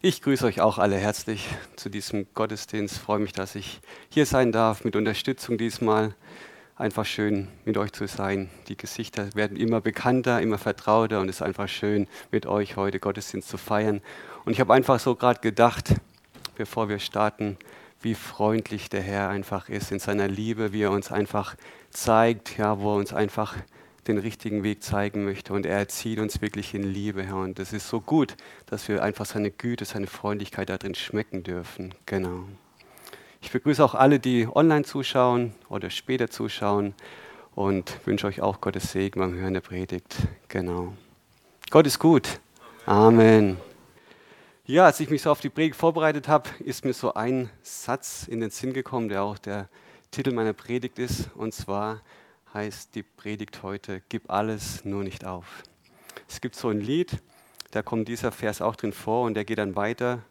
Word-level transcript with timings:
Ich 0.00 0.22
grüße 0.22 0.46
euch 0.46 0.60
auch 0.60 0.78
alle 0.78 0.94
herzlich 0.94 1.48
zu 1.74 1.88
diesem 1.88 2.28
Gottesdienst. 2.32 2.94
Ich 2.94 3.02
freue 3.02 3.18
mich, 3.18 3.32
dass 3.32 3.56
ich 3.56 3.80
hier 4.10 4.26
sein 4.26 4.52
darf 4.52 4.84
mit 4.84 4.94
Unterstützung 4.94 5.58
diesmal. 5.58 6.14
Einfach 6.76 7.04
schön, 7.04 7.48
mit 7.64 7.76
euch 7.76 7.90
zu 7.90 8.06
sein. 8.06 8.48
Die 8.68 8.76
Gesichter 8.76 9.34
werden 9.34 9.56
immer 9.56 9.80
bekannter, 9.80 10.40
immer 10.40 10.56
vertrauter 10.56 11.18
und 11.18 11.28
es 11.28 11.36
ist 11.36 11.42
einfach 11.42 11.68
schön, 11.68 12.06
mit 12.30 12.46
euch 12.46 12.76
heute 12.76 13.00
Gottesdienst 13.00 13.48
zu 13.48 13.56
feiern. 13.58 14.00
Und 14.44 14.52
ich 14.52 14.60
habe 14.60 14.72
einfach 14.72 15.00
so 15.00 15.16
gerade 15.16 15.40
gedacht, 15.40 15.96
bevor 16.54 16.88
wir 16.88 17.00
starten, 17.00 17.56
wie 18.00 18.14
freundlich 18.14 18.90
der 18.90 19.02
Herr 19.02 19.30
einfach 19.30 19.68
ist 19.68 19.90
in 19.90 19.98
seiner 19.98 20.28
Liebe, 20.28 20.72
wie 20.72 20.82
er 20.82 20.92
uns 20.92 21.10
einfach 21.10 21.56
zeigt, 21.90 22.56
ja, 22.56 22.78
wo 22.78 22.92
er 22.92 22.98
uns 22.98 23.12
einfach 23.12 23.56
den 24.08 24.18
richtigen 24.18 24.62
Weg 24.62 24.82
zeigen 24.82 25.24
möchte. 25.24 25.52
Und 25.52 25.66
er 25.66 25.78
erzieht 25.78 26.18
uns 26.18 26.40
wirklich 26.40 26.74
in 26.74 26.82
Liebe, 26.82 27.22
Herr. 27.22 27.36
Und 27.36 27.58
es 27.58 27.72
ist 27.72 27.88
so 27.88 28.00
gut, 28.00 28.34
dass 28.66 28.88
wir 28.88 29.02
einfach 29.02 29.26
seine 29.26 29.50
Güte, 29.50 29.84
seine 29.84 30.06
Freundlichkeit 30.06 30.70
darin 30.70 30.94
schmecken 30.94 31.42
dürfen. 31.42 31.94
Genau. 32.06 32.44
Ich 33.40 33.52
begrüße 33.52 33.84
auch 33.84 33.94
alle, 33.94 34.18
die 34.18 34.48
online 34.52 34.84
zuschauen 34.84 35.54
oder 35.68 35.90
später 35.90 36.28
zuschauen 36.28 36.94
und 37.54 38.04
wünsche 38.04 38.26
euch 38.26 38.40
auch 38.40 38.60
Gottes 38.60 38.92
Segen 38.92 39.20
beim 39.20 39.34
Hören 39.34 39.54
der 39.54 39.60
Predigt. 39.60 40.16
Genau. 40.48 40.94
Gott 41.70 41.86
ist 41.86 41.98
gut. 41.98 42.40
Amen. 42.86 43.58
Ja, 44.64 44.84
als 44.86 45.00
ich 45.00 45.08
mich 45.08 45.22
so 45.22 45.30
auf 45.30 45.40
die 45.40 45.48
Predigt 45.48 45.76
vorbereitet 45.76 46.28
habe, 46.28 46.50
ist 46.60 46.84
mir 46.84 46.92
so 46.92 47.14
ein 47.14 47.48
Satz 47.62 48.26
in 48.28 48.40
den 48.40 48.50
Sinn 48.50 48.72
gekommen, 48.72 49.08
der 49.08 49.22
auch 49.22 49.38
der 49.38 49.68
Titel 50.10 50.32
meiner 50.32 50.52
Predigt 50.52 50.98
ist. 50.98 51.30
Und 51.34 51.54
zwar, 51.54 52.02
heißt 52.54 52.94
die 52.94 53.02
Predigt 53.02 53.62
heute, 53.62 54.02
gib 54.08 54.30
alles, 54.30 54.84
nur 54.84 55.02
nicht 55.02 55.24
auf. 55.24 55.62
Es 56.28 56.40
gibt 56.40 56.56
so 56.56 56.68
ein 56.68 56.80
Lied, 56.80 57.22
da 57.70 57.82
kommt 57.82 58.08
dieser 58.08 58.32
Vers 58.32 58.62
auch 58.62 58.76
drin 58.76 58.92
vor 58.92 59.26
und 59.26 59.34
der 59.34 59.44
geht 59.44 59.58
dann 59.58 59.76
weiter, 59.76 60.22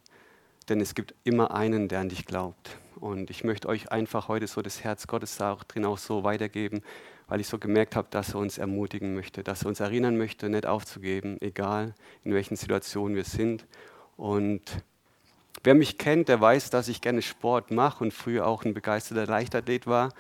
denn 0.70 0.82
es 0.82 0.96
gibt 0.96 1.14
immer 1.24 1.54
einen, 1.54 1.88
der 1.88 2.00
an 2.00 2.10
dich 2.10 2.26
glaubt. 2.26 2.78
Und 3.00 3.30
ich 3.30 3.44
möchte 3.44 3.68
euch 3.68 3.92
einfach 3.92 4.28
heute 4.28 4.48
so 4.48 4.62
das 4.62 4.84
Herz 4.84 5.08
Gottes 5.08 5.38
da 5.38 5.54
auch 5.54 5.64
drin 5.64 5.86
auch 5.86 6.00
so 6.00 6.24
weitergeben, 6.24 6.82
weil 7.28 7.40
ich 7.40 7.48
so 7.48 7.60
gemerkt 7.60 7.96
habe, 7.96 8.08
dass 8.10 8.34
er 8.34 8.40
uns 8.40 8.58
ermutigen 8.58 9.14
möchte, 9.14 9.44
dass 9.44 9.64
er 9.64 9.68
uns 9.68 9.80
erinnern 9.80 10.18
möchte, 10.18 10.50
nicht 10.50 10.66
aufzugeben, 10.66 11.38
egal 11.42 11.94
in 12.24 12.34
welchen 12.34 12.56
Situationen 12.56 13.16
wir 13.16 13.26
sind. 13.26 13.66
Und 14.16 14.64
wer 15.64 15.76
mich 15.76 15.98
kennt, 15.98 16.30
der 16.30 16.42
weiß, 16.42 16.70
dass 16.72 16.88
ich 16.88 17.02
gerne 17.02 17.22
Sport 17.22 17.70
mache 17.70 18.04
und 18.04 18.14
früher 18.14 18.48
auch 18.48 18.66
ein 18.66 18.74
begeisterter 18.74 19.28
Leichtathlet 19.28 19.86
war. 19.86 20.14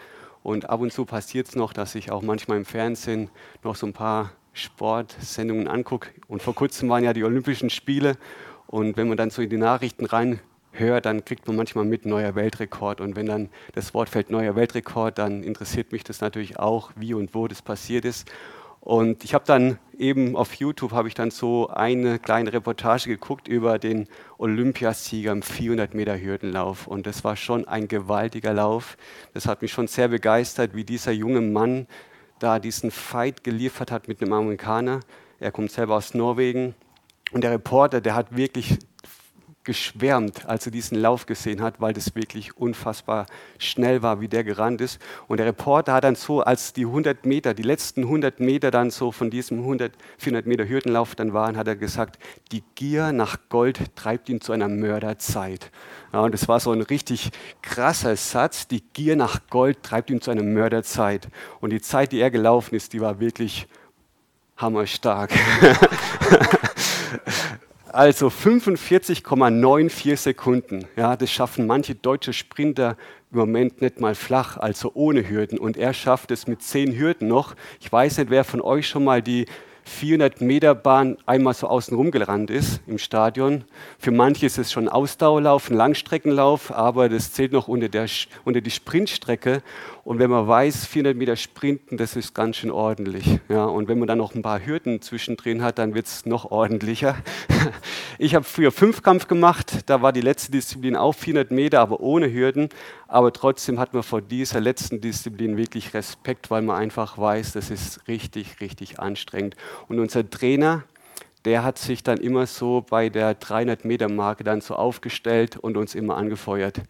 Und 0.47 0.69
ab 0.69 0.79
und 0.79 0.93
zu 0.93 1.03
passiert 1.03 1.49
es 1.49 1.57
noch, 1.57 1.73
dass 1.73 1.93
ich 1.93 2.09
auch 2.09 2.21
manchmal 2.21 2.55
im 2.55 2.63
Fernsehen 2.63 3.29
noch 3.65 3.75
so 3.75 3.85
ein 3.85 3.91
paar 3.91 4.31
Sportsendungen 4.53 5.67
angucke. 5.67 6.11
Und 6.29 6.41
vor 6.41 6.55
kurzem 6.55 6.87
waren 6.87 7.03
ja 7.03 7.11
die 7.11 7.25
Olympischen 7.25 7.69
Spiele. 7.69 8.15
Und 8.65 8.95
wenn 8.95 9.09
man 9.09 9.17
dann 9.17 9.29
so 9.29 9.41
in 9.41 9.49
die 9.49 9.57
Nachrichten 9.57 10.05
reinhört, 10.05 11.05
dann 11.05 11.25
kriegt 11.25 11.47
man 11.47 11.57
manchmal 11.57 11.83
mit 11.83 12.05
neuer 12.05 12.35
Weltrekord. 12.35 13.01
Und 13.01 13.17
wenn 13.17 13.25
dann 13.25 13.49
das 13.73 13.93
Wort 13.93 14.07
fällt 14.07 14.29
neuer 14.29 14.55
Weltrekord, 14.55 15.17
dann 15.17 15.43
interessiert 15.43 15.91
mich 15.91 16.05
das 16.05 16.21
natürlich 16.21 16.57
auch, 16.57 16.91
wie 16.95 17.13
und 17.13 17.35
wo 17.35 17.49
das 17.49 17.61
passiert 17.61 18.05
ist. 18.05 18.31
Und 18.87 19.25
ich 19.25 19.33
habe 19.33 19.43
dann 19.45 19.79
eben 19.97 20.37
auf 20.37 20.53
YouTube 20.53 20.93
habe 20.93 21.09
ich 21.09 21.13
dann 21.13 21.29
so 21.29 21.67
eine 21.67 22.19
kleine 22.19 22.53
Reportage 22.53 23.09
geguckt 23.09 23.49
über 23.49 23.79
den 23.79 24.07
Olympiasieger 24.37 25.33
im 25.33 25.41
400 25.41 25.93
Meter 25.93 26.17
Hürdenlauf. 26.17 26.87
Und 26.87 27.05
das 27.05 27.25
war 27.25 27.35
schon 27.35 27.67
ein 27.67 27.89
gewaltiger 27.89 28.53
Lauf. 28.53 28.97
Das 29.33 29.45
hat 29.45 29.61
mich 29.61 29.73
schon 29.73 29.87
sehr 29.87 30.07
begeistert, 30.07 30.73
wie 30.73 30.85
dieser 30.85 31.11
junge 31.11 31.41
Mann 31.41 31.85
da 32.39 32.59
diesen 32.59 32.89
Fight 32.89 33.43
geliefert 33.43 33.91
hat 33.91 34.07
mit 34.07 34.21
einem 34.21 34.31
Amerikaner. 34.31 35.01
Er 35.41 35.51
kommt 35.51 35.71
selber 35.71 35.97
aus 35.97 36.13
Norwegen. 36.13 36.73
Und 37.33 37.43
der 37.43 37.51
Reporter, 37.51 37.99
der 37.99 38.15
hat 38.15 38.37
wirklich 38.37 38.79
geschwärmt, 39.67 40.45
als 40.45 40.65
er 40.65 40.71
diesen 40.71 40.97
Lauf 40.97 41.25
gesehen 41.25 41.61
hat, 41.61 41.81
weil 41.81 41.91
das 41.91 42.15
wirklich 42.15 42.55
unfassbar 42.55 43.25
schnell 43.59 44.01
war, 44.01 44.21
wie 44.21 44.29
der 44.29 44.45
gerannt 44.45 44.79
ist. 44.79 44.97
Und 45.27 45.37
der 45.37 45.45
Reporter 45.45 45.91
hat 45.91 46.05
dann 46.05 46.15
so, 46.15 46.41
als 46.41 46.71
die 46.71 46.85
100 46.85 47.25
Meter, 47.25 47.53
die 47.53 47.63
letzten 47.63 48.03
100 48.03 48.39
Meter 48.39 48.71
dann 48.71 48.91
so 48.91 49.11
von 49.11 49.29
diesem 49.29 49.59
100, 49.59 49.91
400 50.19 50.45
Meter 50.45 50.69
Hürdenlauf 50.69 51.15
dann 51.15 51.33
waren, 51.33 51.57
hat 51.57 51.67
er 51.67 51.75
gesagt, 51.75 52.17
die 52.53 52.63
Gier 52.75 53.11
nach 53.11 53.39
Gold 53.49 53.93
treibt 53.97 54.29
ihn 54.29 54.39
zu 54.39 54.53
einer 54.53 54.69
Mörderzeit. 54.69 55.69
Ja, 56.13 56.21
und 56.21 56.33
das 56.33 56.47
war 56.47 56.61
so 56.61 56.71
ein 56.71 56.81
richtig 56.81 57.31
krasser 57.61 58.15
Satz, 58.15 58.69
die 58.69 58.81
Gier 58.93 59.17
nach 59.17 59.41
Gold 59.49 59.83
treibt 59.83 60.09
ihn 60.09 60.21
zu 60.21 60.31
einer 60.31 60.43
Mörderzeit. 60.43 61.27
Und 61.59 61.71
die 61.71 61.81
Zeit, 61.81 62.13
die 62.13 62.21
er 62.21 62.31
gelaufen 62.31 62.73
ist, 62.73 62.93
die 62.93 63.01
war 63.01 63.19
wirklich 63.19 63.67
hammerstark. 64.55 65.31
Also 67.97 68.27
45,94 68.27 70.17
Sekunden. 70.17 70.85
Ja, 70.95 71.15
das 71.17 71.31
schaffen 71.31 71.65
manche 71.65 71.95
deutsche 71.95 72.31
Sprinter 72.31 72.95
im 73.31 73.39
Moment 73.39 73.81
nicht 73.81 73.99
mal 73.99 74.13
flach, 74.13 74.55
also 74.57 74.91
ohne 74.93 75.27
Hürden. 75.27 75.57
Und 75.57 75.77
er 75.77 75.95
schafft 75.95 76.29
es 76.29 76.45
mit 76.45 76.61
zehn 76.61 76.95
Hürden 76.95 77.27
noch. 77.27 77.55
Ich 77.79 77.91
weiß 77.91 78.19
nicht, 78.19 78.29
wer 78.29 78.43
von 78.43 78.61
euch 78.61 78.87
schon 78.87 79.03
mal 79.03 79.23
die 79.23 79.47
400 79.87 80.41
Meter 80.41 80.75
Bahn 80.75 81.17
einmal 81.25 81.53
so 81.53 81.67
außen 81.67 81.95
rum 81.95 82.11
gerannt 82.11 82.51
ist 82.51 82.81
im 82.87 82.97
Stadion. 82.97 83.63
Für 83.97 84.11
manche 84.11 84.45
ist 84.45 84.57
es 84.57 84.71
schon 84.71 84.89
Ausdauerlauf, 84.89 85.69
ein 85.69 85.77
Langstreckenlauf, 85.77 86.71
aber 86.71 87.07
das 87.09 87.31
zählt 87.31 87.53
noch 87.53 87.67
unter, 87.67 87.87
der, 87.87 88.05
unter 88.43 88.61
die 88.61 88.69
Sprintstrecke. 88.69 89.63
Und 90.03 90.19
wenn 90.19 90.29
man 90.29 90.47
weiß, 90.47 90.85
400 90.85 91.17
Meter 91.17 91.35
Sprinten, 91.35 91.97
das 91.97 92.15
ist 92.15 92.33
ganz 92.33 92.57
schön 92.57 92.69
ordentlich. 92.69 93.39
Ja, 93.49 93.65
und 93.65 93.87
wenn 93.87 93.97
man 93.97 94.07
dann 94.07 94.17
noch 94.17 94.35
ein 94.35 94.41
paar 94.41 94.65
Hürden 94.65 95.01
zwischendrin 95.01 95.63
hat, 95.63 95.79
dann 95.79 95.95
wird 95.95 96.05
es 96.05 96.25
noch 96.25 96.51
ordentlicher. 96.51 97.15
Ich 98.19 98.33
habe 98.33 98.45
früher 98.45 98.71
Fünfkampf 98.71 99.27
gemacht, 99.27 99.81
da 99.85 100.01
war 100.01 100.11
die 100.11 100.21
letzte 100.21 100.51
Disziplin 100.51 100.95
auch 100.95 101.13
400 101.13 101.51
Meter, 101.51 101.81
aber 101.81 101.99
ohne 101.99 102.33
Hürden. 102.33 102.69
Aber 103.07 103.31
trotzdem 103.31 103.79
hat 103.79 103.93
man 103.93 104.03
vor 104.03 104.21
dieser 104.21 104.59
letzten 104.59 104.99
Disziplin 104.99 105.57
wirklich 105.57 105.93
Respekt, 105.93 106.51
weil 106.51 106.61
man 106.61 106.75
einfach 106.75 107.17
weiß, 107.17 107.53
das 107.53 107.69
ist 107.69 108.07
richtig, 108.07 108.59
richtig 108.59 108.99
anstrengend. 108.99 109.55
Und 109.87 109.99
unser 109.99 110.29
Trainer, 110.29 110.83
der 111.45 111.63
hat 111.63 111.77
sich 111.77 112.03
dann 112.03 112.17
immer 112.17 112.47
so 112.47 112.85
bei 112.89 113.09
der 113.09 113.33
300 113.33 113.85
Meter 113.85 114.09
Marke 114.09 114.43
dann 114.43 114.59
so 114.59 114.75
aufgestellt 114.75 115.55
und 115.55 115.77
uns 115.77 115.95
immer 115.95 116.17
angefeuert 116.17 116.81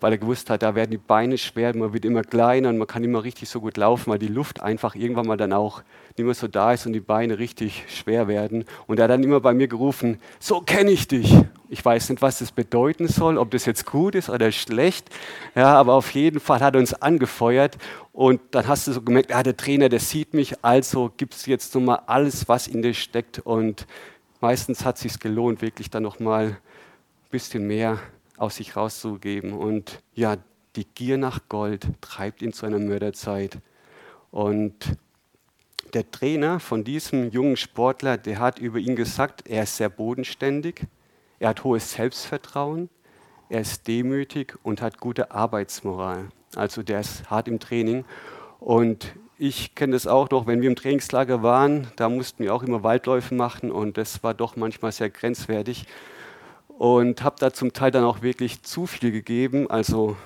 weil 0.00 0.12
er 0.12 0.18
gewusst 0.18 0.50
hat, 0.50 0.62
da 0.62 0.74
werden 0.74 0.90
die 0.90 0.96
Beine 0.96 1.38
schwer, 1.38 1.76
man 1.76 1.92
wird 1.92 2.04
immer 2.04 2.22
kleiner 2.22 2.70
und 2.70 2.78
man 2.78 2.86
kann 2.86 3.04
immer 3.04 3.22
richtig 3.22 3.48
so 3.48 3.60
gut 3.60 3.76
laufen, 3.76 4.10
weil 4.10 4.18
die 4.18 4.28
Luft 4.28 4.60
einfach 4.60 4.94
irgendwann 4.94 5.26
mal 5.26 5.36
dann 5.36 5.52
auch 5.52 5.82
nicht 6.16 6.24
mehr 6.24 6.34
so 6.34 6.48
da 6.48 6.72
ist 6.72 6.86
und 6.86 6.94
die 6.94 7.00
Beine 7.00 7.38
richtig 7.38 7.84
schwer 7.88 8.26
werden. 8.26 8.64
Und 8.86 8.98
er 8.98 9.04
hat 9.04 9.10
dann 9.10 9.22
immer 9.22 9.40
bei 9.40 9.52
mir 9.54 9.68
gerufen, 9.68 10.18
so 10.38 10.60
kenne 10.60 10.90
ich 10.90 11.06
dich. 11.06 11.34
Ich 11.68 11.84
weiß 11.84 12.08
nicht, 12.10 12.22
was 12.22 12.40
das 12.40 12.50
bedeuten 12.50 13.06
soll, 13.06 13.38
ob 13.38 13.50
das 13.50 13.66
jetzt 13.66 13.86
gut 13.86 14.14
ist 14.14 14.28
oder 14.28 14.50
schlecht, 14.50 15.08
ja, 15.54 15.74
aber 15.74 15.94
auf 15.94 16.10
jeden 16.12 16.40
Fall 16.40 16.60
hat 16.60 16.74
er 16.74 16.80
uns 16.80 16.94
angefeuert 16.94 17.78
und 18.12 18.40
dann 18.50 18.66
hast 18.66 18.88
du 18.88 18.92
so 18.92 19.02
gemerkt, 19.02 19.34
ah, 19.34 19.42
der 19.42 19.56
Trainer, 19.56 19.88
der 19.88 20.00
sieht 20.00 20.34
mich, 20.34 20.64
also 20.64 21.12
gibt 21.16 21.34
es 21.34 21.46
jetzt 21.46 21.74
nochmal 21.74 22.02
alles, 22.06 22.48
was 22.48 22.66
in 22.66 22.82
dir 22.82 22.94
steckt 22.94 23.38
und 23.38 23.86
meistens 24.40 24.84
hat 24.84 24.96
es 24.96 25.02
sich 25.02 25.20
gelohnt, 25.20 25.62
wirklich 25.62 25.90
dann 25.90 26.02
nochmal 26.02 26.46
ein 26.46 26.56
bisschen 27.30 27.66
mehr 27.66 28.00
aus 28.40 28.56
sich 28.56 28.74
rauszugeben. 28.74 29.52
Und 29.52 30.02
ja, 30.14 30.38
die 30.74 30.86
Gier 30.86 31.18
nach 31.18 31.48
Gold 31.48 31.86
treibt 32.00 32.42
ihn 32.42 32.52
zu 32.52 32.64
einer 32.64 32.78
Mörderzeit. 32.78 33.58
Und 34.30 34.96
der 35.92 36.10
Trainer 36.10 36.58
von 36.58 36.82
diesem 36.82 37.30
jungen 37.30 37.56
Sportler, 37.56 38.16
der 38.16 38.38
hat 38.38 38.58
über 38.58 38.78
ihn 38.78 38.96
gesagt, 38.96 39.46
er 39.46 39.64
ist 39.64 39.76
sehr 39.76 39.90
bodenständig, 39.90 40.86
er 41.38 41.50
hat 41.50 41.64
hohes 41.64 41.92
Selbstvertrauen, 41.92 42.88
er 43.50 43.60
ist 43.60 43.86
demütig 43.86 44.56
und 44.62 44.80
hat 44.80 45.00
gute 45.00 45.32
Arbeitsmoral. 45.32 46.28
Also 46.56 46.82
der 46.82 47.00
ist 47.00 47.28
hart 47.28 47.46
im 47.46 47.60
Training. 47.60 48.04
Und 48.58 49.14
ich 49.36 49.74
kenne 49.74 49.92
das 49.92 50.06
auch 50.06 50.30
noch, 50.30 50.46
wenn 50.46 50.62
wir 50.62 50.68
im 50.68 50.76
Trainingslager 50.76 51.42
waren, 51.42 51.88
da 51.96 52.08
mussten 52.08 52.42
wir 52.44 52.54
auch 52.54 52.62
immer 52.62 52.82
Waldläufe 52.82 53.34
machen 53.34 53.70
und 53.70 53.98
das 53.98 54.22
war 54.22 54.34
doch 54.34 54.56
manchmal 54.56 54.92
sehr 54.92 55.10
grenzwertig 55.10 55.86
und 56.80 57.22
habe 57.22 57.36
da 57.38 57.52
zum 57.52 57.74
Teil 57.74 57.90
dann 57.90 58.04
auch 58.04 58.22
wirklich 58.22 58.62
zu 58.62 58.86
viel 58.86 59.12
gegeben. 59.12 59.68
Also 59.68 60.16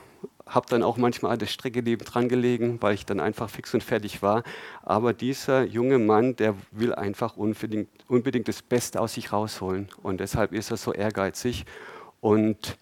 habe 0.46 0.68
dann 0.70 0.84
auch 0.84 0.96
manchmal 0.96 1.32
an 1.32 1.40
der 1.40 1.46
Strecke 1.46 1.82
neben 1.82 2.04
dran 2.04 2.28
gelegen, 2.28 2.80
weil 2.80 2.94
ich 2.94 3.04
dann 3.04 3.18
einfach 3.18 3.50
fix 3.50 3.74
und 3.74 3.82
fertig 3.82 4.22
war. 4.22 4.44
Aber 4.84 5.12
dieser 5.14 5.64
junge 5.64 5.98
Mann, 5.98 6.36
der 6.36 6.54
will 6.70 6.94
einfach 6.94 7.36
unbedingt, 7.36 7.88
unbedingt 8.06 8.46
das 8.46 8.62
Beste 8.62 9.00
aus 9.00 9.14
sich 9.14 9.32
rausholen. 9.32 9.88
Und 10.04 10.20
deshalb 10.20 10.52
ist 10.52 10.70
er 10.70 10.76
so 10.76 10.92
ehrgeizig. 10.92 11.64
Und 12.20 12.78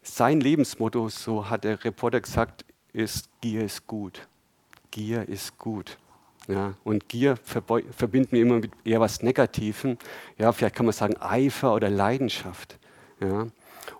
sein 0.00 0.40
Lebensmotto, 0.40 1.08
so 1.08 1.50
hat 1.50 1.64
der 1.64 1.82
Reporter 1.82 2.20
gesagt, 2.20 2.64
ist, 2.92 3.28
Gier 3.40 3.64
ist 3.64 3.88
gut. 3.88 4.28
Gier 4.92 5.28
ist 5.28 5.58
gut. 5.58 5.98
Ja, 6.46 6.74
und 6.84 7.08
Gier 7.08 7.38
verbinden 7.42 8.30
wir 8.30 8.42
immer 8.42 8.60
mit 8.60 8.70
eher 8.84 9.00
was 9.00 9.20
Negativem. 9.20 9.98
Ja, 10.38 10.52
vielleicht 10.52 10.76
kann 10.76 10.86
man 10.86 10.92
sagen 10.92 11.16
Eifer 11.16 11.74
oder 11.74 11.90
Leidenschaft. 11.90 12.78
Ja? 13.24 13.46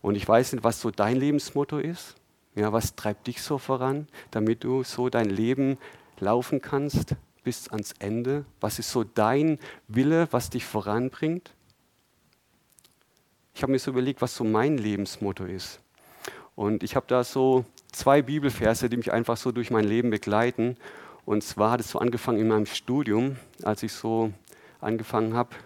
Und 0.02 0.14
ich 0.14 0.26
weiß 0.26 0.52
nicht, 0.52 0.64
was 0.64 0.80
so 0.80 0.90
dein 0.90 1.16
Lebensmotto 1.16 1.78
ist. 1.78 2.14
Ja, 2.54 2.72
was 2.72 2.94
treibt 2.94 3.26
dich 3.26 3.42
so 3.42 3.58
voran, 3.58 4.06
damit 4.30 4.62
du 4.62 4.84
so 4.84 5.08
dein 5.08 5.28
Leben 5.28 5.76
laufen 6.20 6.60
kannst 6.60 7.16
bis 7.42 7.68
ans 7.68 7.94
Ende? 7.98 8.44
Was 8.60 8.78
ist 8.78 8.90
so 8.90 9.02
dein 9.02 9.58
Wille, 9.88 10.28
was 10.30 10.50
dich 10.50 10.64
voranbringt? 10.64 11.52
Ich 13.54 13.62
habe 13.62 13.72
mir 13.72 13.78
so 13.78 13.90
überlegt, 13.90 14.22
was 14.22 14.36
so 14.36 14.44
mein 14.44 14.78
Lebensmotto 14.78 15.44
ist. 15.44 15.80
Und 16.54 16.82
ich 16.82 16.94
habe 16.94 17.06
da 17.08 17.24
so 17.24 17.64
zwei 17.90 18.22
Bibelverse, 18.22 18.88
die 18.88 18.96
mich 18.96 19.12
einfach 19.12 19.36
so 19.36 19.52
durch 19.52 19.70
mein 19.70 19.84
Leben 19.84 20.10
begleiten. 20.10 20.76
Und 21.24 21.42
zwar 21.42 21.72
hat 21.72 21.80
es 21.80 21.90
so 21.90 21.98
angefangen 21.98 22.38
in 22.38 22.48
meinem 22.48 22.66
Studium, 22.66 23.36
als 23.62 23.82
ich 23.82 23.92
so 23.92 24.32
angefangen 24.80 25.34
habe, 25.34 25.56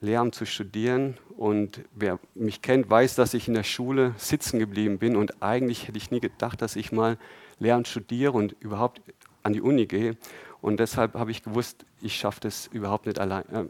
Lehramt 0.00 0.34
zu 0.34 0.46
studieren. 0.46 1.16
Und 1.36 1.82
wer 1.94 2.18
mich 2.34 2.62
kennt, 2.62 2.88
weiß, 2.88 3.14
dass 3.14 3.34
ich 3.34 3.48
in 3.48 3.54
der 3.54 3.62
Schule 3.62 4.14
sitzen 4.16 4.58
geblieben 4.58 4.98
bin. 4.98 5.16
Und 5.16 5.42
eigentlich 5.42 5.88
hätte 5.88 5.98
ich 5.98 6.10
nie 6.10 6.20
gedacht, 6.20 6.62
dass 6.62 6.76
ich 6.76 6.92
mal 6.92 7.18
Lehramt 7.58 7.88
studiere 7.88 8.32
und 8.32 8.56
überhaupt 8.60 9.00
an 9.42 9.52
die 9.52 9.60
Uni 9.60 9.86
gehe. 9.86 10.16
Und 10.60 10.80
deshalb 10.80 11.14
habe 11.14 11.30
ich 11.30 11.42
gewusst, 11.42 11.84
ich 12.00 12.16
schaffe 12.16 12.40
das 12.40 12.66
überhaupt 12.66 13.06
nicht 13.06 13.18
allein. 13.18 13.44
Äh, 13.52 13.66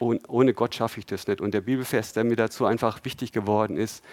ohne 0.00 0.54
Gott 0.54 0.74
schaffe 0.74 0.98
ich 0.98 1.06
das 1.06 1.26
nicht. 1.26 1.40
Und 1.40 1.54
der 1.54 1.60
Bibelvers, 1.60 2.12
der 2.12 2.24
mir 2.24 2.36
dazu 2.36 2.66
einfach 2.66 3.04
wichtig 3.04 3.32
geworden 3.32 3.76
ist, 3.76 4.04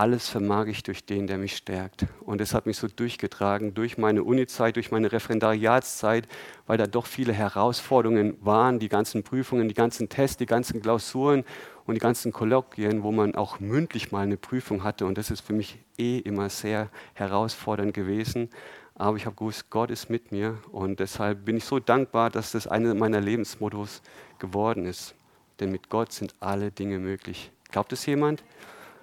alles 0.00 0.30
vermag 0.30 0.66
ich 0.66 0.82
durch 0.82 1.04
den, 1.04 1.26
der 1.26 1.36
mich 1.36 1.54
stärkt. 1.54 2.06
Und 2.22 2.40
das 2.40 2.54
hat 2.54 2.64
mich 2.64 2.78
so 2.78 2.88
durchgetragen, 2.88 3.74
durch 3.74 3.98
meine 3.98 4.24
Unizeit, 4.24 4.76
durch 4.76 4.90
meine 4.90 5.12
Referendariatszeit, 5.12 6.26
weil 6.66 6.78
da 6.78 6.86
doch 6.86 7.04
viele 7.04 7.34
Herausforderungen 7.34 8.34
waren, 8.40 8.78
die 8.78 8.88
ganzen 8.88 9.22
Prüfungen, 9.22 9.68
die 9.68 9.74
ganzen 9.74 10.08
Tests, 10.08 10.38
die 10.38 10.46
ganzen 10.46 10.80
Klausuren 10.80 11.44
und 11.84 11.96
die 11.96 12.00
ganzen 12.00 12.32
Kolloquien, 12.32 13.02
wo 13.02 13.12
man 13.12 13.34
auch 13.34 13.60
mündlich 13.60 14.10
mal 14.10 14.22
eine 14.22 14.38
Prüfung 14.38 14.84
hatte. 14.84 15.04
Und 15.04 15.18
das 15.18 15.30
ist 15.30 15.42
für 15.42 15.52
mich 15.52 15.78
eh 15.98 16.16
immer 16.20 16.48
sehr 16.48 16.88
herausfordernd 17.12 17.92
gewesen. 17.92 18.48
Aber 18.94 19.18
ich 19.18 19.26
habe 19.26 19.36
gewusst, 19.36 19.68
Gott 19.68 19.90
ist 19.90 20.08
mit 20.08 20.32
mir 20.32 20.56
und 20.72 20.98
deshalb 20.98 21.44
bin 21.44 21.58
ich 21.58 21.64
so 21.66 21.78
dankbar, 21.78 22.30
dass 22.30 22.52
das 22.52 22.66
eine 22.66 22.94
meiner 22.94 23.20
Lebensmottos 23.20 24.00
geworden 24.38 24.86
ist. 24.86 25.14
Denn 25.58 25.70
mit 25.70 25.90
Gott 25.90 26.10
sind 26.14 26.34
alle 26.40 26.70
Dinge 26.70 26.98
möglich. 26.98 27.50
Glaubt 27.70 27.92
es 27.92 28.06
jemand? 28.06 28.42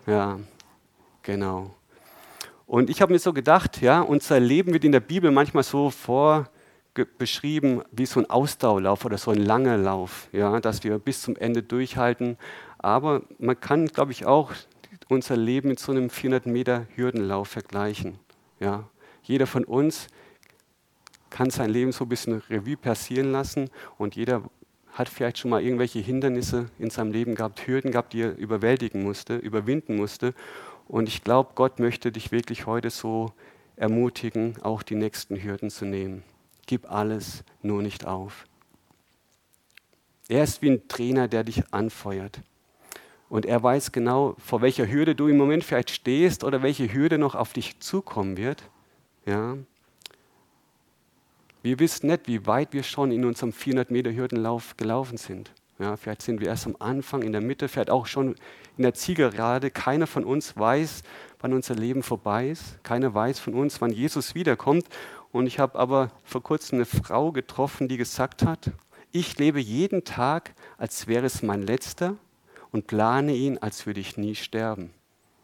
Ja, 0.08 0.40
genau. 1.28 1.76
Und 2.66 2.90
ich 2.90 3.02
habe 3.02 3.14
mir 3.14 3.20
so 3.20 3.34
gedacht, 3.34 3.82
ja, 3.82 4.02
unser 4.02 4.40
Leben 4.40 4.74
wird 4.74 4.84
in 4.84 4.92
der 4.92 5.02
Bibel 5.02 5.30
manchmal 5.30 5.64
so 5.64 5.90
vor 5.90 6.50
beschrieben 7.20 7.84
wie 7.92 8.08
so 8.08 8.20
ein 8.20 8.28
Ausdauerlauf 8.28 9.06
oder 9.06 9.20
so 9.20 9.30
ein 9.30 9.38
langer 9.38 9.78
Lauf, 9.78 10.30
ja, 10.32 10.60
dass 10.60 10.84
wir 10.84 10.98
bis 10.98 11.22
zum 11.22 11.36
Ende 11.36 11.62
durchhalten. 11.62 12.38
Aber 12.80 13.22
man 13.38 13.60
kann, 13.60 13.86
glaube 13.86 14.14
ich, 14.14 14.26
auch 14.26 14.52
unser 15.08 15.38
Leben 15.38 15.70
mit 15.70 15.80
so 15.80 15.92
einem 15.92 16.10
400 16.10 16.48
Meter 16.48 16.88
Hürdenlauf 16.96 17.50
vergleichen. 17.50 18.18
Ja, 18.60 18.90
jeder 19.22 19.46
von 19.46 19.64
uns 19.64 20.08
kann 21.30 21.52
sein 21.52 21.70
Leben 21.70 21.92
so 21.92 22.06
ein 22.06 22.10
bisschen 22.10 22.42
Revue 22.50 22.78
passieren 22.78 23.32
lassen 23.32 23.70
und 24.00 24.16
jeder 24.16 24.42
hat 24.98 25.10
vielleicht 25.10 25.38
schon 25.38 25.52
mal 25.52 25.62
irgendwelche 25.62 26.00
Hindernisse 26.00 26.66
in 26.80 26.90
seinem 26.90 27.12
Leben 27.12 27.36
gehabt, 27.36 27.68
Hürden 27.68 27.92
gehabt, 27.92 28.14
die 28.14 28.22
er 28.22 28.36
überwältigen 28.36 29.04
musste, 29.04 29.36
überwinden 29.36 29.96
musste. 29.96 30.34
Und 30.88 31.10
ich 31.10 31.24
glaube, 31.24 31.52
Gott 31.56 31.80
möchte 31.80 32.12
dich 32.12 32.32
wirklich 32.32 32.66
heute 32.66 32.90
so 32.90 33.34
ermutigen, 33.76 34.56
auch 34.64 34.84
die 34.84 34.96
nächsten 34.96 35.42
Hürden 35.42 35.70
zu 35.70 35.86
nehmen. 35.86 36.24
Gib 36.66 36.92
alles, 36.92 37.44
nur 37.62 37.82
nicht 37.82 38.06
auf. 38.06 38.46
Er 40.30 40.44
ist 40.44 40.62
wie 40.62 40.72
ein 40.72 40.88
Trainer, 40.88 41.28
der 41.28 41.44
dich 41.44 41.74
anfeuert. 41.74 42.42
Und 43.30 43.46
er 43.46 43.62
weiß 43.62 43.92
genau, 43.92 44.36
vor 44.40 44.62
welcher 44.62 44.90
Hürde 44.90 45.16
du 45.16 45.28
im 45.28 45.38
Moment 45.38 45.64
vielleicht 45.64 45.92
stehst 45.92 46.44
oder 46.44 46.62
welche 46.64 46.94
Hürde 46.94 47.18
noch 47.18 47.36
auf 47.36 47.54
dich 47.54 47.80
zukommen 47.80 48.38
wird. 48.38 48.64
Ja? 49.26 49.58
Wir 51.62 51.80
wissen 51.80 52.08
nicht, 52.08 52.28
wie 52.28 52.46
weit 52.46 52.72
wir 52.72 52.84
schon 52.84 53.12
in 53.12 53.26
unserem 53.26 53.52
400 53.52 53.92
Meter 53.92 54.14
Hürdenlauf 54.14 54.78
gelaufen 54.78 55.18
sind. 55.18 55.52
Ja, 55.80 55.96
vielleicht 55.96 56.24
sind 56.24 56.42
wir 56.42 56.48
erst 56.48 56.66
am 56.66 56.76
Anfang, 56.80 57.22
in 57.22 57.32
der 57.32 57.42
Mitte, 57.42 57.68
vielleicht 57.68 57.92
auch 57.92 58.08
schon 58.08 58.36
in 58.78 58.84
der 58.84 58.96
Zielgerade. 58.96 59.70
Keiner 59.70 60.08
von 60.08 60.24
uns 60.24 60.58
weiß, 60.58 61.04
wann 61.40 61.54
unser 61.54 61.76
Leben 61.76 62.02
vorbei 62.02 62.50
ist. 62.50 62.84
Keiner 62.84 63.14
weiß 63.14 63.40
von 63.40 63.54
uns, 63.54 63.80
wann 63.80 63.92
Jesus 63.92 64.34
wiederkommt. 64.34 64.88
Und 65.32 65.46
ich 65.46 65.60
habe 65.60 65.78
aber 65.78 66.12
vor 66.24 66.42
kurzem 66.42 66.78
eine 66.78 66.86
Frau 66.86 67.32
getroffen, 67.32 67.88
die 67.88 67.98
gesagt 67.98 68.44
hat, 68.44 68.72
ich 69.12 69.38
lebe 69.38 69.60
jeden 69.60 70.04
Tag, 70.04 70.54
als 70.78 71.08
wäre 71.08 71.26
es 71.26 71.44
mein 71.44 71.62
letzter 71.62 72.16
und 72.72 72.88
plane 72.88 73.34
ihn, 73.34 73.60
als 73.60 73.86
würde 73.86 74.00
ich 74.00 74.18
nie 74.18 74.36
sterben. 74.36 74.92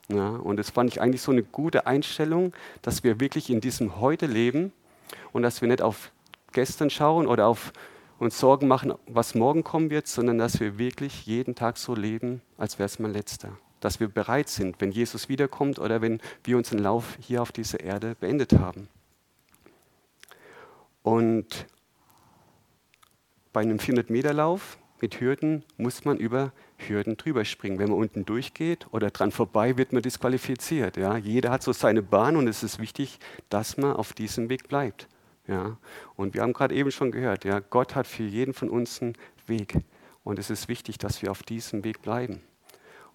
Ja, 0.10 0.30
und 0.30 0.58
das 0.58 0.72
fand 0.72 0.90
ich 0.92 1.00
eigentlich 1.00 1.22
so 1.22 1.32
eine 1.32 1.44
gute 1.44 1.86
Einstellung, 1.88 2.54
dass 2.82 3.04
wir 3.04 3.20
wirklich 3.20 3.50
in 3.50 3.62
diesem 3.62 4.00
Heute 4.00 4.26
leben 4.26 4.74
und 5.32 5.44
dass 5.44 5.62
wir 5.62 5.68
nicht 5.68 5.82
auf 5.82 6.12
gestern 6.52 6.90
schauen 6.90 7.28
oder 7.28 7.48
auf 7.48 7.72
uns 8.24 8.40
Sorgen 8.40 8.68
machen, 8.68 8.94
was 9.08 9.36
morgen 9.36 9.64
kommen 9.64 9.90
wird, 9.90 10.08
sondern 10.08 10.38
dass 10.38 10.60
wir 10.60 10.78
wirklich 10.78 11.26
jeden 11.26 11.56
Tag 11.56 11.78
so 11.78 11.96
leben, 11.96 12.42
als 12.58 12.80
wäre 12.80 12.86
es 12.86 13.00
mein 13.00 13.14
letzter. 13.14 13.58
Dass 13.80 14.00
wir 14.00 14.08
bereit 14.08 14.50
sind, 14.50 14.80
wenn 14.80 14.92
Jesus 14.92 15.30
wiederkommt 15.30 15.80
oder 15.80 16.02
wenn 16.02 16.22
wir 16.44 16.58
unseren 16.58 16.80
Lauf 16.80 17.18
hier 17.20 17.42
auf 17.42 17.52
dieser 17.52 17.82
Erde 17.82 18.16
beendet 18.20 18.54
haben. 18.54 18.88
Und 21.02 21.68
bei 23.52 23.62
einem 23.62 23.78
400-Meter-Lauf 23.78 24.78
mit 25.02 25.20
Hürden 25.20 25.64
muss 25.78 26.06
man 26.06 26.18
über 26.18 26.54
Hürden 26.78 27.18
drüber 27.18 27.44
springen. 27.44 27.78
Wenn 27.78 27.90
man 27.90 28.00
unten 28.00 28.26
durchgeht 28.26 28.88
oder 28.92 29.12
dran 29.12 29.32
vorbei, 29.32 29.78
wird 29.78 29.92
man 29.92 30.02
disqualifiziert. 30.02 30.96
Ja? 30.96 31.18
Jeder 31.18 31.52
hat 31.52 31.62
so 31.62 31.74
seine 31.74 32.02
Bahn 32.02 32.38
und 32.38 32.48
es 32.48 32.64
ist 32.64 32.80
wichtig, 32.80 33.20
dass 33.50 33.78
man 33.78 33.94
auf 33.94 34.14
diesem 34.14 34.50
Weg 34.50 34.70
bleibt. 34.70 35.08
Ja? 35.48 35.78
Und 36.16 36.34
wir 36.34 36.42
haben 36.42 36.54
gerade 36.54 36.76
eben 36.76 36.92
schon 36.92 37.12
gehört, 37.12 37.46
ja, 37.46 37.60
Gott 37.60 37.96
hat 37.96 38.08
für 38.08 38.24
jeden 38.24 38.54
von 38.54 38.70
uns 38.70 39.02
einen 39.02 39.14
Weg. 39.48 39.78
Und 40.24 40.40
es 40.40 40.50
ist 40.50 40.68
wichtig, 40.68 40.98
dass 40.98 41.22
wir 41.22 41.32
auf 41.32 41.44
diesem 41.44 41.84
Weg 41.84 42.02
bleiben. 42.02 42.42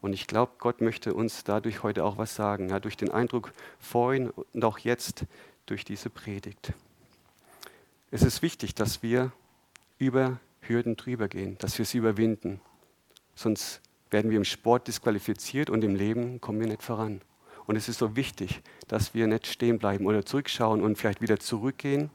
Und 0.01 0.13
ich 0.13 0.27
glaube, 0.27 0.53
Gott 0.59 0.81
möchte 0.81 1.15
uns 1.15 1.43
dadurch 1.45 1.83
heute 1.83 2.05
auch 2.05 2.19
was 2.19 2.35
sagen, 2.35 2.69
ja, 2.69 2.79
durch 2.79 2.97
den 2.97 3.11
Eindruck 3.11 3.53
vorhin 3.79 4.31
und 4.31 4.65
auch 4.65 4.79
jetzt 4.79 5.25
durch 5.67 5.85
diese 5.85 6.11
Predigt. 6.11 6.73
Es 8.11 8.23
ist 8.23 8.43
wichtig, 8.43 8.75
dass 8.75 9.03
wir 9.03 9.33
über 9.99 10.39
Hürden 10.61 10.97
drüber 10.97 11.29
gehen, 11.29 11.59
dass 11.59 11.79
wir 11.79 11.85
sie 11.85 11.99
überwinden. 11.99 12.61
Sonst 13.35 13.81
werden 14.11 14.31
wir 14.31 14.39
im 14.39 14.45
Sport 14.45 14.89
disqualifiziert 14.89 15.69
und 15.69 15.83
im 15.83 15.95
Leben 15.95 16.41
kommen 16.41 16.61
wir 16.61 16.69
nicht 16.69 16.83
voran. 16.83 17.21
Und 17.67 17.77
es 17.77 17.89
ist 17.89 17.99
so 17.99 18.17
wichtig, 18.17 18.63
dass 18.87 19.13
wir 19.13 19.27
nicht 19.27 19.47
stehen 19.47 19.79
bleiben 19.79 20.07
oder 20.07 20.25
zurückschauen 20.25 20.83
und 20.83 20.97
vielleicht 20.97 21.21
wieder 21.21 21.39
zurückgehen, 21.39 22.11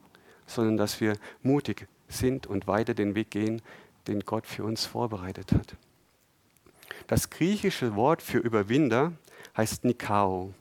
sondern 0.46 0.78
dass 0.78 1.02
wir 1.02 1.18
mutig 1.42 1.88
sind 2.08 2.48
und 2.48 2.68
weiter 2.68 2.94
den 2.94 3.16
Weg 3.16 3.32
gehen, 3.32 3.62
den 4.08 4.22
Gott 4.22 4.46
für 4.46 4.64
uns 4.64 4.86
vorbereitet 4.86 5.54
hat. 5.54 5.76
Das 7.08 7.30
griechische 7.30 7.96
Wort 7.96 8.22
für 8.22 8.38
Überwinder 8.38 9.14
heißt 9.58 9.86
Nikao. 9.86 10.54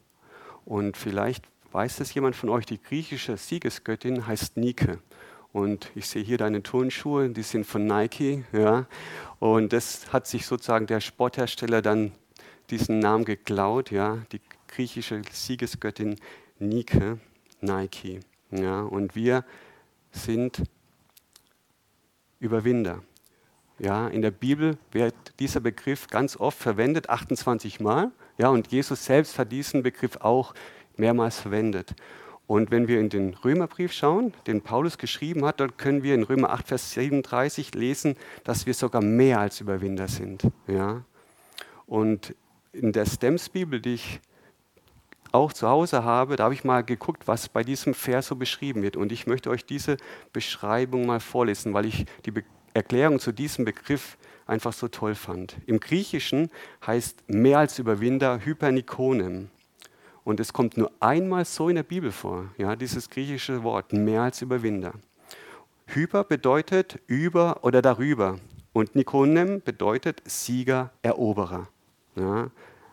Und 0.64 0.96
vielleicht 0.96 1.44
weiß 1.72 2.00
es 2.00 2.14
jemand 2.14 2.36
von 2.36 2.48
euch, 2.48 2.66
die 2.66 2.80
griechische 2.80 3.36
Siegesgöttin 3.36 4.26
heißt 4.26 4.56
Nike. 4.56 4.98
Und 5.52 5.90
ich 5.94 6.08
sehe 6.08 6.22
hier 6.22 6.38
deine 6.38 6.62
Turnschuhe, 6.62 7.28
die 7.28 7.42
sind 7.42 7.66
von 7.66 7.86
Nike. 7.86 8.44
Ja. 8.52 8.86
Und 9.38 9.72
das 9.72 10.12
hat 10.12 10.26
sich 10.26 10.46
sozusagen 10.46 10.86
der 10.86 11.00
Sporthersteller 11.00 11.82
dann 11.82 12.12
diesen 12.70 13.00
Namen 13.00 13.24
geklaut, 13.24 13.90
ja, 13.90 14.18
die 14.32 14.40
griechische 14.68 15.20
Siegesgöttin 15.30 16.16
Nike, 16.58 17.18
Nike. 17.60 18.20
Ja. 18.50 18.82
Und 18.82 19.14
wir 19.14 19.44
sind 20.12 20.62
Überwinder. 22.38 23.02
Ja, 23.78 24.08
in 24.08 24.22
der 24.22 24.30
Bibel 24.30 24.78
wird 24.92 25.14
dieser 25.40 25.60
Begriff 25.60 26.06
ganz 26.06 26.36
oft 26.36 26.58
verwendet, 26.58 27.10
28 27.10 27.80
Mal. 27.80 28.12
Ja, 28.38 28.48
und 28.48 28.68
Jesus 28.68 29.04
selbst 29.04 29.38
hat 29.38 29.50
diesen 29.50 29.82
Begriff 29.82 30.18
auch 30.20 30.54
mehrmals 30.96 31.40
verwendet. 31.40 31.94
Und 32.46 32.70
wenn 32.70 32.86
wir 32.86 33.00
in 33.00 33.08
den 33.08 33.34
Römerbrief 33.34 33.92
schauen, 33.92 34.34
den 34.46 34.60
Paulus 34.60 34.98
geschrieben 34.98 35.44
hat, 35.44 35.60
dort 35.60 35.78
können 35.78 36.02
wir 36.02 36.14
in 36.14 36.22
Römer 36.22 36.50
8, 36.50 36.68
Vers 36.68 36.92
37 36.92 37.74
lesen, 37.74 38.16
dass 38.44 38.66
wir 38.66 38.74
sogar 38.74 39.02
mehr 39.02 39.40
als 39.40 39.60
Überwinder 39.60 40.08
sind. 40.08 40.42
Ja? 40.66 41.04
Und 41.86 42.34
in 42.72 42.92
der 42.92 43.06
Stems-Bibel, 43.06 43.80
die 43.80 43.94
ich 43.94 44.20
auch 45.32 45.52
zu 45.52 45.68
Hause 45.68 46.04
habe, 46.04 46.36
da 46.36 46.44
habe 46.44 46.54
ich 46.54 46.64
mal 46.64 46.82
geguckt, 46.82 47.26
was 47.26 47.48
bei 47.48 47.64
diesem 47.64 47.94
Vers 47.94 48.28
so 48.28 48.36
beschrieben 48.36 48.82
wird. 48.82 48.96
Und 48.96 49.12
ich 49.12 49.26
möchte 49.26 49.50
euch 49.50 49.64
diese 49.64 49.96
Beschreibung 50.32 51.06
mal 51.06 51.20
vorlesen, 51.20 51.74
weil 51.74 51.86
ich 51.86 52.06
die 52.24 52.30
Be 52.30 52.44
Erklärung 52.74 53.18
zu 53.18 53.32
diesem 53.32 53.66
Begriff 53.66 54.16
einfach 54.46 54.72
so 54.72 54.88
toll 54.88 55.14
fand. 55.14 55.56
Im 55.66 55.78
Griechischen 55.78 56.48
heißt 56.86 57.28
mehr 57.28 57.58
als 57.58 57.78
Überwinder 57.78 58.40
Hypernikonem. 58.42 59.50
Und 60.24 60.40
es 60.40 60.54
kommt 60.54 60.78
nur 60.78 60.90
einmal 60.98 61.44
so 61.44 61.68
in 61.68 61.74
der 61.74 61.82
Bibel 61.82 62.12
vor, 62.12 62.46
ja, 62.56 62.74
dieses 62.74 63.10
griechische 63.10 63.62
Wort, 63.62 63.92
mehr 63.92 64.22
als 64.22 64.40
Überwinder. 64.40 64.94
Hyper 65.86 66.24
bedeutet 66.24 66.98
über 67.06 67.62
oder 67.62 67.82
darüber 67.82 68.38
und 68.72 68.94
Nikonem 68.94 69.60
bedeutet 69.60 70.22
Sieger, 70.24 70.90
Eroberer. 71.02 71.68
Ja. 72.16 72.50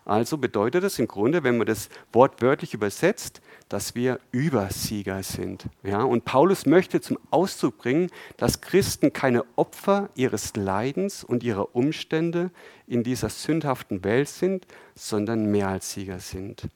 Also 0.10 0.40
bedeutet 0.40 0.84
das 0.84 0.98
im 0.98 1.08
Grunde, 1.08 1.44
wenn 1.44 1.60
man 1.60 1.68
das 1.68 1.88
wortwörtlich 2.12 2.74
übersetzt, 2.74 3.42
dass 3.70 3.94
wir 3.94 4.20
Übersieger 4.32 5.22
sind. 5.22 5.66
Ja? 5.84 6.02
Und 6.02 6.26
Paulus 6.26 6.66
möchte 6.66 7.00
zum 7.00 7.20
Ausdruck 7.30 7.78
bringen, 7.78 8.10
dass 8.36 8.60
Christen 8.60 9.14
keine 9.14 9.46
Opfer 9.56 10.10
ihres 10.16 10.56
Leidens 10.56 11.24
und 11.24 11.44
ihrer 11.44 11.76
Umstände 11.76 12.50
in 12.88 13.04
dieser 13.04 13.30
sündhaften 13.30 14.04
Welt 14.04 14.30
sind, 14.30 14.66
sondern 14.96 15.52
mehr 15.52 15.68
als 15.68 15.92
Sieger 15.92 16.20
sind. 16.20 16.70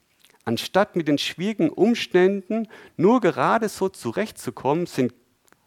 Anstatt 0.45 0.95
mit 0.95 1.07
den 1.07 1.17
schwierigen 1.17 1.69
Umständen 1.69 2.67
nur 2.97 3.19
gerade 3.19 3.67
so 3.67 3.89
zurechtzukommen, 3.89 4.85
sind 4.85 5.11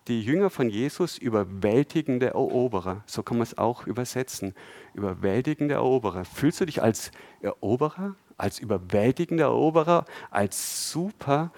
die 0.09 0.23
Jünger 0.23 0.51
von 0.51 0.69
Jesus 0.69 1.19
überwältigende 1.19 2.29
Eroberer. 2.29 3.03
So 3.07 3.23
kann 3.23 3.39
man 3.39 3.47
es 3.47 3.59
auch 3.59 3.87
übersetzen. 3.87 4.55
Überwältigende 4.95 5.75
Eroberer. 5.75 6.25
Fühlst 6.25 6.61
du 6.61 6.65
dich 6.65 6.83
als 6.83 7.11
Eroberer, 7.41 8.15
als 8.37 8.59
überwältigender 8.59 9.47
Eroberer, 9.47 10.05
als 10.31 10.91
super 10.91 11.53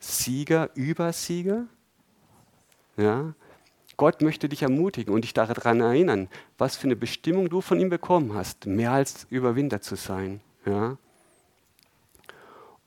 Sieger, 0.00 0.70
Übersieger? 0.74 1.66
Ja? 2.96 3.34
Gott 3.96 4.22
möchte 4.22 4.48
dich 4.48 4.62
ermutigen 4.62 5.12
und 5.12 5.22
dich 5.22 5.34
daran 5.34 5.80
erinnern, 5.80 6.28
was 6.56 6.76
für 6.76 6.84
eine 6.84 6.96
Bestimmung 6.96 7.48
du 7.48 7.60
von 7.60 7.80
ihm 7.80 7.88
bekommen 7.88 8.34
hast, 8.34 8.66
mehr 8.66 8.92
als 8.92 9.26
Überwinder 9.28 9.80
zu 9.80 9.96
sein. 9.96 10.40
Ja? 10.64 10.96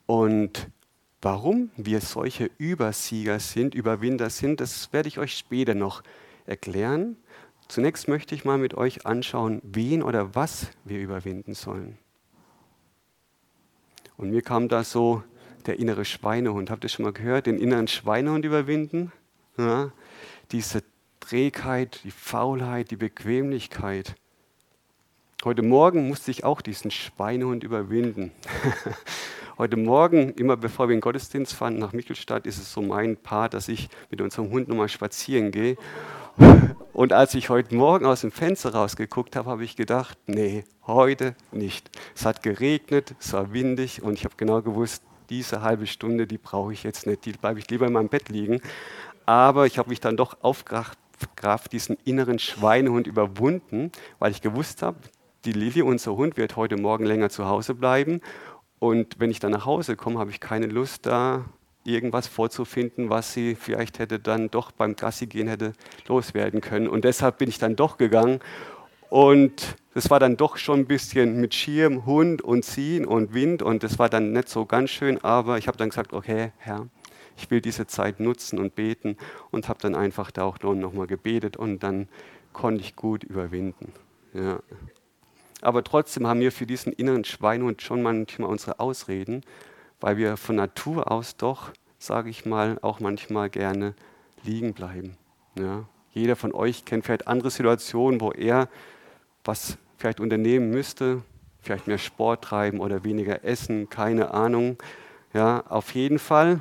Und 0.06 0.68
warum 1.22 1.70
wir 1.76 2.00
solche 2.00 2.50
Übersieger 2.58 3.38
sind, 3.38 3.74
Überwinder 3.74 4.28
sind, 4.28 4.60
das 4.60 4.92
werde 4.92 5.08
ich 5.08 5.18
euch 5.18 5.38
später 5.38 5.74
noch 5.74 6.02
erklären. 6.46 7.16
Zunächst 7.68 8.08
möchte 8.08 8.34
ich 8.34 8.44
mal 8.44 8.58
mit 8.58 8.74
euch 8.74 9.06
anschauen, 9.06 9.62
wen 9.62 10.02
oder 10.02 10.34
was 10.34 10.66
wir 10.84 10.98
überwinden 10.98 11.54
sollen. 11.54 11.96
Und 14.16 14.30
mir 14.30 14.42
kam 14.42 14.68
da 14.68 14.84
so 14.84 15.22
der 15.66 15.78
innere 15.78 16.04
Schweinehund. 16.04 16.70
Habt 16.70 16.84
ihr 16.84 16.90
schon 16.90 17.04
mal 17.04 17.12
gehört, 17.12 17.46
den 17.46 17.58
inneren 17.58 17.88
Schweinehund 17.88 18.44
überwinden? 18.44 19.12
Ja, 19.56 19.92
diese 20.50 20.82
Trägheit, 21.20 22.00
die 22.04 22.10
Faulheit, 22.10 22.90
die 22.90 22.96
Bequemlichkeit. 22.96 24.16
Heute 25.44 25.62
Morgen 25.62 26.08
musste 26.08 26.30
ich 26.30 26.44
auch 26.44 26.60
diesen 26.60 26.90
Schweinehund 26.90 27.64
überwinden. 27.64 28.32
Heute 29.62 29.76
Morgen, 29.76 30.30
immer 30.30 30.56
bevor 30.56 30.88
wir 30.88 30.96
den 30.96 31.00
Gottesdienst 31.00 31.54
fahren 31.54 31.78
nach 31.78 31.92
Michelstadt, 31.92 32.48
ist 32.48 32.58
es 32.58 32.72
so 32.72 32.82
mein 32.82 33.16
Part, 33.16 33.54
dass 33.54 33.68
ich 33.68 33.88
mit 34.10 34.20
unserem 34.20 34.50
Hund 34.50 34.66
nochmal 34.66 34.88
spazieren 34.88 35.52
gehe. 35.52 35.76
Und 36.92 37.12
als 37.12 37.36
ich 37.36 37.48
heute 37.48 37.76
Morgen 37.76 38.04
aus 38.04 38.22
dem 38.22 38.32
Fenster 38.32 38.74
rausgeguckt 38.74 39.36
habe, 39.36 39.48
habe 39.48 39.62
ich 39.62 39.76
gedacht, 39.76 40.18
nee, 40.26 40.64
heute 40.84 41.36
nicht. 41.52 41.88
Es 42.12 42.26
hat 42.26 42.42
geregnet, 42.42 43.14
es 43.20 43.34
war 43.34 43.52
windig 43.52 44.02
und 44.02 44.14
ich 44.14 44.24
habe 44.24 44.34
genau 44.36 44.62
gewusst, 44.62 45.04
diese 45.30 45.62
halbe 45.62 45.86
Stunde, 45.86 46.26
die 46.26 46.38
brauche 46.38 46.72
ich 46.72 46.82
jetzt 46.82 47.06
nicht, 47.06 47.24
die 47.24 47.30
bleibe 47.30 47.60
ich 47.60 47.70
lieber 47.70 47.86
in 47.86 47.92
meinem 47.92 48.08
Bett 48.08 48.30
liegen. 48.30 48.60
Aber 49.26 49.66
ich 49.66 49.78
habe 49.78 49.90
mich 49.90 50.00
dann 50.00 50.16
doch 50.16 50.38
aufgerafft, 50.42 51.70
diesen 51.70 51.98
inneren 52.04 52.40
Schweinehund 52.40 53.06
überwunden, 53.06 53.92
weil 54.18 54.32
ich 54.32 54.42
gewusst 54.42 54.82
habe, 54.82 54.98
die 55.44 55.52
Lilly, 55.52 55.82
unser 55.82 56.14
Hund, 56.14 56.36
wird 56.36 56.54
heute 56.54 56.76
Morgen 56.76 57.04
länger 57.04 57.28
zu 57.28 57.46
Hause 57.46 57.74
bleiben. 57.74 58.20
Und 58.82 59.20
wenn 59.20 59.30
ich 59.30 59.38
dann 59.38 59.52
nach 59.52 59.64
Hause 59.64 59.94
komme, 59.94 60.18
habe 60.18 60.32
ich 60.32 60.40
keine 60.40 60.66
Lust, 60.66 61.06
da 61.06 61.44
irgendwas 61.84 62.26
vorzufinden, 62.26 63.10
was 63.10 63.32
sie 63.32 63.54
vielleicht 63.54 64.00
hätte 64.00 64.18
dann 64.18 64.50
doch 64.50 64.72
beim 64.72 64.96
Gassi 64.96 65.28
gehen 65.28 65.46
hätte 65.46 65.74
loswerden 66.08 66.60
können. 66.60 66.88
Und 66.88 67.04
deshalb 67.04 67.38
bin 67.38 67.48
ich 67.48 67.60
dann 67.60 67.76
doch 67.76 67.96
gegangen. 67.96 68.40
Und 69.08 69.76
das 69.94 70.10
war 70.10 70.18
dann 70.18 70.36
doch 70.36 70.56
schon 70.56 70.80
ein 70.80 70.86
bisschen 70.86 71.40
mit 71.40 71.54
Schirm, 71.54 72.06
Hund 72.06 72.42
und 72.42 72.64
Ziehen 72.64 73.06
und 73.06 73.32
Wind. 73.34 73.62
Und 73.62 73.84
das 73.84 74.00
war 74.00 74.08
dann 74.08 74.32
nicht 74.32 74.48
so 74.48 74.66
ganz 74.66 74.90
schön. 74.90 75.22
Aber 75.22 75.58
ich 75.58 75.68
habe 75.68 75.78
dann 75.78 75.90
gesagt, 75.90 76.12
okay, 76.12 76.50
Herr, 76.58 76.88
ich 77.36 77.52
will 77.52 77.60
diese 77.60 77.86
Zeit 77.86 78.18
nutzen 78.18 78.58
und 78.58 78.74
beten. 78.74 79.16
Und 79.52 79.68
habe 79.68 79.78
dann 79.80 79.94
einfach 79.94 80.32
da 80.32 80.42
auch 80.42 80.58
nochmal 80.60 81.06
gebetet. 81.06 81.56
Und 81.56 81.84
dann 81.84 82.08
konnte 82.52 82.80
ich 82.80 82.96
gut 82.96 83.22
überwinden. 83.22 83.92
Ja. 84.34 84.58
Aber 85.62 85.82
trotzdem 85.82 86.26
haben 86.26 86.40
wir 86.40 86.52
für 86.52 86.66
diesen 86.66 86.92
inneren 86.92 87.24
Schweinhund 87.24 87.82
schon 87.82 88.02
manchmal 88.02 88.50
unsere 88.50 88.78
Ausreden 88.80 89.42
weil 90.02 90.16
wir 90.16 90.36
von 90.36 90.56
Natur 90.56 91.10
aus 91.10 91.36
doch, 91.36 91.70
sage 91.98 92.28
ich 92.28 92.44
mal, 92.44 92.78
auch 92.82 93.00
manchmal 93.00 93.48
gerne 93.48 93.94
liegen 94.42 94.74
bleiben. 94.74 95.16
Ja. 95.58 95.84
Jeder 96.10 96.36
von 96.36 96.52
euch 96.52 96.84
kennt 96.84 97.06
vielleicht 97.06 97.28
andere 97.28 97.50
Situationen, 97.50 98.20
wo 98.20 98.32
er 98.32 98.68
was 99.44 99.78
vielleicht 99.96 100.20
unternehmen 100.20 100.70
müsste, 100.70 101.22
vielleicht 101.60 101.86
mehr 101.86 101.98
Sport 101.98 102.44
treiben 102.44 102.80
oder 102.80 103.04
weniger 103.04 103.44
essen, 103.44 103.88
keine 103.88 104.34
Ahnung. 104.34 104.76
Ja, 105.32 105.64
auf 105.68 105.94
jeden 105.94 106.18
Fall 106.18 106.60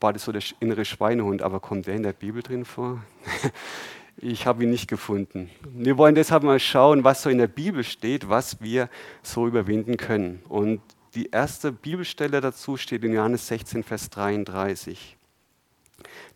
war 0.00 0.12
das 0.12 0.24
so 0.24 0.32
der 0.32 0.42
innere 0.58 0.84
Schweinehund, 0.84 1.42
aber 1.42 1.60
kommt 1.60 1.86
der 1.86 1.94
in 1.94 2.02
der 2.02 2.12
Bibel 2.12 2.42
drin 2.42 2.64
vor? 2.64 3.02
ich 4.22 4.46
habe 4.46 4.64
ihn 4.64 4.70
nicht 4.70 4.88
gefunden. 4.88 5.50
Wir 5.72 5.96
wollen 5.96 6.14
deshalb 6.14 6.42
mal 6.42 6.60
schauen, 6.60 7.04
was 7.04 7.22
so 7.22 7.30
in 7.30 7.38
der 7.38 7.46
Bibel 7.46 7.84
steht, 7.84 8.28
was 8.28 8.60
wir 8.60 8.88
so 9.22 9.46
überwinden 9.46 9.96
können. 9.96 10.42
Und 10.48 10.80
die 11.14 11.30
erste 11.30 11.72
Bibelstelle 11.72 12.40
dazu 12.40 12.76
steht 12.76 13.02
in 13.04 13.12
Johannes 13.12 13.46
16, 13.48 13.82
Vers 13.82 14.10
33. 14.10 15.16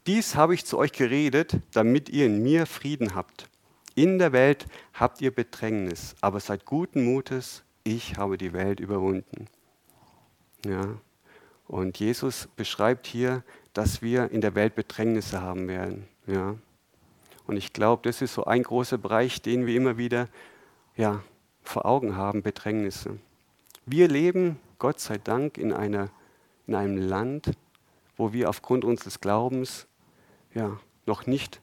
Dies 0.06 0.34
habe 0.34 0.54
ich 0.54 0.64
zu 0.64 0.78
euch 0.78 0.92
geredet, 0.92 1.58
damit 1.72 2.08
ihr 2.08 2.26
in 2.26 2.42
mir 2.42 2.66
Frieden 2.66 3.14
habt. 3.14 3.48
In 3.94 4.18
der 4.18 4.32
Welt 4.32 4.66
habt 4.92 5.20
ihr 5.20 5.30
Bedrängnis, 5.30 6.16
aber 6.20 6.40
seid 6.40 6.64
guten 6.64 7.04
Mutes, 7.04 7.62
ich 7.84 8.16
habe 8.16 8.36
die 8.36 8.52
Welt 8.52 8.80
überwunden. 8.80 9.46
Ja. 10.64 10.98
Und 11.66 11.98
Jesus 11.98 12.48
beschreibt 12.56 13.06
hier, 13.06 13.42
dass 13.72 14.02
wir 14.02 14.30
in 14.30 14.40
der 14.40 14.54
Welt 14.54 14.74
Bedrängnisse 14.74 15.40
haben 15.40 15.68
werden. 15.68 16.06
Ja. 16.26 16.56
Und 17.46 17.56
ich 17.56 17.72
glaube, 17.72 18.02
das 18.04 18.22
ist 18.22 18.34
so 18.34 18.44
ein 18.44 18.62
großer 18.62 18.98
Bereich, 18.98 19.42
den 19.42 19.66
wir 19.66 19.76
immer 19.76 19.98
wieder 19.98 20.28
ja, 20.96 21.22
vor 21.62 21.86
Augen 21.86 22.16
haben, 22.16 22.42
Bedrängnisse. 22.42 23.18
Wir 23.86 24.08
leben, 24.08 24.58
Gott 24.78 25.00
sei 25.00 25.18
Dank, 25.18 25.58
in, 25.58 25.72
einer, 25.72 26.08
in 26.66 26.74
einem 26.74 26.96
Land, 26.96 27.50
wo 28.16 28.32
wir 28.32 28.48
aufgrund 28.48 28.84
unseres 28.84 29.20
Glaubens 29.20 29.86
ja, 30.54 30.78
noch 31.06 31.26
nicht 31.26 31.60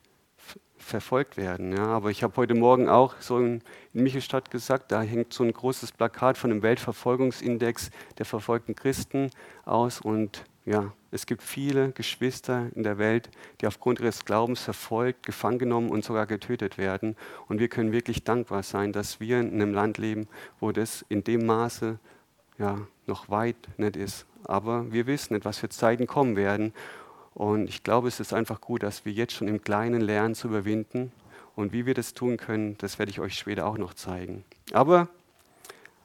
verfolgt 0.78 1.38
werden. 1.38 1.76
Ja. 1.76 1.86
Aber 1.86 2.10
ich 2.10 2.24
habe 2.24 2.36
heute 2.36 2.56
Morgen 2.56 2.90
auch 2.90 3.16
so 3.20 3.40
in, 3.40 3.62
in 3.94 4.04
Michelstadt 4.04 4.52
gesagt, 4.52 4.92
da 4.92 5.02
hängt 5.02 5.34
so 5.34 5.44
ein 5.44 5.54
großes 5.54 5.94
Plakat 5.94 6.38
von 6.38 6.50
dem 6.50 6.62
Weltverfolgungsindex 6.62 7.92
der 8.18 8.26
verfolgten 8.26 8.76
Christen 8.76 9.30
aus. 9.66 10.02
Und 10.02 10.44
ja, 10.66 10.94
es 11.10 11.26
gibt 11.26 11.42
viele 11.42 11.92
Geschwister 11.92 12.70
in 12.76 12.84
der 12.84 12.98
Welt, 12.98 13.30
die 13.60 13.68
aufgrund 13.68 14.00
ihres 14.00 14.26
Glaubens 14.26 14.62
verfolgt, 14.62 15.26
gefangen 15.26 15.60
genommen 15.60 15.90
und 15.90 16.06
sogar 16.06 16.28
getötet 16.28 16.78
werden. 16.78 17.16
Und 17.48 17.60
wir 17.60 17.68
können 17.68 17.92
wirklich 17.92 18.24
dankbar 18.24 18.64
sein, 18.64 18.94
dass 18.94 19.20
wir 19.20 19.40
in 19.40 19.54
einem 19.54 19.74
Land 19.74 19.98
leben, 19.98 20.28
wo 20.60 20.72
das 20.72 21.04
in 21.10 21.24
dem 21.24 21.46
Maße 21.46 22.00
ja, 22.60 22.78
noch 23.08 23.30
weit 23.30 23.56
nicht 23.78 23.96
ist. 23.96 24.26
Aber 24.44 24.92
wir 24.92 25.08
wissen 25.08 25.34
nicht, 25.34 25.46
was 25.46 25.58
für 25.58 25.70
Zeiten 25.70 26.06
kommen 26.06 26.36
werden. 26.36 26.74
Und 27.34 27.68
ich 27.68 27.84
glaube, 27.84 28.08
es 28.08 28.20
ist 28.20 28.34
einfach 28.34 28.62
gut, 28.62 28.84
dass 28.84 29.04
wir 29.04 29.12
jetzt 29.12 29.34
schon 29.34 29.48
im 29.48 29.64
Kleinen 29.64 30.02
lernen 30.02 30.36
zu 30.36 30.48
überwinden. 30.48 31.12
Und 31.56 31.74
wie 31.74 31.86
wir 31.86 31.94
das 31.94 32.14
tun 32.14 32.38
können, 32.38 32.78
das 32.78 33.00
werde 33.00 33.10
ich 33.10 33.20
euch 33.20 33.38
später 33.38 33.66
auch 33.66 33.78
noch 33.78 33.94
zeigen. 33.94 34.44
Aber 34.74 35.08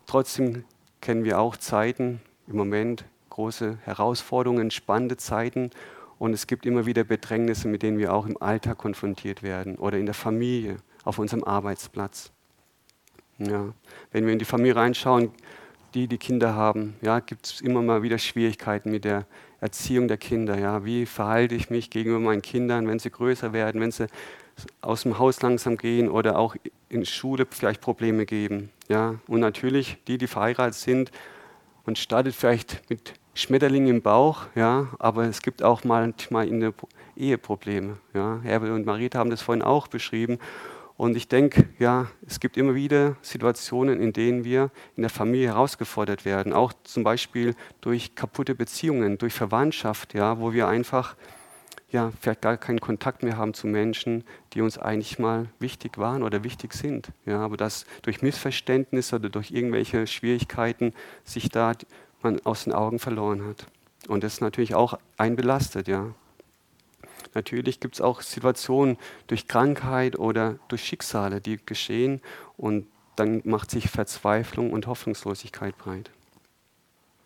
trotzdem 0.07 0.65
kennen 1.01 1.25
wir 1.25 1.39
auch 1.39 1.57
Zeiten 1.57 2.21
im 2.49 2.57
Moment, 2.57 3.05
große 3.37 3.79
Herausforderungen, 3.85 4.71
spannende 4.71 5.19
Zeiten. 5.19 5.71
Und 6.19 6.33
es 6.33 6.47
gibt 6.47 6.65
immer 6.65 6.87
wieder 6.87 7.05
Bedrängnisse, 7.05 7.69
mit 7.69 7.83
denen 7.83 7.99
wir 7.99 8.15
auch 8.15 8.27
im 8.27 8.41
Alltag 8.41 8.79
konfrontiert 8.79 9.43
werden 9.43 9.77
oder 9.77 9.99
in 9.99 10.07
der 10.07 10.15
Familie, 10.15 10.79
auf 11.05 11.19
unserem 11.19 11.45
Arbeitsplatz. 11.45 12.33
Ja. 13.39 13.75
Wenn 14.11 14.25
wir 14.25 14.33
in 14.33 14.39
die 14.39 14.47
Familie 14.47 14.77
reinschauen, 14.77 15.31
die, 15.93 16.09
die 16.09 16.17
Kinder 16.17 16.55
haben, 16.55 16.97
ja, 17.03 17.21
gibt 17.21 17.47
es 17.47 17.61
immer 17.61 17.83
mal 17.83 18.03
wieder 18.03 18.19
Schwierigkeiten 18.19 18.91
mit 18.91 19.05
der 19.05 19.27
Erziehung 19.61 20.09
der 20.09 20.17
Kinder. 20.17 20.59
Ja. 20.59 20.87
Wie 20.87 21.05
verhalte 21.05 21.55
ich 21.55 21.69
mich 21.69 21.91
gegenüber 21.91 22.21
meinen 22.21 22.43
Kindern, 22.43 22.89
wenn 22.89 22.99
sie 22.99 23.11
größer 23.11 23.53
werden, 23.53 23.83
wenn 23.83 23.93
sie 23.93 24.07
aus 24.81 25.03
dem 25.03 25.19
Haus 25.19 25.43
langsam 25.43 25.77
gehen 25.77 26.09
oder 26.09 26.39
auch 26.39 26.57
in 26.89 27.05
Schule 27.05 27.47
vielleicht 27.51 27.83
Probleme 27.83 28.25
geben. 28.25 28.71
Ja. 28.89 29.17
Und 29.29 29.41
natürlich 29.41 29.99
die, 30.09 30.17
die 30.17 30.27
verheiratet 30.27 30.75
sind, 30.75 31.11
man 31.85 31.95
startet 31.95 32.35
vielleicht 32.35 32.83
mit 32.91 33.13
Schmetterlingen 33.37 33.97
im 33.97 34.03
Bauch, 34.03 34.47
ja, 34.55 34.89
aber 34.99 35.25
es 35.25 35.43
gibt 35.43 35.63
auch 35.63 35.85
manchmal 35.85 36.49
in 36.49 36.61
der 36.61 36.73
Ehe 37.17 37.37
Probleme. 37.37 37.99
Ja. 38.15 38.41
Herbert 38.43 38.71
und 38.71 38.87
Marita 38.87 39.19
haben 39.19 39.29
das 39.29 39.43
vorhin 39.43 39.63
auch 39.63 39.89
beschrieben. 39.89 40.39
Und 40.97 41.19
ich 41.19 41.29
denke, 41.29 41.69
ja, 41.79 42.07
es 42.27 42.41
gibt 42.41 42.57
immer 42.57 42.75
wieder 42.75 43.17
Situationen, 43.21 44.01
in 44.01 44.15
denen 44.15 44.45
wir 44.45 44.71
in 44.97 45.03
der 45.03 45.11
Familie 45.11 45.49
herausgefordert 45.49 46.25
werden, 46.25 46.55
auch 46.55 46.73
zum 46.85 47.05
Beispiel 47.05 47.55
durch 47.83 48.15
kaputte 48.15 48.55
Beziehungen, 48.55 49.19
durch 49.19 49.35
Verwandtschaft, 49.35 50.15
ja, 50.15 50.41
wo 50.41 50.55
wir 50.55 50.67
einfach 50.67 51.15
ja, 51.91 52.13
vielleicht 52.21 52.43
gar 52.43 52.57
keinen 52.57 52.81
Kontakt 52.81 53.23
mehr 53.23 53.37
haben 53.37 53.55
zu 53.55 53.67
Menschen, 53.67 54.25
die 54.55 54.61
uns 54.61 54.77
eigentlich 54.77 55.19
mal 55.19 55.49
wichtig 55.61 55.99
waren 55.99 56.23
oder 56.23 56.43
wichtig 56.43 56.73
sind. 56.73 57.13
Ja, 57.27 57.41
aber 57.41 57.57
dass 57.57 57.87
durch 58.03 58.23
Missverständnisse 58.23 59.17
oder 59.17 59.29
durch 59.29 59.51
irgendwelche 59.51 60.07
Schwierigkeiten 60.07 60.95
sich 61.25 61.49
da 61.49 61.75
man 62.27 62.41
aus 62.45 62.65
den 62.65 62.73
Augen 62.73 62.99
verloren 62.99 63.47
hat. 63.47 63.67
Und 64.09 64.23
das 64.23 64.35
ist 64.35 64.41
natürlich 64.41 64.75
auch 64.75 64.99
einbelastet, 65.17 65.89
ja. 65.89 66.15
Natürlich 67.35 67.81
gibt 67.81 67.97
es 67.97 68.01
auch 68.01 68.23
Situationen 68.23 68.97
durch 69.27 69.47
Krankheit 69.47 70.19
oder 70.19 70.59
durch 70.69 70.85
Schicksale, 70.85 71.41
die 71.41 71.59
geschehen 71.65 72.21
und 72.57 72.87
dann 73.17 73.43
macht 73.45 73.71
sich 73.71 73.91
Verzweiflung 73.91 74.73
und 74.73 74.87
Hoffnungslosigkeit 74.87 75.77
breit. 75.77 76.11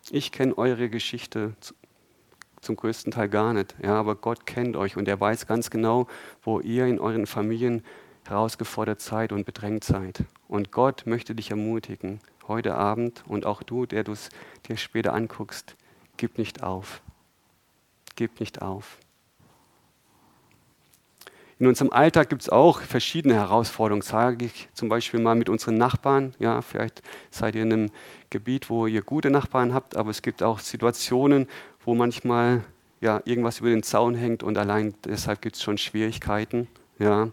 Ich 0.09 0.31
kenne 0.31 0.57
eure 0.57 0.89
Geschichte 0.89 1.53
zum 2.61 2.75
größten 2.75 3.11
Teil 3.11 3.29
gar 3.29 3.53
nicht, 3.53 3.75
ja, 3.81 3.95
aber 3.95 4.15
Gott 4.15 4.45
kennt 4.45 4.75
euch 4.75 4.97
und 4.97 5.07
er 5.07 5.19
weiß 5.19 5.47
ganz 5.47 5.69
genau, 5.69 6.07
wo 6.43 6.59
ihr 6.59 6.85
in 6.85 6.99
euren 6.99 7.25
Familien 7.25 7.83
herausgefordert 8.31 9.01
seid 9.01 9.31
und 9.31 9.45
bedrängt 9.45 9.83
seid. 9.83 10.23
Und 10.47 10.71
Gott 10.71 11.03
möchte 11.05 11.35
dich 11.35 11.51
ermutigen, 11.51 12.19
heute 12.47 12.75
Abend 12.75 13.23
und 13.27 13.45
auch 13.45 13.61
du, 13.61 13.85
der 13.85 14.03
du 14.03 14.13
es 14.13 14.29
dir 14.67 14.77
später 14.77 15.13
anguckst, 15.13 15.75
gib 16.17 16.37
nicht 16.37 16.63
auf. 16.63 17.01
Gib 18.15 18.39
nicht 18.39 18.61
auf. 18.61 18.97
In 21.59 21.67
unserem 21.67 21.91
Alltag 21.91 22.29
gibt 22.29 22.41
es 22.41 22.49
auch 22.49 22.81
verschiedene 22.81 23.35
Herausforderungen, 23.35 24.01
sage 24.01 24.45
ich 24.45 24.67
zum 24.73 24.89
Beispiel 24.89 25.19
mal 25.19 25.35
mit 25.35 25.47
unseren 25.47 25.77
Nachbarn. 25.77 26.33
Ja, 26.39 26.61
vielleicht 26.63 27.03
seid 27.29 27.53
ihr 27.53 27.61
in 27.61 27.71
einem 27.71 27.91
Gebiet, 28.31 28.69
wo 28.71 28.87
ihr 28.87 29.03
gute 29.03 29.29
Nachbarn 29.29 29.73
habt, 29.73 29.95
aber 29.95 30.09
es 30.09 30.23
gibt 30.23 30.41
auch 30.41 30.57
Situationen, 30.57 31.47
wo 31.85 31.93
manchmal 31.93 32.63
ja, 32.99 33.21
irgendwas 33.25 33.59
über 33.59 33.69
den 33.69 33.83
Zaun 33.83 34.15
hängt 34.15 34.41
und 34.41 34.57
allein 34.57 34.95
deshalb 35.05 35.41
gibt 35.41 35.55
es 35.55 35.61
schon 35.61 35.77
Schwierigkeiten. 35.77 36.67
Ja. 36.97 37.29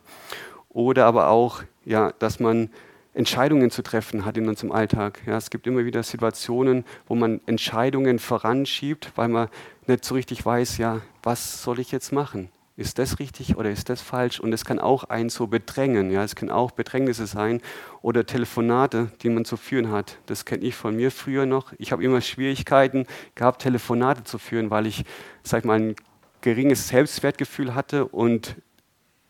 Oder 0.69 1.07
aber 1.07 1.29
auch, 1.29 1.63
ja, 1.85 2.13
dass 2.19 2.41
man 2.41 2.71
Entscheidungen 3.15 3.71
zu 3.71 3.83
treffen 3.83 4.25
hat 4.25 4.37
in 4.37 4.49
unserem 4.49 4.71
Alltag. 4.71 5.21
Ja, 5.27 5.37
es 5.37 5.51
gibt 5.51 5.67
immer 5.67 5.85
wieder 5.85 6.03
Situationen, 6.03 6.85
wo 7.07 7.15
man 7.15 7.41
Entscheidungen 7.47 8.19
voranschiebt, 8.19 9.13
weil 9.17 9.29
man 9.29 9.49
nicht 9.87 10.05
so 10.05 10.15
richtig 10.15 10.45
weiß, 10.45 10.79
ja, 10.79 11.01
was 11.23 11.63
soll 11.63 11.81
ich 11.81 11.91
jetzt 11.91 12.13
machen? 12.13 12.51
ist 12.79 13.01
das 13.01 13.19
richtig 13.19 13.57
oder 13.57 13.71
ist 13.71 13.89
das 13.89 14.01
falsch? 14.01 14.39
Und 14.39 14.53
es 14.53 14.65
kann 14.65 14.79
auch 14.79 15.03
einen 15.05 15.31
so 15.31 15.49
bedrängen. 15.49 16.13
Ja? 16.13 16.23
Es 16.23 16.37
können 16.37 16.53
auch 16.53 16.71
Bedrängnisse 16.71 17.27
sein 17.27 17.61
oder 18.03 18.25
Telefonate, 18.25 19.11
die 19.23 19.31
man 19.31 19.45
zu 19.45 19.57
führen 19.57 19.91
hat. 19.91 20.19
Das 20.27 20.45
kenne 20.45 20.63
ich 20.63 20.77
von 20.77 20.95
mir 20.95 21.11
früher 21.11 21.45
noch. 21.45 21.73
Ich 21.79 21.91
habe 21.91 22.05
immer 22.05 22.21
Schwierigkeiten 22.21 23.07
gehabt, 23.35 23.63
Telefonate 23.63 24.23
zu 24.23 24.39
führen, 24.39 24.71
weil 24.71 24.87
ich, 24.87 25.05
sag 25.43 25.65
mal, 25.65 25.81
ein 25.81 25.97
geringes 26.41 26.87
Selbstwertgefühl 26.87 27.75
hatte 27.75 28.07
und 28.07 28.55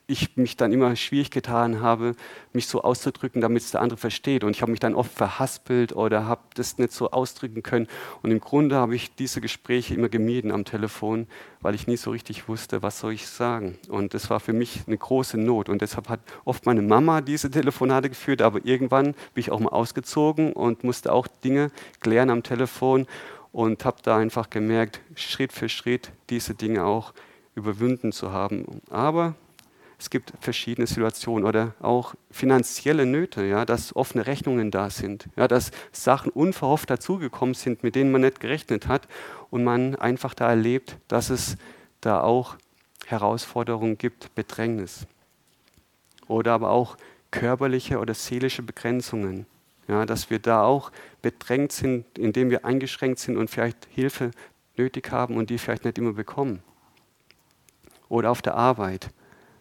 ich 0.08 0.36
mich 0.38 0.56
dann 0.56 0.72
immer 0.72 0.96
schwierig 0.96 1.30
getan 1.30 1.82
habe, 1.82 2.16
mich 2.54 2.66
so 2.66 2.82
auszudrücken, 2.82 3.42
damit 3.42 3.62
es 3.62 3.72
der 3.72 3.82
andere 3.82 3.98
versteht. 3.98 4.42
Und 4.42 4.56
ich 4.56 4.62
habe 4.62 4.70
mich 4.70 4.80
dann 4.80 4.94
oft 4.94 5.12
verhaspelt 5.12 5.94
oder 5.94 6.24
habe 6.24 6.40
das 6.54 6.78
nicht 6.78 6.92
so 6.92 7.10
ausdrücken 7.10 7.62
können. 7.62 7.86
Und 8.22 8.30
im 8.30 8.40
Grunde 8.40 8.76
habe 8.76 8.96
ich 8.96 9.14
diese 9.14 9.42
Gespräche 9.42 9.94
immer 9.94 10.08
gemieden 10.08 10.50
am 10.50 10.64
Telefon, 10.64 11.26
weil 11.60 11.74
ich 11.74 11.86
nie 11.86 11.98
so 11.98 12.10
richtig 12.10 12.48
wusste, 12.48 12.82
was 12.82 13.00
soll 13.00 13.12
ich 13.12 13.28
sagen. 13.28 13.78
Und 13.90 14.14
das 14.14 14.30
war 14.30 14.40
für 14.40 14.54
mich 14.54 14.80
eine 14.86 14.96
große 14.96 15.36
Not. 15.36 15.68
Und 15.68 15.82
deshalb 15.82 16.08
hat 16.08 16.20
oft 16.46 16.64
meine 16.64 16.82
Mama 16.82 17.20
diese 17.20 17.50
Telefonate 17.50 18.08
geführt, 18.08 18.40
aber 18.40 18.64
irgendwann 18.64 19.12
bin 19.12 19.42
ich 19.42 19.50
auch 19.50 19.60
mal 19.60 19.70
ausgezogen 19.70 20.54
und 20.54 20.84
musste 20.84 21.12
auch 21.12 21.26
Dinge 21.26 21.70
klären 22.00 22.30
am 22.30 22.42
Telefon 22.42 23.06
und 23.52 23.84
habe 23.84 23.98
da 24.02 24.16
einfach 24.16 24.48
gemerkt, 24.48 25.02
Schritt 25.16 25.52
für 25.52 25.68
Schritt 25.68 26.12
diese 26.30 26.54
Dinge 26.54 26.86
auch 26.86 27.12
überwunden 27.54 28.10
zu 28.10 28.32
haben. 28.32 28.80
Aber 28.88 29.34
es 29.98 30.10
gibt 30.10 30.32
verschiedene 30.40 30.86
Situationen 30.86 31.44
oder 31.44 31.74
auch 31.80 32.14
finanzielle 32.30 33.04
Nöte, 33.04 33.44
ja, 33.44 33.64
dass 33.64 33.96
offene 33.96 34.26
Rechnungen 34.26 34.70
da 34.70 34.90
sind, 34.90 35.28
ja, 35.36 35.48
dass 35.48 35.72
Sachen 35.90 36.30
unverhofft 36.30 36.88
dazugekommen 36.88 37.54
sind, 37.54 37.82
mit 37.82 37.96
denen 37.96 38.12
man 38.12 38.20
nicht 38.20 38.38
gerechnet 38.38 38.86
hat 38.86 39.08
und 39.50 39.64
man 39.64 39.96
einfach 39.96 40.34
da 40.34 40.48
erlebt, 40.48 40.96
dass 41.08 41.30
es 41.30 41.56
da 42.00 42.20
auch 42.20 42.56
Herausforderungen 43.06 43.98
gibt, 43.98 44.32
Bedrängnis. 44.36 45.06
Oder 46.28 46.52
aber 46.52 46.70
auch 46.70 46.96
körperliche 47.32 47.98
oder 47.98 48.14
seelische 48.14 48.62
Begrenzungen, 48.62 49.46
ja, 49.88 50.06
dass 50.06 50.30
wir 50.30 50.38
da 50.38 50.62
auch 50.62 50.92
bedrängt 51.22 51.72
sind, 51.72 52.04
indem 52.16 52.50
wir 52.50 52.64
eingeschränkt 52.64 53.18
sind 53.18 53.36
und 53.36 53.50
vielleicht 53.50 53.88
Hilfe 53.90 54.30
nötig 54.76 55.10
haben 55.10 55.36
und 55.36 55.50
die 55.50 55.58
vielleicht 55.58 55.84
nicht 55.84 55.98
immer 55.98 56.12
bekommen. 56.12 56.62
Oder 58.08 58.30
auf 58.30 58.42
der 58.42 58.54
Arbeit 58.54 59.10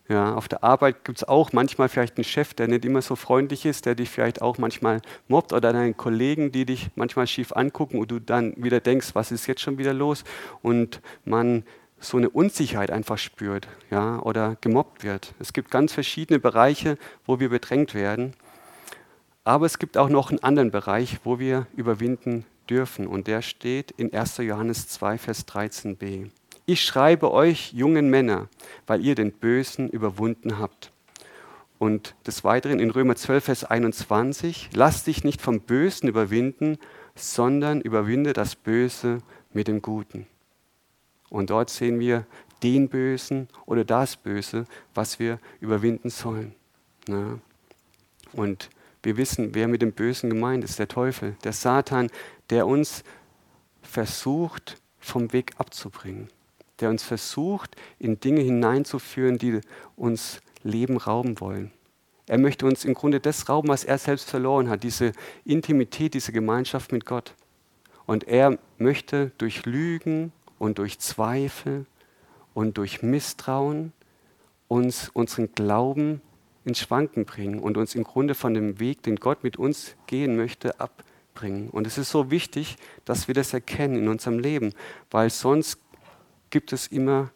ja, 0.10 0.36
auf 0.36 0.48
der 0.48 0.63
Arbeit 0.63 1.04
gibt 1.04 1.17
es 1.17 1.28
auch 1.28 1.52
manchmal 1.52 1.89
vielleicht 1.89 2.17
einen 2.17 2.24
Chef, 2.24 2.54
der 2.54 2.67
nicht 2.67 2.86
immer 2.86 3.02
so 3.02 3.15
freundlich 3.15 3.65
ist, 3.65 3.86
der 3.86 3.96
dich 3.96 4.10
vielleicht 4.10 4.41
auch 4.41 4.58
manchmal 4.58 5.02
mobbt 5.28 5.52
oder 5.52 5.74
deine 5.74 5.93
Kollegen, 5.93 6.52
die 6.52 6.65
dich 6.65 6.89
manchmal 6.96 7.28
schief 7.28 7.52
angucken 7.52 8.00
und 8.00 8.10
du 8.10 8.20
dann 8.20 8.54
wieder 8.56 8.80
denkst, 8.80 9.10
was 9.13 9.32
ist 9.32 9.48
jetzt 9.48 9.62
schon 9.62 9.78
wieder 9.78 9.93
los? 9.93 10.24
Und 10.62 11.02
man 11.26 11.63
so 12.00 12.17
eine 12.17 12.30
Unsicherheit 12.30 12.91
einfach 12.91 13.17
spürt 13.17 13.67
ja, 13.89 14.20
oder 14.20 14.56
gemobbt 14.62 15.04
wird. 15.04 15.34
Es 15.39 15.52
gibt 15.52 15.72
ganz 15.72 15.93
verschiedene 15.93 16.39
Bereiche, 16.39 16.98
wo 17.26 17.39
wir 17.39 17.50
bedrängt 17.50 17.93
werden. 17.93 18.34
Aber 19.43 19.65
es 19.65 19.80
gibt 19.80 19.98
auch 19.98 20.10
noch 20.10 20.30
einen 20.30 20.43
anderen 20.43 20.72
Bereich, 20.72 21.20
wo 21.24 21.39
wir 21.39 21.67
überwinden 21.76 22.46
dürfen. 22.70 23.08
Und 23.08 23.28
der 23.28 23.41
steht 23.41 23.91
in 23.91 24.13
1. 24.13 24.38
Johannes 24.38 24.88
2, 24.89 25.17
Vers 25.17 25.48
13b. 25.48 26.30
Ich 26.69 26.84
schreibe 26.84 27.32
euch 27.32 27.71
jungen 27.71 28.10
Männer, 28.10 28.49
weil 28.88 28.99
ihr 28.99 29.15
den 29.15 29.32
Bösen 29.32 29.88
überwunden 29.88 30.60
habt. 30.60 30.91
Und 31.80 32.13
des 32.27 32.43
Weiteren 32.43 32.80
in 32.80 32.89
Römer 32.89 33.15
12, 33.15 33.45
Vers 33.45 33.63
21, 33.63 34.71
lass 34.73 35.06
dich 35.06 35.23
nicht 35.23 35.41
vom 35.41 35.62
Bösen 35.62 36.10
überwinden, 36.10 36.77
sondern 37.15 37.80
überwinde 37.80 38.34
das 38.34 38.58
Böse 38.58 39.19
mit 39.53 39.69
dem 39.69 39.82
Guten. 39.82 40.27
Und 41.30 41.51
dort 41.51 41.69
sehen 41.69 42.01
wir 42.01 42.25
den 42.63 42.89
Bösen 42.89 43.47
oder 43.65 43.86
das 43.86 44.17
Böse, 44.17 44.65
was 44.93 45.19
wir 45.19 45.39
überwinden 45.62 46.10
sollen. 46.10 46.53
Ja. 47.08 47.39
Und 48.34 48.69
wir 49.03 49.15
wissen, 49.15 49.56
wer 49.56 49.69
mit 49.69 49.82
dem 49.82 49.93
Bösen 49.93 50.30
gemeint 50.30 50.65
ist, 50.65 50.80
der 50.80 50.89
Teufel, 50.89 51.38
der 51.45 51.53
Satan, 51.53 52.10
der 52.49 52.67
uns 52.67 53.06
versucht, 53.82 54.82
vom 54.99 55.32
Weg 55.32 55.53
abzubringen 55.60 56.27
der 56.80 56.90
uns 56.90 57.04
versucht, 57.04 57.76
in 58.00 58.20
Dinge 58.20 58.42
hineinzuführen, 58.42 59.38
die 59.38 59.62
uns 59.96 60.42
Leben 60.63 60.98
rauben 60.98 61.40
wollen. 61.40 61.72
Er 62.28 62.38
möchte 62.38 62.66
uns 62.66 62.84
im 62.84 62.94
Grunde 62.94 63.20
das 63.20 63.48
rauben, 63.48 63.70
was 63.70 63.86
er 63.86 63.98
selbst 63.98 64.30
verloren 64.30 64.70
hat, 64.70 64.84
diese 64.84 65.13
Intimität, 65.46 66.13
diese 66.13 66.34
Gemeinschaft 66.34 66.92
mit 66.92 67.06
Gott. 67.06 67.34
Und 68.06 68.28
er 68.28 68.58
möchte 68.78 69.32
durch 69.38 69.66
Lügen 69.66 70.34
und 70.60 70.78
durch 70.78 71.00
Zweifel 71.00 71.86
und 72.54 72.78
durch 72.78 73.02
Misstrauen 73.02 73.94
uns 74.68 75.10
unseren 75.10 75.54
Glauben 75.54 76.22
ins 76.66 76.80
Schwanken 76.80 77.26
bringen 77.26 77.60
und 77.60 77.78
uns 77.78 77.96
im 77.96 78.04
Grunde 78.04 78.36
von 78.36 78.54
dem 78.54 78.80
Weg, 78.80 79.04
den 79.04 79.16
Gott 79.16 79.44
mit 79.44 79.58
uns 79.58 79.96
gehen 80.06 80.36
möchte, 80.36 80.80
abbringen. 80.82 81.70
Und 81.70 81.88
es 81.88 81.98
ist 81.98 82.12
so 82.12 82.30
wichtig, 82.30 82.76
dass 83.06 83.28
wir 83.30 83.36
das 83.36 83.54
erkennen 83.54 83.96
in 83.96 84.08
unserem 84.10 84.40
Leben, 84.40 84.74
weil 85.10 85.30
sonst 85.30 85.80
gibt 86.50 86.74
es 86.74 86.88
immer 86.88 87.32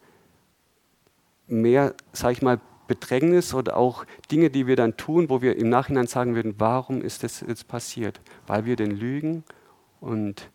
mehr, 1.47 1.93
sage 2.13 2.33
ich 2.33 2.41
mal, 2.41 2.59
Bedrängnis 2.87 3.53
oder 3.53 3.77
auch 3.77 4.05
Dinge, 4.31 4.49
die 4.49 4.67
wir 4.67 4.75
dann 4.75 4.97
tun, 4.97 5.29
wo 5.29 5.41
wir 5.41 5.55
im 5.55 5.69
Nachhinein 5.69 6.07
sagen 6.07 6.35
würden, 6.35 6.55
warum 6.57 7.01
ist 7.01 7.23
das 7.23 7.39
jetzt 7.41 7.67
passiert? 7.67 8.19
Weil 8.47 8.65
wir 8.65 8.75
den 8.75 8.91
Lügen 8.91 9.43
und 10.01 10.49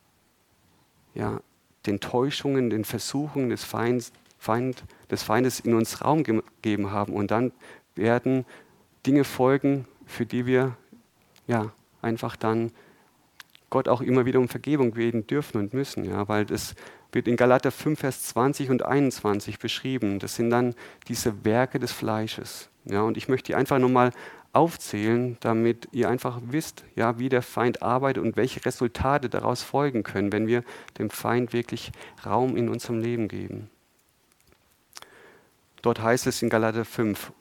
ja, 1.15 1.41
den 1.87 2.01
Täuschungen, 2.01 2.69
den 2.69 2.85
Versuchungen 2.85 3.49
des, 3.49 3.65
Feind, 3.65 4.13
Feind, 4.39 4.85
des 5.11 5.23
Feindes 5.23 5.61
in 5.61 5.73
uns 5.75 6.05
Raum 6.05 6.25
gegeben 6.25 6.91
haben. 6.91 7.15
Und 7.15 7.31
dann 7.31 7.53
werden 7.95 8.45
Dinge 9.07 9.25
folgen, 9.25 9.87
für 10.05 10.27
die 10.27 10.45
wir 10.45 10.77
ja, 11.47 11.73
einfach 12.03 12.37
dann 12.37 12.71
Gott 13.71 13.89
auch 13.89 14.01
immer 14.01 14.27
wieder 14.27 14.41
um 14.41 14.49
Vergebung 14.49 14.93
beten 14.93 15.27
dürfen 15.27 15.59
und 15.59 15.75
müssen, 15.75 16.05
ja, 16.05 16.29
weil 16.29 16.45
das 16.45 16.75
wird 17.13 17.29
in 17.29 17.37
Galater 17.37 17.71
5, 17.71 18.01
Vers 18.01 18.23
20 18.29 18.71
und 18.71 18.85
21 18.85 19.59
beschrieben. 19.59 20.19
Das 20.19 20.37
sind 20.37 20.51
dann 20.51 20.75
diese 21.09 21.45
Werke 21.45 21.79
des 21.79 21.93
Fleisches. 21.93 22.69
Ja, 22.85 23.03
und 23.03 23.17
ich 23.17 23.29
möchte 23.29 23.49
die 23.49 23.55
einfach 23.55 23.79
nochmal 23.79 24.13
aufzählen, 24.53 25.37
damit 25.41 25.89
ihr 25.93 26.09
einfach 26.09 26.41
wisst, 26.47 26.85
ja, 26.95 27.19
wie 27.19 27.29
der 27.29 27.43
Feind 27.43 27.83
arbeitet 27.83 28.23
und 28.23 28.37
welche 28.37 28.65
Resultate 28.65 29.29
daraus 29.29 29.63
folgen 29.63 30.03
können, 30.03 30.33
wenn 30.33 30.47
wir 30.47 30.65
dem 30.99 31.11
Feind 31.11 31.53
wirklich 31.53 31.93
Raum 32.25 32.57
in 32.57 32.69
unserem 32.69 33.01
Leben 33.01 33.29
geben. 33.29 33.71
Dort 35.83 36.01
heißt 36.01 36.27
es 36.27 36.43
in 36.43 36.49
Galater 36.49 36.85
5, 36.85 37.33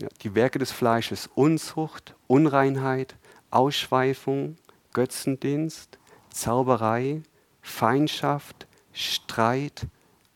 ja, 0.00 0.08
die 0.22 0.34
Werke 0.34 0.58
des 0.58 0.70
Fleisches, 0.70 1.28
Unzucht, 1.34 2.14
Unreinheit, 2.28 3.16
Ausschweifung, 3.50 4.56
Götzendienst, 4.92 5.98
Zauberei, 6.30 7.22
Feindschaft, 7.60 8.66
Streit, 8.92 9.86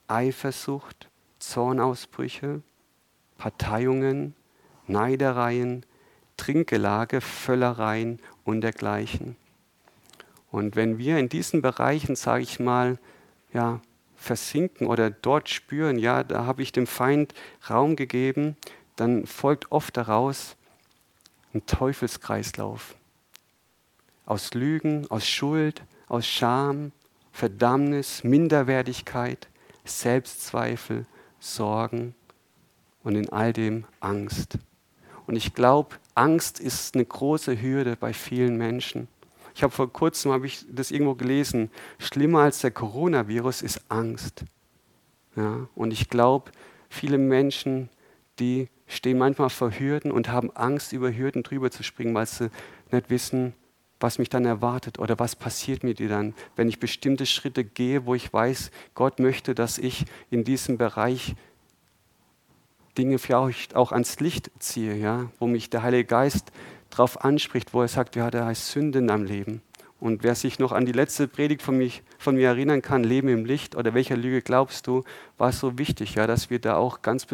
Eifersucht, 0.06 1.08
Zornausbrüche, 1.38 2.62
Parteiungen, 3.38 4.34
Neidereien, 4.86 5.84
Trinkgelage, 6.36 7.20
Völlereien 7.20 8.20
und 8.44 8.60
dergleichen. 8.60 9.36
Und 10.50 10.76
wenn 10.76 10.98
wir 10.98 11.18
in 11.18 11.28
diesen 11.28 11.62
Bereichen, 11.62 12.16
sage 12.16 12.42
ich 12.42 12.60
mal, 12.60 12.98
ja, 13.52 13.80
versinken 14.16 14.86
oder 14.86 15.10
dort 15.10 15.48
spüren, 15.48 15.98
ja, 15.98 16.24
da 16.24 16.46
habe 16.46 16.62
ich 16.62 16.72
dem 16.72 16.86
Feind 16.86 17.34
Raum 17.68 17.96
gegeben, 17.96 18.56
dann 18.96 19.26
folgt 19.26 19.72
oft 19.72 19.96
daraus 19.96 20.56
ein 21.52 21.66
Teufelskreislauf. 21.66 22.94
Aus 24.26 24.54
Lügen, 24.54 25.10
aus 25.10 25.28
Schuld, 25.28 25.82
aus 26.08 26.26
Scham, 26.26 26.92
Verdammnis, 27.34 28.22
Minderwertigkeit, 28.22 29.48
Selbstzweifel, 29.84 31.04
Sorgen 31.40 32.14
und 33.02 33.16
in 33.16 33.28
all 33.30 33.52
dem 33.52 33.86
Angst. 33.98 34.56
Und 35.26 35.34
ich 35.34 35.52
glaube, 35.52 35.96
Angst 36.14 36.60
ist 36.60 36.94
eine 36.94 37.04
große 37.04 37.60
Hürde 37.60 37.96
bei 37.96 38.12
vielen 38.12 38.56
Menschen. 38.56 39.08
Ich 39.52 39.64
habe 39.64 39.72
vor 39.72 39.92
kurzem 39.92 40.30
habe 40.30 40.46
ich 40.46 40.64
das 40.70 40.92
irgendwo 40.92 41.16
gelesen. 41.16 41.72
Schlimmer 41.98 42.42
als 42.42 42.60
der 42.60 42.70
Coronavirus 42.70 43.62
ist 43.62 43.80
Angst. 43.88 44.44
Ja, 45.34 45.66
und 45.74 45.92
ich 45.92 46.08
glaube, 46.10 46.52
viele 46.88 47.18
Menschen, 47.18 47.88
die 48.38 48.68
stehen 48.86 49.18
manchmal 49.18 49.50
vor 49.50 49.72
Hürden 49.72 50.12
und 50.12 50.28
haben 50.28 50.54
Angst, 50.54 50.92
über 50.92 51.12
Hürden 51.12 51.42
drüber 51.42 51.72
zu 51.72 51.82
springen, 51.82 52.14
weil 52.14 52.26
sie 52.26 52.48
nicht 52.92 53.10
wissen, 53.10 53.54
was 54.04 54.18
mich 54.18 54.28
dann 54.28 54.44
erwartet 54.44 54.98
oder 54.98 55.18
was 55.18 55.34
passiert 55.34 55.82
mir 55.82 55.94
dann, 55.94 56.34
wenn 56.56 56.68
ich 56.68 56.78
bestimmte 56.78 57.24
Schritte 57.24 57.64
gehe, 57.64 58.04
wo 58.04 58.14
ich 58.14 58.30
weiß, 58.30 58.70
Gott 58.94 59.18
möchte, 59.18 59.54
dass 59.54 59.78
ich 59.78 60.04
in 60.30 60.44
diesem 60.44 60.76
Bereich 60.76 61.34
Dinge 62.98 63.18
vielleicht 63.18 63.74
auch 63.74 63.92
ans 63.92 64.20
Licht 64.20 64.50
ziehe, 64.58 64.94
ja, 64.94 65.30
wo 65.38 65.46
mich 65.46 65.70
der 65.70 65.82
Heilige 65.82 66.04
Geist 66.04 66.52
darauf 66.90 67.24
anspricht, 67.24 67.72
wo 67.72 67.80
er 67.80 67.88
sagt, 67.88 68.14
ja, 68.14 68.30
da 68.30 68.44
heißt 68.44 68.72
Sünde 68.72 68.98
in 68.98 69.06
deinem 69.06 69.24
Leben. 69.24 69.62
Und 70.00 70.22
wer 70.22 70.34
sich 70.34 70.58
noch 70.58 70.72
an 70.72 70.84
die 70.84 70.92
letzte 70.92 71.26
Predigt 71.26 71.62
von, 71.62 71.78
mich, 71.78 72.02
von 72.18 72.34
mir 72.34 72.48
erinnern 72.48 72.82
kann, 72.82 73.04
Leben 73.04 73.28
im 73.28 73.46
Licht 73.46 73.74
oder 73.74 73.94
welcher 73.94 74.18
Lüge 74.18 74.42
glaubst 74.42 74.86
du, 74.86 75.02
war 75.38 75.50
so 75.50 75.78
wichtig, 75.78 76.16
ja, 76.16 76.26
dass 76.26 76.50
wir 76.50 76.58
da 76.58 76.76
auch 76.76 77.00
ganz 77.00 77.26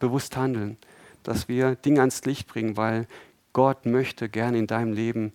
bewusst 0.00 0.36
handeln, 0.36 0.78
dass 1.22 1.46
wir 1.46 1.76
Dinge 1.76 2.00
ans 2.00 2.24
Licht 2.24 2.48
bringen, 2.48 2.76
weil 2.76 3.06
Gott 3.52 3.86
möchte 3.86 4.28
gerne 4.28 4.58
in 4.58 4.66
deinem 4.66 4.92
Leben 4.92 5.32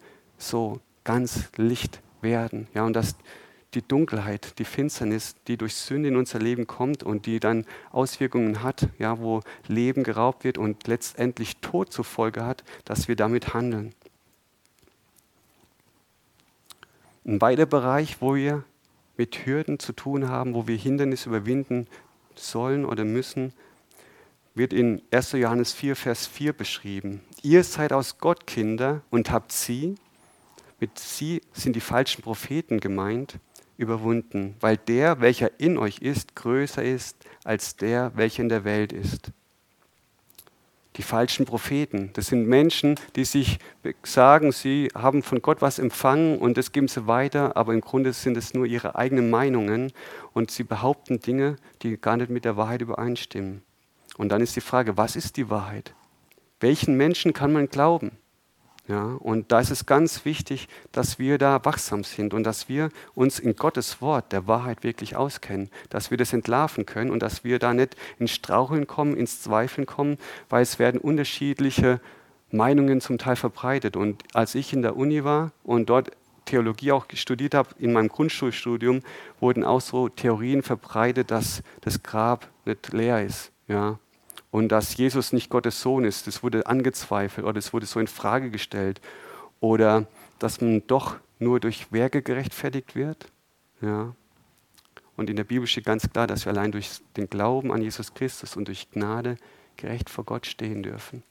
so 0.47 0.79
ganz 1.03 1.49
Licht 1.57 2.01
werden. 2.21 2.67
Ja, 2.73 2.85
und 2.85 2.93
dass 2.93 3.15
die 3.73 3.81
Dunkelheit, 3.81 4.59
die 4.59 4.65
Finsternis, 4.65 5.35
die 5.47 5.57
durch 5.57 5.75
Sünde 5.75 6.09
in 6.09 6.15
unser 6.15 6.39
Leben 6.39 6.67
kommt 6.67 7.03
und 7.03 7.25
die 7.25 7.39
dann 7.39 7.65
Auswirkungen 7.91 8.61
hat, 8.61 8.87
ja, 8.99 9.19
wo 9.19 9.41
Leben 9.67 10.03
geraubt 10.03 10.43
wird 10.43 10.57
und 10.57 10.87
letztendlich 10.87 11.57
Tod 11.57 11.91
zur 11.91 12.05
Folge 12.05 12.45
hat, 12.45 12.63
dass 12.85 13.07
wir 13.07 13.15
damit 13.15 13.53
handeln. 13.53 13.93
Ein 17.25 17.41
weiterer 17.41 17.65
Bereich, 17.65 18.21
wo 18.21 18.35
wir 18.35 18.63
mit 19.17 19.45
Hürden 19.45 19.79
zu 19.79 19.93
tun 19.93 20.29
haben, 20.29 20.53
wo 20.53 20.67
wir 20.67 20.75
Hindernisse 20.75 21.29
überwinden 21.29 21.87
sollen 22.35 22.85
oder 22.85 23.05
müssen, 23.05 23.53
wird 24.55 24.73
in 24.73 25.01
1. 25.11 25.31
Johannes 25.33 25.73
4, 25.73 25.95
Vers 25.95 26.27
4 26.27 26.53
beschrieben. 26.53 27.21
Ihr 27.41 27.63
seid 27.63 27.93
aus 27.93 28.17
Gott 28.17 28.45
Kinder 28.45 29.01
und 29.09 29.31
habt 29.31 29.51
sie, 29.51 29.95
mit 30.83 30.99
sie 30.99 31.41
sind 31.53 31.77
die 31.77 31.79
falschen 31.79 32.21
Propheten 32.21 32.81
gemeint, 32.81 33.39
überwunden, 33.77 34.55
weil 34.59 34.75
der, 34.75 35.21
welcher 35.21 35.57
in 35.57 35.77
euch 35.77 35.99
ist, 35.99 36.35
größer 36.35 36.83
ist 36.83 37.15
als 37.45 37.77
der, 37.77 38.11
welcher 38.15 38.43
in 38.43 38.49
der 38.49 38.65
Welt 38.65 38.91
ist. 38.91 39.31
Die 40.97 41.01
falschen 41.01 41.45
Propheten, 41.45 42.09
das 42.15 42.27
sind 42.27 42.49
Menschen, 42.49 42.99
die 43.15 43.23
sich 43.23 43.59
sagen, 44.03 44.51
sie 44.51 44.89
haben 44.93 45.23
von 45.23 45.41
Gott 45.41 45.61
was 45.61 45.79
empfangen 45.79 46.37
und 46.37 46.57
das 46.57 46.73
geben 46.73 46.89
sie 46.89 47.07
weiter, 47.07 47.55
aber 47.55 47.73
im 47.73 47.79
Grunde 47.79 48.11
sind 48.11 48.35
es 48.35 48.53
nur 48.53 48.65
ihre 48.65 48.95
eigenen 48.95 49.29
Meinungen 49.29 49.93
und 50.33 50.51
sie 50.51 50.65
behaupten 50.65 51.21
Dinge, 51.21 51.55
die 51.81 51.95
gar 51.95 52.17
nicht 52.17 52.29
mit 52.29 52.43
der 52.43 52.57
Wahrheit 52.57 52.81
übereinstimmen. 52.81 53.61
Und 54.17 54.33
dann 54.33 54.41
ist 54.41 54.57
die 54.57 54.61
Frage, 54.61 54.97
was 54.97 55.15
ist 55.15 55.37
die 55.37 55.49
Wahrheit? 55.49 55.93
Welchen 56.59 56.97
Menschen 56.97 57.31
kann 57.31 57.53
man 57.53 57.69
glauben? 57.69 58.17
Ja, 58.85 59.13
und 59.19 59.53
da 59.53 59.61
ist 59.61 59.71
es 59.71 59.85
ganz 59.85 60.25
wichtig, 60.25 60.67
dass 60.91 61.17
wir 61.17 61.37
da 61.37 61.63
wachsam 61.63 62.03
sind 62.03 62.33
und 62.33 62.43
dass 62.43 62.67
wir 62.67 62.89
uns 63.15 63.39
in 63.39 63.55
Gottes 63.55 64.01
Wort 64.01 64.33
der 64.33 64.45
Wahrheit 64.45 64.83
wirklich 64.83 65.15
auskennen, 65.15 65.69
dass 65.89 66.11
wir 66.11 66.17
das 66.17 66.33
entlarven 66.33 66.85
können 66.85 67.09
und 67.09 67.23
dass 67.23 67.45
wir 67.45 67.59
da 67.59 67.73
nicht 67.73 67.95
ins 68.19 68.31
Straucheln 68.31 68.85
kommen, 68.85 69.15
ins 69.15 69.41
Zweifeln 69.41 69.87
kommen, 69.87 70.17
weil 70.49 70.63
es 70.63 70.79
werden 70.79 70.99
unterschiedliche 70.99 72.01
Meinungen 72.51 72.99
zum 72.99 73.17
Teil 73.17 73.37
verbreitet. 73.37 73.95
Und 73.95 74.21
als 74.33 74.53
ich 74.53 74.73
in 74.73 74.81
der 74.81 74.97
Uni 74.97 75.23
war 75.23 75.53
und 75.63 75.89
dort 75.89 76.11
Theologie 76.45 76.91
auch 76.91 77.05
studiert 77.13 77.53
habe, 77.53 77.69
in 77.79 77.93
meinem 77.93 78.09
Grundschulstudium 78.09 78.99
wurden 79.39 79.63
auch 79.63 79.79
so 79.79 80.09
Theorien 80.09 80.61
verbreitet, 80.61 81.31
dass 81.31 81.63
das 81.79 82.03
Grab 82.03 82.49
nicht 82.65 82.91
leer 82.91 83.23
ist. 83.23 83.53
Ja, 83.69 83.97
und 84.53 84.67
dass 84.71 84.95
Jesus 84.97 85.33
nicht 85.33 85.49
Gottes 85.49 85.81
Sohn 85.81 86.05
ist. 86.05 86.27
Das 86.27 86.43
wurde 86.43 86.67
angezweifelt 86.67 87.43
oder 87.43 87.57
es 87.57 87.73
wurde 87.73 87.87
so 87.87 87.99
in 87.99 88.05
Frage 88.05 88.51
gestellt. 88.51 89.01
Oder 89.59 90.05
dass 90.37 90.61
man 90.61 90.85
doch 90.85 91.15
nur 91.39 91.59
durch 91.59 91.91
Werke 91.91 92.21
gerechtfertigt 92.21 92.95
wird. 92.95 93.31
Ja. 93.81 94.13
Und 95.17 95.31
in 95.31 95.37
der 95.37 95.43
Bibel 95.43 95.65
steht 95.65 95.85
ganz 95.85 96.07
klar, 96.07 96.27
dass 96.27 96.45
wir 96.45 96.51
allein 96.51 96.71
durch 96.71 97.01
den 97.17 97.31
Glauben 97.31 97.71
an 97.71 97.81
Jesus 97.81 98.13
Christus 98.13 98.55
und 98.55 98.67
durch 98.67 98.91
Gnade 98.91 99.37
gerecht 99.75 100.11
vor 100.11 100.23
Gott 100.23 100.45
stehen 100.45 100.83
dürfen 100.83 101.23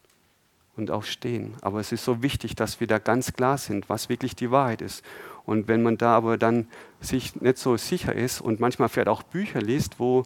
und 0.76 0.90
auch 0.90 1.04
stehen. 1.04 1.54
Aber 1.60 1.78
es 1.78 1.92
ist 1.92 2.04
so 2.04 2.24
wichtig, 2.24 2.56
dass 2.56 2.80
wir 2.80 2.88
da 2.88 2.98
ganz 2.98 3.34
klar 3.34 3.56
sind, 3.56 3.88
was 3.88 4.08
wirklich 4.08 4.34
die 4.34 4.50
Wahrheit 4.50 4.82
ist. 4.82 5.04
Und 5.44 5.68
wenn 5.68 5.84
man 5.84 5.96
da 5.96 6.16
aber 6.16 6.38
dann 6.38 6.66
sich 7.00 7.40
nicht 7.40 7.58
so 7.58 7.76
sicher 7.76 8.16
ist 8.16 8.40
und 8.40 8.58
manchmal 8.58 8.88
vielleicht 8.88 9.08
auch 9.08 9.22
Bücher 9.22 9.62
liest, 9.62 10.00
wo 10.00 10.24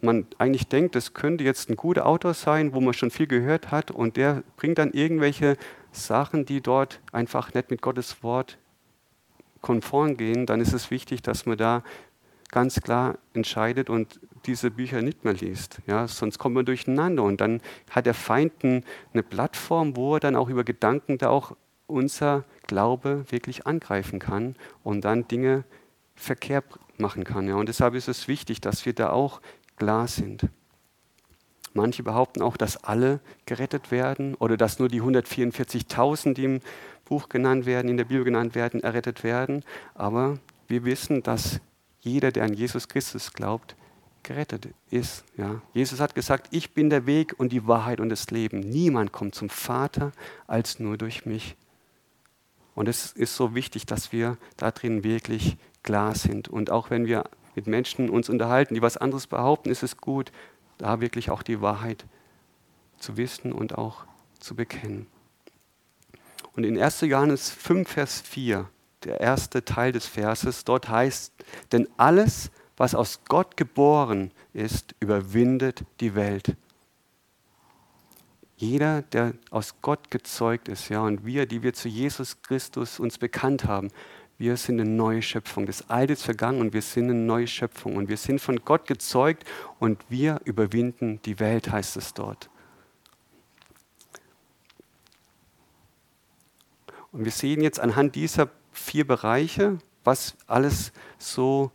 man 0.00 0.26
eigentlich 0.38 0.68
denkt, 0.68 0.94
das 0.94 1.14
könnte 1.14 1.44
jetzt 1.44 1.70
ein 1.70 1.76
guter 1.76 2.06
Autor 2.06 2.34
sein, 2.34 2.74
wo 2.74 2.80
man 2.80 2.94
schon 2.94 3.10
viel 3.10 3.26
gehört 3.26 3.70
hat 3.70 3.90
und 3.90 4.16
der 4.16 4.42
bringt 4.56 4.78
dann 4.78 4.92
irgendwelche 4.92 5.56
Sachen, 5.92 6.44
die 6.44 6.60
dort 6.60 7.00
einfach 7.12 7.54
nicht 7.54 7.70
mit 7.70 7.80
Gottes 7.80 8.22
Wort 8.22 8.58
konform 9.62 10.16
gehen, 10.16 10.46
dann 10.46 10.60
ist 10.60 10.72
es 10.72 10.90
wichtig, 10.90 11.22
dass 11.22 11.46
man 11.46 11.56
da 11.56 11.82
ganz 12.50 12.80
klar 12.80 13.18
entscheidet 13.32 13.90
und 13.90 14.20
diese 14.46 14.70
Bücher 14.70 15.02
nicht 15.02 15.24
mehr 15.24 15.34
liest. 15.34 15.80
Ja, 15.86 16.06
sonst 16.06 16.38
kommt 16.38 16.54
man 16.54 16.64
durcheinander 16.64 17.22
und 17.22 17.40
dann 17.40 17.60
hat 17.90 18.06
der 18.06 18.14
Feind 18.14 18.52
eine 18.62 19.22
Plattform, 19.28 19.96
wo 19.96 20.14
er 20.14 20.20
dann 20.20 20.36
auch 20.36 20.48
über 20.48 20.62
Gedanken 20.62 21.18
da 21.18 21.30
auch 21.30 21.56
unser 21.86 22.44
Glaube 22.66 23.24
wirklich 23.30 23.66
angreifen 23.66 24.18
kann 24.18 24.56
und 24.84 25.04
dann 25.04 25.26
Dinge 25.26 25.64
verkehrt 26.14 26.64
machen 26.98 27.24
kann. 27.24 27.46
Ja. 27.46 27.56
Und 27.56 27.68
deshalb 27.68 27.94
ist 27.94 28.08
es 28.08 28.28
wichtig, 28.28 28.60
dass 28.60 28.86
wir 28.86 28.92
da 28.92 29.10
auch 29.10 29.40
klar 29.76 30.08
sind. 30.08 30.48
Manche 31.74 32.02
behaupten 32.02 32.42
auch, 32.42 32.56
dass 32.56 32.82
alle 32.82 33.20
gerettet 33.44 33.90
werden 33.90 34.34
oder 34.36 34.56
dass 34.56 34.78
nur 34.78 34.88
die 34.88 35.02
144.000, 35.02 36.34
die 36.34 36.44
im 36.44 36.60
Buch 37.04 37.28
genannt 37.28 37.66
werden, 37.66 37.88
in 37.88 37.98
der 37.98 38.04
Bibel 38.04 38.24
genannt 38.24 38.54
werden, 38.54 38.82
errettet 38.82 39.22
werden. 39.22 39.62
Aber 39.94 40.38
wir 40.68 40.84
wissen, 40.84 41.22
dass 41.22 41.60
jeder, 42.00 42.32
der 42.32 42.44
an 42.44 42.54
Jesus 42.54 42.88
Christus 42.88 43.32
glaubt, 43.32 43.76
gerettet 44.22 44.68
ist. 44.90 45.24
Ja. 45.36 45.62
Jesus 45.72 46.00
hat 46.00 46.14
gesagt, 46.14 46.48
ich 46.50 46.72
bin 46.74 46.90
der 46.90 47.06
Weg 47.06 47.34
und 47.38 47.52
die 47.52 47.66
Wahrheit 47.66 48.00
und 48.00 48.08
das 48.08 48.30
Leben. 48.30 48.60
Niemand 48.60 49.12
kommt 49.12 49.34
zum 49.34 49.48
Vater 49.48 50.12
als 50.46 50.80
nur 50.80 50.96
durch 50.96 51.26
mich. 51.26 51.56
Und 52.74 52.88
es 52.88 53.12
ist 53.12 53.36
so 53.36 53.54
wichtig, 53.54 53.86
dass 53.86 54.12
wir 54.12 54.36
da 54.56 54.70
drin 54.70 55.04
wirklich 55.04 55.56
klar 55.82 56.14
sind. 56.14 56.48
Und 56.48 56.70
auch 56.70 56.90
wenn 56.90 57.06
wir 57.06 57.24
mit 57.56 57.66
Menschen 57.66 58.08
uns 58.10 58.28
unterhalten, 58.28 58.74
die 58.74 58.82
was 58.82 58.96
anderes 58.96 59.26
behaupten, 59.26 59.70
ist 59.70 59.82
es 59.82 59.96
gut, 59.96 60.30
da 60.78 61.00
wirklich 61.00 61.30
auch 61.30 61.42
die 61.42 61.60
Wahrheit 61.60 62.04
zu 62.98 63.16
wissen 63.16 63.52
und 63.52 63.76
auch 63.76 64.04
zu 64.38 64.54
bekennen. 64.54 65.06
Und 66.54 66.64
in 66.64 66.80
1. 66.80 67.02
Johannes 67.02 67.50
5, 67.50 67.88
Vers 67.88 68.20
4, 68.20 68.68
der 69.04 69.20
erste 69.20 69.64
Teil 69.64 69.92
des 69.92 70.06
Verses, 70.06 70.64
dort 70.64 70.88
heißt, 70.88 71.32
denn 71.72 71.88
alles, 71.96 72.50
was 72.76 72.94
aus 72.94 73.20
Gott 73.26 73.56
geboren 73.56 74.30
ist, 74.52 74.94
überwindet 75.00 75.84
die 76.00 76.14
Welt. 76.14 76.56
Jeder, 78.56 79.02
der 79.02 79.34
aus 79.50 79.76
Gott 79.82 80.10
gezeugt 80.10 80.68
ist, 80.68 80.88
ja, 80.88 81.00
und 81.00 81.26
wir, 81.26 81.46
die 81.46 81.62
wir 81.62 81.74
zu 81.74 81.88
Jesus 81.88 82.40
Christus 82.40 82.98
uns 82.98 83.18
bekannt 83.18 83.64
haben, 83.66 83.88
wir 84.38 84.56
sind 84.56 84.80
eine 84.80 84.90
neue 84.90 85.22
Schöpfung. 85.22 85.66
Das 85.66 85.88
Alte 85.88 86.12
ist 86.12 86.22
vergangen 86.22 86.60
und 86.60 86.74
wir 86.74 86.82
sind 86.82 87.04
eine 87.04 87.14
neue 87.14 87.46
Schöpfung. 87.46 87.96
Und 87.96 88.08
wir 88.08 88.18
sind 88.18 88.40
von 88.40 88.64
Gott 88.64 88.86
gezeugt 88.86 89.44
und 89.78 89.98
wir 90.08 90.40
überwinden 90.44 91.20
die 91.24 91.40
Welt, 91.40 91.70
heißt 91.70 91.96
es 91.96 92.12
dort. 92.12 92.50
Und 97.12 97.24
wir 97.24 97.32
sehen 97.32 97.62
jetzt 97.62 97.80
anhand 97.80 98.14
dieser 98.14 98.50
vier 98.72 99.06
Bereiche, 99.06 99.78
was 100.04 100.36
alles 100.46 100.92
so 101.18 101.70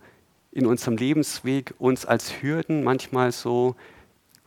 in 0.52 0.68
unserem 0.68 0.98
Lebensweg 0.98 1.74
uns 1.80 2.06
als 2.06 2.42
Hürden 2.42 2.84
manchmal 2.84 3.32
so 3.32 3.76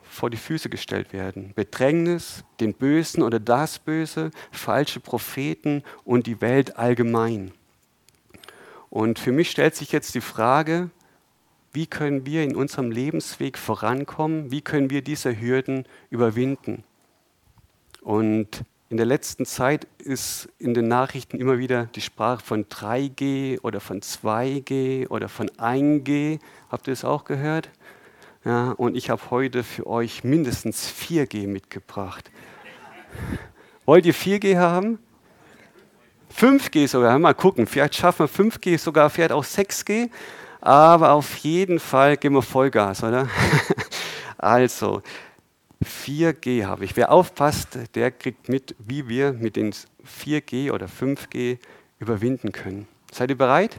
vor 0.03 0.31
die 0.31 0.37
Füße 0.37 0.69
gestellt 0.69 1.13
werden. 1.13 1.53
Bedrängnis, 1.57 2.45
den 2.61 2.75
Bösen 2.75 3.25
oder 3.25 3.41
das 3.41 3.81
Böse, 3.81 4.31
falsche 4.53 5.01
Propheten 5.01 5.83
und 6.05 6.29
die 6.29 6.41
Welt 6.41 6.77
allgemein. 6.77 7.51
Und 8.95 9.19
für 9.19 9.33
mich 9.33 9.51
stellt 9.51 9.75
sich 9.75 9.91
jetzt 9.91 10.15
die 10.15 10.21
Frage, 10.21 10.89
wie 11.73 11.89
können 11.89 12.27
wir 12.27 12.45
in 12.45 12.55
unserem 12.55 12.93
Lebensweg 12.93 13.59
vorankommen? 13.59 14.53
Wie 14.53 14.61
können 14.61 14.89
wir 14.89 15.03
diese 15.03 15.41
Hürden 15.41 15.85
überwinden? 16.11 16.85
Und 18.03 18.63
in 18.91 18.97
der 18.97 19.07
letzten 19.07 19.47
Zeit 19.47 19.89
ist 19.99 20.49
in 20.61 20.75
den 20.75 20.87
Nachrichten 20.87 21.39
immer 21.39 21.59
wieder 21.59 21.87
die 21.87 22.03
Sprache 22.03 22.45
von 22.45 22.67
3G 22.67 23.59
oder 23.63 23.81
von 23.81 24.01
2G 24.01 25.09
oder 25.09 25.29
von 25.29 25.51
1G. 25.51 26.39
Habt 26.71 26.87
ihr 26.87 26.93
es 26.93 27.05
auch 27.05 27.25
gehört? 27.25 27.71
Ja, 28.45 28.71
und 28.71 28.97
ich 28.97 29.11
habe 29.11 29.23
heute 29.31 29.65
für 29.65 29.89
euch 29.89 30.23
mindestens 30.23 30.89
4G 30.89 31.49
mitgebracht. 31.49 32.31
Wollt 33.87 34.07
ihr 34.07 34.15
4G 34.15 34.57
haben? 34.57 35.01
5G 36.37 36.89
sogar, 36.89 37.19
mal 37.19 37.35
gucken, 37.35 37.67
vielleicht 37.67 37.95
schaffen 37.95 38.27
wir 38.27 38.45
5G, 38.45 38.79
sogar 38.79 39.09
vielleicht 39.09 39.33
auch 39.33 39.45
6G, 39.45 40.11
aber 40.61 41.13
auf 41.13 41.37
jeden 41.37 41.79
Fall 41.79 42.17
geben 42.17 42.35
wir 42.35 42.43
Vollgas, 42.43 43.05
oder? 43.05 43.29
also, 44.39 45.03
4G 45.85 46.65
habe 46.65 46.85
ich. 46.85 46.97
Wer 46.97 47.13
aufpasst, 47.13 47.79
der 47.95 48.11
kriegt 48.11 48.49
mit, 48.49 48.75
wie 48.79 49.09
wir 49.09 49.33
mit 49.33 49.57
den 49.57 49.73
4G 49.73 50.73
oder 50.73 50.87
5G 50.87 51.59
überwinden 51.99 52.51
können. 52.53 52.89
Seid 53.13 53.31
ihr 53.31 53.39
bereit? 53.39 53.77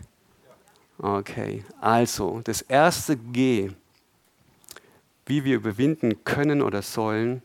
Okay, 0.97 1.65
also 1.81 2.39
das 2.43 2.61
erste 2.61 3.17
G, 3.17 3.71
wie 5.25 5.43
wir 5.43 5.55
überwinden 5.55 6.23
können 6.23 6.61
oder 6.61 6.81
sollen, 6.81 7.41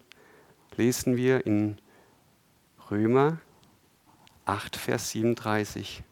lesen 0.77 1.16
wir 1.16 1.44
in 1.46 1.79
Römer 2.90 3.38
8, 4.44 4.76
Vers 4.76 5.11
37. 5.11 6.03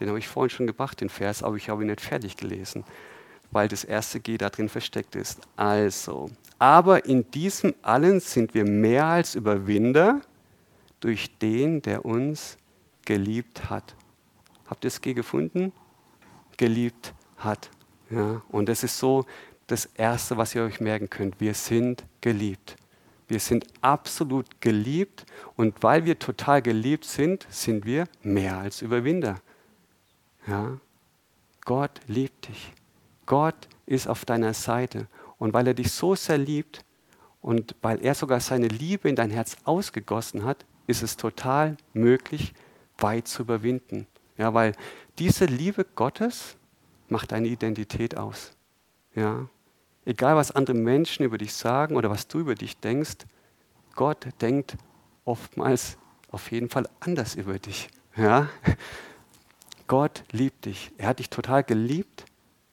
Den 0.00 0.08
habe 0.08 0.18
ich 0.18 0.28
vorhin 0.28 0.50
schon 0.50 0.66
gebracht, 0.66 1.00
den 1.00 1.08
Vers, 1.08 1.42
aber 1.42 1.56
ich 1.56 1.68
habe 1.68 1.82
ihn 1.82 1.88
nicht 1.88 2.00
fertig 2.00 2.36
gelesen, 2.36 2.84
weil 3.50 3.68
das 3.68 3.84
erste 3.84 4.20
G 4.20 4.36
da 4.36 4.50
drin 4.50 4.68
versteckt 4.68 5.14
ist. 5.14 5.40
Also, 5.56 6.30
aber 6.58 7.04
in 7.04 7.30
diesem 7.30 7.74
allen 7.82 8.20
sind 8.20 8.54
wir 8.54 8.64
mehr 8.64 9.06
als 9.06 9.34
Überwinder 9.34 10.20
durch 11.00 11.38
den, 11.38 11.82
der 11.82 12.04
uns 12.04 12.56
geliebt 13.04 13.70
hat. 13.70 13.94
Habt 14.66 14.84
ihr 14.84 14.90
das 14.90 15.00
G 15.00 15.14
gefunden? 15.14 15.72
Geliebt 16.56 17.14
hat. 17.36 17.70
Ja, 18.10 18.42
und 18.48 18.68
das 18.68 18.82
ist 18.82 18.98
so 18.98 19.26
das 19.66 19.86
Erste, 19.86 20.36
was 20.36 20.54
ihr 20.54 20.62
euch 20.62 20.80
merken 20.80 21.10
könnt. 21.10 21.40
Wir 21.40 21.54
sind 21.54 22.04
geliebt. 22.20 22.76
Wir 23.26 23.40
sind 23.40 23.66
absolut 23.80 24.60
geliebt 24.60 25.24
und 25.56 25.82
weil 25.82 26.04
wir 26.04 26.18
total 26.18 26.60
geliebt 26.60 27.04
sind, 27.04 27.46
sind 27.50 27.86
wir 27.86 28.06
mehr 28.22 28.58
als 28.58 28.82
Überwinder. 28.82 29.40
Ja? 30.46 30.78
Gott 31.64 32.00
liebt 32.06 32.48
dich. 32.48 32.72
Gott 33.26 33.68
ist 33.86 34.06
auf 34.06 34.24
deiner 34.24 34.52
Seite 34.52 35.08
und 35.38 35.54
weil 35.54 35.66
er 35.66 35.74
dich 35.74 35.90
so 35.92 36.14
sehr 36.14 36.38
liebt 36.38 36.84
und 37.40 37.74
weil 37.80 38.04
er 38.04 38.14
sogar 38.14 38.40
seine 38.40 38.68
Liebe 38.68 39.08
in 39.08 39.16
dein 39.16 39.30
Herz 39.30 39.56
ausgegossen 39.64 40.44
hat, 40.44 40.64
ist 40.86 41.02
es 41.02 41.16
total 41.16 41.76
möglich, 41.94 42.52
weit 42.98 43.28
zu 43.28 43.42
überwinden. 43.42 44.06
Ja, 44.36 44.52
weil 44.52 44.72
diese 45.18 45.46
Liebe 45.46 45.84
Gottes 45.94 46.56
macht 47.08 47.32
deine 47.32 47.48
Identität 47.48 48.16
aus. 48.16 48.52
Ja, 49.14 49.48
egal 50.04 50.36
was 50.36 50.50
andere 50.50 50.76
Menschen 50.76 51.24
über 51.24 51.38
dich 51.38 51.54
sagen 51.54 51.96
oder 51.96 52.10
was 52.10 52.28
du 52.28 52.40
über 52.40 52.54
dich 52.54 52.78
denkst, 52.78 53.26
Gott 53.94 54.26
denkt 54.40 54.76
oftmals 55.24 55.98
auf 56.30 56.50
jeden 56.50 56.68
Fall 56.68 56.88
anders 57.00 57.34
über 57.34 57.58
dich. 57.58 57.88
Ja? 58.16 58.48
Gott 59.86 60.24
liebt 60.32 60.64
dich. 60.64 60.90
Er 60.98 61.08
hat 61.08 61.18
dich 61.18 61.30
total 61.30 61.62
geliebt, 61.62 62.24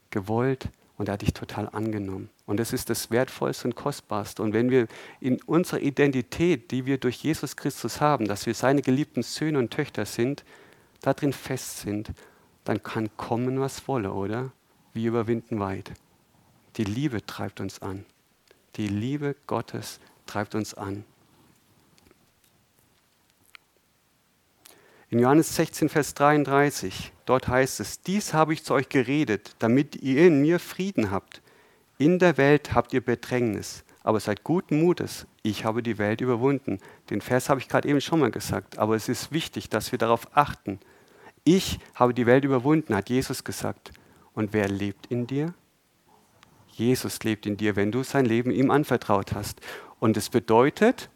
gewollt 0.10 0.70
und 0.98 1.10
er 1.10 1.14
hat 1.14 1.22
dich 1.22 1.34
total 1.34 1.70
angenommen. 1.70 2.30
Und 2.46 2.60
das 2.60 2.74
ist 2.74 2.90
das 2.90 3.12
Wertvollste 3.12 3.68
und 3.68 3.76
Kostbarste. 3.76 4.42
Und 4.44 4.54
wenn 4.54 4.70
wir 4.70 4.88
in 5.20 5.42
unserer 5.44 5.80
Identität, 5.80 6.72
die 6.72 6.86
wir 6.86 6.98
durch 6.98 7.18
Jesus 7.18 7.56
Christus 7.56 8.02
haben, 8.02 8.28
dass 8.28 8.46
wir 8.46 8.54
seine 8.54 8.82
geliebten 8.82 9.24
Söhne 9.24 9.60
und 9.60 9.72
Töchter 9.72 10.06
sind, 10.06 10.44
darin 11.02 11.34
fest 11.34 11.80
sind, 11.80 12.12
dann 12.64 12.84
kann 12.84 13.10
kommen, 13.18 13.60
was 13.60 13.88
wolle, 13.88 14.14
oder? 14.14 14.52
Wir 14.94 15.10
überwinden 15.10 15.60
weit. 15.60 15.92
Die 16.78 16.84
Liebe 16.84 17.26
treibt 17.26 17.60
uns 17.60 17.82
an. 17.82 18.06
Die 18.78 18.88
Liebe 18.88 19.36
Gottes 19.48 20.00
treibt 20.26 20.56
uns 20.56 20.74
an. 20.74 21.04
In 25.10 25.20
Johannes 25.20 25.54
16, 25.58 25.90
Vers 25.90 26.14
33, 26.14 27.12
dort 27.26 27.50
heißt 27.50 27.82
es, 27.82 28.00
dies 28.00 28.34
habe 28.34 28.54
ich 28.54 28.64
zu 28.64 28.74
euch 28.74 28.88
geredet, 28.88 29.58
damit 29.60 29.98
ihr 29.98 30.26
in 30.26 30.42
mir 30.42 30.58
Frieden 30.58 31.12
habt. 31.12 31.42
In 31.98 32.18
der 32.18 32.38
Welt 32.38 32.74
habt 32.74 32.94
ihr 32.94 33.02
Bedrängnis, 33.02 33.84
aber 34.04 34.22
seid 34.22 34.46
guten 34.46 34.80
Mutes, 34.80 35.28
ich 35.44 35.66
habe 35.66 35.84
die 35.84 35.98
Welt 35.98 36.22
überwunden. 36.22 36.80
Den 37.10 37.20
Vers 37.20 37.50
habe 37.50 37.60
ich 37.60 37.68
gerade 37.68 37.90
eben 37.90 38.00
schon 38.00 38.22
mal 38.22 38.32
gesagt, 38.32 38.78
aber 38.78 38.96
es 38.96 39.10
ist 39.10 39.34
wichtig, 39.34 39.70
dass 39.70 39.92
wir 39.92 40.00
darauf 40.00 40.38
achten. 40.38 40.80
Ich 41.44 41.80
habe 41.94 42.14
die 42.14 42.26
Welt 42.26 42.46
überwunden, 42.46 42.96
hat 42.96 43.10
Jesus 43.10 43.44
gesagt. 43.44 43.92
Und 44.34 44.54
wer 44.54 44.70
lebt 44.70 45.08
in 45.08 45.28
dir? 45.28 45.54
Jesus 46.74 47.24
lebt 47.24 47.46
in 47.46 47.58
dir, 47.58 47.76
wenn 47.76 47.92
du 47.92 48.04
sein 48.04 48.26
Leben 48.26 48.52
ihm 48.52 48.72
anvertraut 48.72 49.34
hast. 49.34 49.62
Und 50.00 50.18
es 50.18 50.30
bedeutet, 50.30 51.10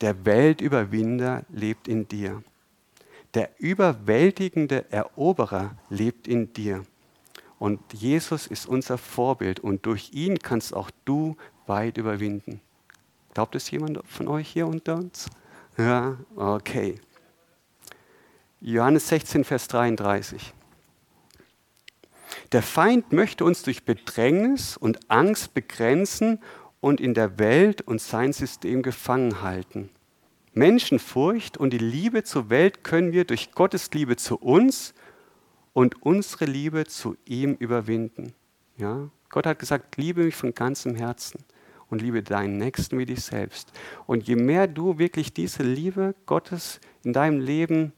der 0.00 0.24
Weltüberwinder 0.24 1.44
lebt 1.52 1.88
in 1.88 2.08
dir. 2.08 2.42
Der 3.34 3.50
überwältigende 3.58 4.90
Eroberer 4.90 5.76
lebt 5.88 6.28
in 6.28 6.52
dir. 6.52 6.84
Und 7.58 7.80
Jesus 7.92 8.46
ist 8.46 8.66
unser 8.66 8.98
Vorbild 8.98 9.60
und 9.60 9.86
durch 9.86 10.10
ihn 10.12 10.38
kannst 10.38 10.74
auch 10.74 10.90
du 11.04 11.36
weit 11.66 11.96
überwinden. 11.96 12.60
Glaubt 13.32 13.54
es 13.54 13.70
jemand 13.70 14.00
von 14.06 14.28
euch 14.28 14.48
hier 14.48 14.66
unter 14.66 14.96
uns? 14.96 15.28
Ja, 15.76 16.16
okay. 16.36 17.00
Johannes 18.60 19.08
16, 19.08 19.44
Vers 19.44 19.68
33. 19.68 20.52
Der 22.54 22.62
Feind 22.62 23.12
möchte 23.12 23.44
uns 23.44 23.64
durch 23.64 23.84
Bedrängnis 23.84 24.76
und 24.76 25.10
Angst 25.10 25.54
begrenzen 25.54 26.38
und 26.78 27.00
in 27.00 27.12
der 27.12 27.40
Welt 27.40 27.82
und 27.82 28.00
sein 28.00 28.32
System 28.32 28.82
gefangen 28.82 29.42
halten. 29.42 29.90
Menschenfurcht 30.52 31.56
und 31.56 31.72
die 31.72 31.78
Liebe 31.78 32.22
zur 32.22 32.50
Welt 32.50 32.84
können 32.84 33.10
wir 33.10 33.24
durch 33.24 33.50
Gottes 33.50 33.90
Liebe 33.92 34.14
zu 34.14 34.36
uns 34.36 34.94
und 35.72 36.00
unsere 36.02 36.44
Liebe 36.44 36.84
zu 36.86 37.16
ihm 37.24 37.54
überwinden. 37.54 38.34
Ja? 38.76 39.10
Gott 39.30 39.46
hat 39.46 39.58
gesagt, 39.58 39.96
liebe 39.96 40.22
mich 40.22 40.36
von 40.36 40.54
ganzem 40.54 40.94
Herzen 40.94 41.40
und 41.90 42.02
liebe 42.02 42.22
deinen 42.22 42.58
Nächsten 42.58 43.00
wie 43.00 43.06
dich 43.06 43.24
selbst. 43.24 43.72
Und 44.06 44.28
je 44.28 44.36
mehr 44.36 44.68
du 44.68 44.96
wirklich 45.00 45.34
diese 45.34 45.64
Liebe 45.64 46.14
Gottes 46.24 46.78
in 47.02 47.12
deinem 47.12 47.40
Leben 47.40 47.92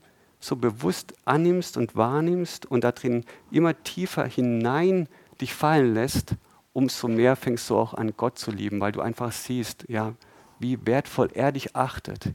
so 0.47 0.57
bewusst 0.57 1.15
annimmst 1.25 1.77
und 1.77 1.97
wahrnimmst 1.97 2.67
und 2.67 2.85
darin 2.85 3.25
immer 3.51 3.83
tiefer 3.83 4.25
hinein 4.25 5.09
dich 5.41 5.55
fallen 5.55 5.95
lässt, 5.95 6.35
umso 6.73 7.09
mehr 7.09 7.37
fängst 7.37 7.69
du 7.71 7.77
auch 7.77 7.95
an, 7.95 8.13
Gott 8.17 8.39
zu 8.39 8.51
lieben, 8.51 8.81
weil 8.81 8.93
du 8.93 9.01
einfach 9.01 9.33
siehst, 9.33 9.87
ja, 9.89 10.15
wie 10.59 10.87
wertvoll 10.87 11.31
er 11.35 11.53
dich 11.53 11.77
achtet, 11.77 12.35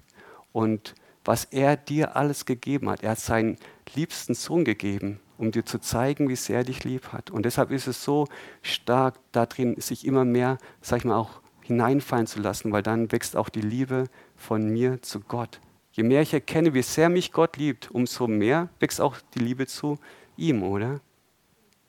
und 0.51 0.95
was 1.23 1.45
er 1.45 1.77
dir 1.77 2.15
alles 2.15 2.45
gegeben 2.45 2.89
hat. 2.89 3.03
Er 3.03 3.11
hat 3.11 3.19
seinen 3.19 3.57
liebsten 3.95 4.33
Sohn 4.33 4.65
gegeben, 4.65 5.19
um 5.37 5.51
dir 5.51 5.65
zu 5.65 5.79
zeigen, 5.79 6.29
wie 6.29 6.35
sehr 6.35 6.57
er 6.57 6.63
dich 6.63 6.83
lieb 6.83 7.13
hat. 7.13 7.29
Und 7.29 7.45
deshalb 7.45 7.71
ist 7.71 7.87
es 7.87 8.03
so 8.03 8.27
stark 8.61 9.19
darin, 9.31 9.79
sich 9.79 10.05
immer 10.05 10.25
mehr, 10.25 10.57
sag 10.81 10.99
ich 10.99 11.05
mal, 11.05 11.15
auch 11.15 11.41
hineinfallen 11.61 12.27
zu 12.27 12.39
lassen, 12.39 12.71
weil 12.71 12.83
dann 12.83 13.11
wächst 13.11 13.35
auch 13.35 13.49
die 13.49 13.61
Liebe 13.61 14.05
von 14.35 14.67
mir 14.69 15.01
zu 15.01 15.19
Gott. 15.19 15.59
Je 15.91 16.03
mehr 16.03 16.21
ich 16.21 16.33
erkenne, 16.33 16.73
wie 16.73 16.81
sehr 16.81 17.09
mich 17.09 17.31
Gott 17.31 17.57
liebt, 17.57 17.91
umso 17.91 18.27
mehr 18.27 18.69
wächst 18.79 19.01
auch 19.01 19.17
die 19.35 19.39
Liebe 19.39 19.67
zu 19.67 19.99
ihm, 20.37 20.63
oder? 20.63 21.01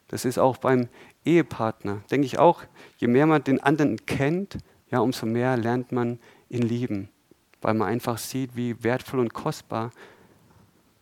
Das 0.09 0.25
ist 0.25 0.39
auch 0.39 0.57
beim 0.57 0.89
Ehepartner, 1.25 2.03
denke 2.11 2.27
ich 2.27 2.39
auch, 2.39 2.65
je 2.99 3.07
mehr 3.07 3.27
man 3.27 3.45
den 3.45 3.61
anderen 3.61 4.05
kennt, 4.07 4.59
ja, 4.91 4.99
umso 5.01 5.25
mehr 5.25 5.57
lernt 5.57 5.93
man 5.93 6.19
ihn 6.49 6.63
lieben 6.63 7.09
weil 7.63 7.75
man 7.75 7.89
einfach 7.89 8.19
sieht, 8.19 8.57
wie 8.57 8.83
wertvoll 8.83 9.21
und 9.21 9.33
kostbar 9.33 9.93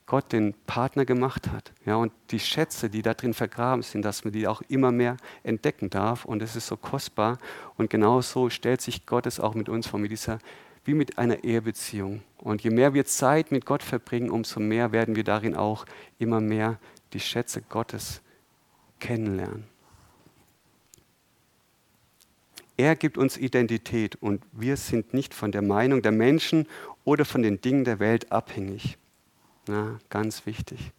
Gott 0.07 0.33
den 0.33 0.55
Partner 0.67 1.05
gemacht 1.05 1.51
hat. 1.51 1.73
Ja, 1.87 1.97
und 1.97 2.13
die 2.31 2.41
Schätze, 2.41 2.91
die 2.91 3.01
da 3.03 3.15
drin 3.15 3.33
vergraben 3.33 3.83
sind, 3.83 4.05
dass 4.05 4.25
man 4.25 4.33
die 4.33 4.47
auch 4.47 4.61
immer 4.69 4.93
mehr 4.93 5.17
entdecken 5.43 5.89
darf. 5.89 6.25
Und 6.25 6.43
es 6.43 6.57
ist 6.57 6.67
so 6.67 6.77
kostbar. 6.77 7.39
Und 7.77 7.91
genauso 7.91 8.51
stellt 8.51 8.81
sich 8.81 9.07
Gott 9.07 9.27
es 9.27 9.41
auch 9.41 9.55
mit 9.55 9.69
uns 9.69 9.87
vor, 9.87 10.01
mit 10.01 10.11
dieser, 10.11 10.39
wie 10.85 10.95
mit 10.95 11.19
einer 11.19 11.45
Ehebeziehung. 11.45 12.23
Und 12.39 12.63
je 12.63 12.71
mehr 12.71 12.95
wir 12.95 13.05
Zeit 13.05 13.53
mit 13.53 13.67
Gott 13.67 13.83
verbringen, 13.83 14.31
umso 14.31 14.61
mehr 14.61 14.93
werden 14.93 15.17
wir 15.17 15.25
darin 15.25 15.55
auch 15.55 15.85
immer 16.19 16.41
mehr 16.41 16.79
die 17.13 17.21
Schätze 17.21 17.63
Gottes 17.63 18.23
kennenlernen. 18.99 19.65
Er 22.77 22.97
gibt 22.97 23.19
uns 23.19 23.37
Identität 23.37 24.17
und 24.23 24.43
wir 24.53 24.79
sind 24.79 25.13
nicht 25.13 25.35
von 25.35 25.53
der 25.53 25.61
Meinung 25.61 26.01
der 26.01 26.13
Menschen 26.13 26.67
oder 27.05 27.27
von 27.27 27.43
den 27.43 27.61
Dingen 27.61 27.85
der 27.85 27.99
Welt 27.99 28.33
abhängig. 28.33 28.97
Na, 29.67 29.99
ganz 30.09 30.47
wichtig. 30.47 30.93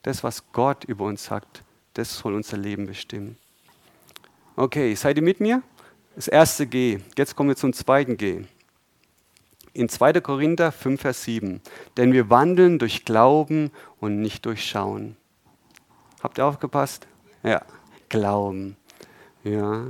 Das, 0.00 0.24
was 0.24 0.50
Gott 0.52 0.84
über 0.84 1.04
uns 1.04 1.24
sagt, 1.24 1.62
das 1.92 2.16
soll 2.16 2.34
unser 2.34 2.56
Leben 2.56 2.86
bestimmen. 2.86 3.36
Okay, 4.56 4.94
seid 4.94 5.16
ihr 5.16 5.22
mit 5.22 5.40
mir? 5.40 5.62
Das 6.14 6.28
erste 6.28 6.66
G. 6.66 7.00
Jetzt 7.18 7.36
kommen 7.36 7.50
wir 7.50 7.56
zum 7.56 7.72
zweiten 7.72 8.16
G. 8.16 8.44
In 9.74 9.88
2. 9.88 10.20
Korinther 10.20 10.70
5, 10.70 11.00
Vers 11.00 11.24
7. 11.24 11.60
Denn 11.96 12.12
wir 12.12 12.30
wandeln 12.30 12.78
durch 12.78 13.04
Glauben 13.04 13.72
und 13.98 14.20
nicht 14.20 14.46
durch 14.46 14.64
Schauen. 14.64 15.16
Habt 16.22 16.38
ihr 16.38 16.46
aufgepasst? 16.46 17.08
Ja, 17.42 17.60
Glauben. 18.08 18.76
Ja. 19.42 19.86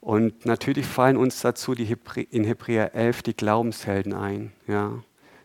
Und 0.00 0.46
natürlich 0.46 0.86
fallen 0.86 1.16
uns 1.16 1.40
dazu 1.40 1.74
die 1.74 1.86
Hebrä 1.86 2.20
in 2.30 2.44
Hebräer 2.44 2.94
11 2.94 3.22
die 3.22 3.36
Glaubenshelden 3.36 4.12
ein. 4.12 4.52
Ja. 4.68 4.92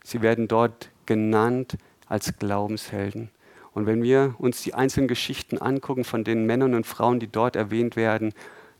Sie 0.03 0.21
werden 0.21 0.47
dort 0.47 0.91
genannt 1.07 1.77
als 2.07 2.37
Glaubenshelden. 2.37 3.31
Und 3.73 3.87
wenn 3.87 4.03
wir 4.03 4.35
uns 4.37 4.61
die 4.61 4.75
einzelnen 4.75 5.07
Geschichten 5.07 5.57
angucken 5.57 6.03
von 6.03 6.23
den 6.23 6.45
Männern 6.45 6.75
und 6.75 6.85
Frauen, 6.85 7.19
die 7.19 7.31
dort 7.31 7.55
erwähnt 7.55 7.95
werden, 7.95 8.31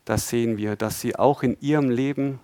da 0.04 0.16
sehen 0.16 0.58
wir, 0.58 0.76
dass 0.76 1.00
sie 1.00 1.16
auch 1.16 1.42
in 1.42 1.56
ihrem 1.60 1.90
Leben 1.90 2.38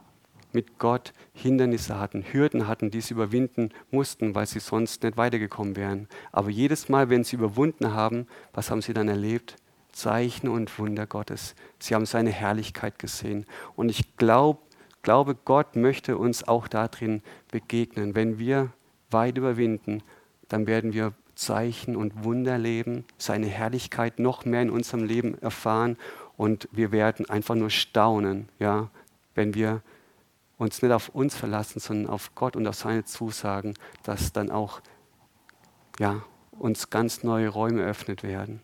mit 0.56 0.78
Gott 0.78 1.12
Hindernisse 1.34 2.00
hatten, 2.00 2.24
Hürden 2.32 2.66
hatten, 2.66 2.90
die 2.90 3.02
sie 3.02 3.12
überwinden 3.12 3.68
mussten, 3.90 4.34
weil 4.34 4.46
sie 4.46 4.58
sonst 4.58 5.02
nicht 5.02 5.18
weitergekommen 5.18 5.76
wären. 5.76 6.08
Aber 6.32 6.48
jedes 6.48 6.88
Mal, 6.88 7.10
wenn 7.10 7.24
sie 7.24 7.36
überwunden 7.36 7.92
haben, 7.92 8.26
was 8.54 8.70
haben 8.70 8.80
sie 8.80 8.94
dann 8.94 9.08
erlebt? 9.08 9.56
Zeichen 9.92 10.48
und 10.48 10.78
Wunder 10.78 11.06
Gottes. 11.06 11.54
Sie 11.78 11.94
haben 11.94 12.06
seine 12.06 12.30
Herrlichkeit 12.30 12.98
gesehen. 12.98 13.44
Und 13.76 13.90
ich 13.90 14.16
glaub, 14.16 14.62
glaube, 15.02 15.34
Gott 15.34 15.76
möchte 15.76 16.16
uns 16.16 16.48
auch 16.48 16.68
darin 16.68 17.22
begegnen. 17.52 18.14
Wenn 18.14 18.38
wir 18.38 18.72
weit 19.10 19.36
überwinden, 19.36 20.02
dann 20.48 20.66
werden 20.66 20.94
wir 20.94 21.12
Zeichen 21.34 21.96
und 21.96 22.24
Wunder 22.24 22.52
erleben, 22.52 23.04
seine 23.18 23.46
Herrlichkeit 23.46 24.18
noch 24.18 24.46
mehr 24.46 24.62
in 24.62 24.70
unserem 24.70 25.04
Leben 25.04 25.36
erfahren 25.38 25.98
und 26.36 26.68
wir 26.72 26.92
werden 26.92 27.28
einfach 27.28 27.54
nur 27.54 27.70
staunen, 27.70 28.48
ja, 28.58 28.90
wenn 29.34 29.54
wir 29.54 29.82
uns 30.58 30.82
nicht 30.82 30.92
auf 30.92 31.08
uns 31.10 31.36
verlassen, 31.36 31.80
sondern 31.80 32.10
auf 32.10 32.34
Gott 32.34 32.56
und 32.56 32.66
auf 32.66 32.76
seine 32.76 33.04
Zusagen, 33.04 33.74
dass 34.02 34.32
dann 34.32 34.50
auch 34.50 34.80
ja, 35.98 36.22
uns 36.52 36.90
ganz 36.90 37.22
neue 37.22 37.48
Räume 37.48 37.82
eröffnet 37.82 38.22
werden. 38.22 38.60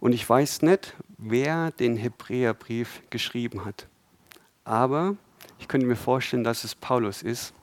Und 0.00 0.12
ich 0.12 0.28
weiß 0.28 0.62
nicht, 0.62 0.94
wer 1.18 1.70
den 1.72 1.96
Hebräerbrief 1.96 3.02
geschrieben 3.10 3.64
hat. 3.64 3.88
Aber 4.64 5.16
ich 5.58 5.68
könnte 5.68 5.86
mir 5.86 5.96
vorstellen, 5.96 6.44
dass 6.44 6.64
es 6.64 6.74
Paulus 6.74 7.22
ist. 7.22 7.54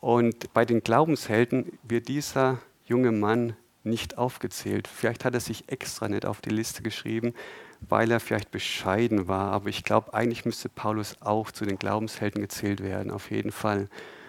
Und 0.00 0.52
bei 0.52 0.64
den 0.64 0.82
Glaubenshelden 0.82 1.78
wird 1.82 2.08
dieser 2.08 2.58
junge 2.84 3.12
Mann 3.12 3.56
nicht 3.86 4.18
aufgezählt. 4.18 4.88
Vielleicht 4.88 5.24
hat 5.24 5.34
er 5.34 5.40
sich 5.40 5.68
extra 5.68 6.08
nicht 6.08 6.26
auf 6.26 6.40
die 6.40 6.50
Liste 6.50 6.82
geschrieben, 6.82 7.34
weil 7.80 8.10
er 8.10 8.20
vielleicht 8.20 8.50
bescheiden 8.50 9.28
war. 9.28 9.52
Aber 9.52 9.68
ich 9.68 9.84
glaube, 9.84 10.12
eigentlich 10.14 10.44
müsste 10.44 10.68
Paulus 10.68 11.16
auch 11.20 11.50
zu 11.50 11.64
den 11.64 11.78
Glaubenshelden 11.78 12.42
gezählt 12.42 12.82
werden, 12.82 13.10
auf 13.10 13.30
jeden 13.30 13.52
Fall. 13.52 13.88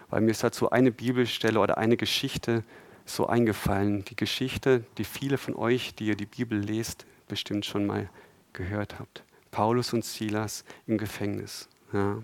Weil 0.10 0.22
mir 0.22 0.32
ist 0.32 0.43
dazu 0.43 0.70
eine 0.70 0.91
Bibelstelle 0.91 1.60
oder 1.60 1.78
eine 1.78 1.98
Geschichte 1.98 2.63
so 3.06 3.28
eingefallen. 3.28 4.06
Die 4.06 4.15
Geschichte, 4.15 4.84
die 4.98 5.04
viele 5.04 5.38
von 5.38 5.56
euch, 5.56 5.96
die 5.96 6.08
ihr 6.08 6.15
die 6.15 6.26
Bibel 6.26 6.60
lest, 6.60 7.06
bestimmt 7.28 7.65
schon 7.65 7.86
mal 7.86 8.10
gehört 8.54 9.00
habt. 9.00 9.24
Paulus 9.52 9.93
und 9.93 10.06
Silas 10.06 10.63
im 10.86 10.98
Gefängnis. 10.98 11.67
Ja. 11.93 12.22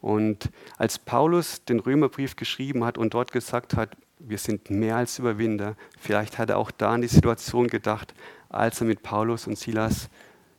Und 0.00 0.50
als 0.78 0.98
Paulus 0.98 1.64
den 1.64 1.80
Römerbrief 1.80 2.36
geschrieben 2.36 2.84
hat 2.84 2.98
und 2.98 3.14
dort 3.14 3.32
gesagt 3.32 3.74
hat, 3.74 3.96
wir 4.26 4.38
sind 4.38 4.70
mehr 4.70 4.96
als 4.96 5.18
Überwinder. 5.18 5.76
Vielleicht 5.98 6.38
hat 6.38 6.50
er 6.50 6.58
auch 6.58 6.70
da 6.70 6.92
an 6.92 7.02
die 7.02 7.08
Situation 7.08 7.68
gedacht, 7.68 8.14
als 8.48 8.80
er 8.80 8.86
mit 8.86 9.02
Paulus 9.02 9.46
und 9.46 9.58
Silas 9.58 10.08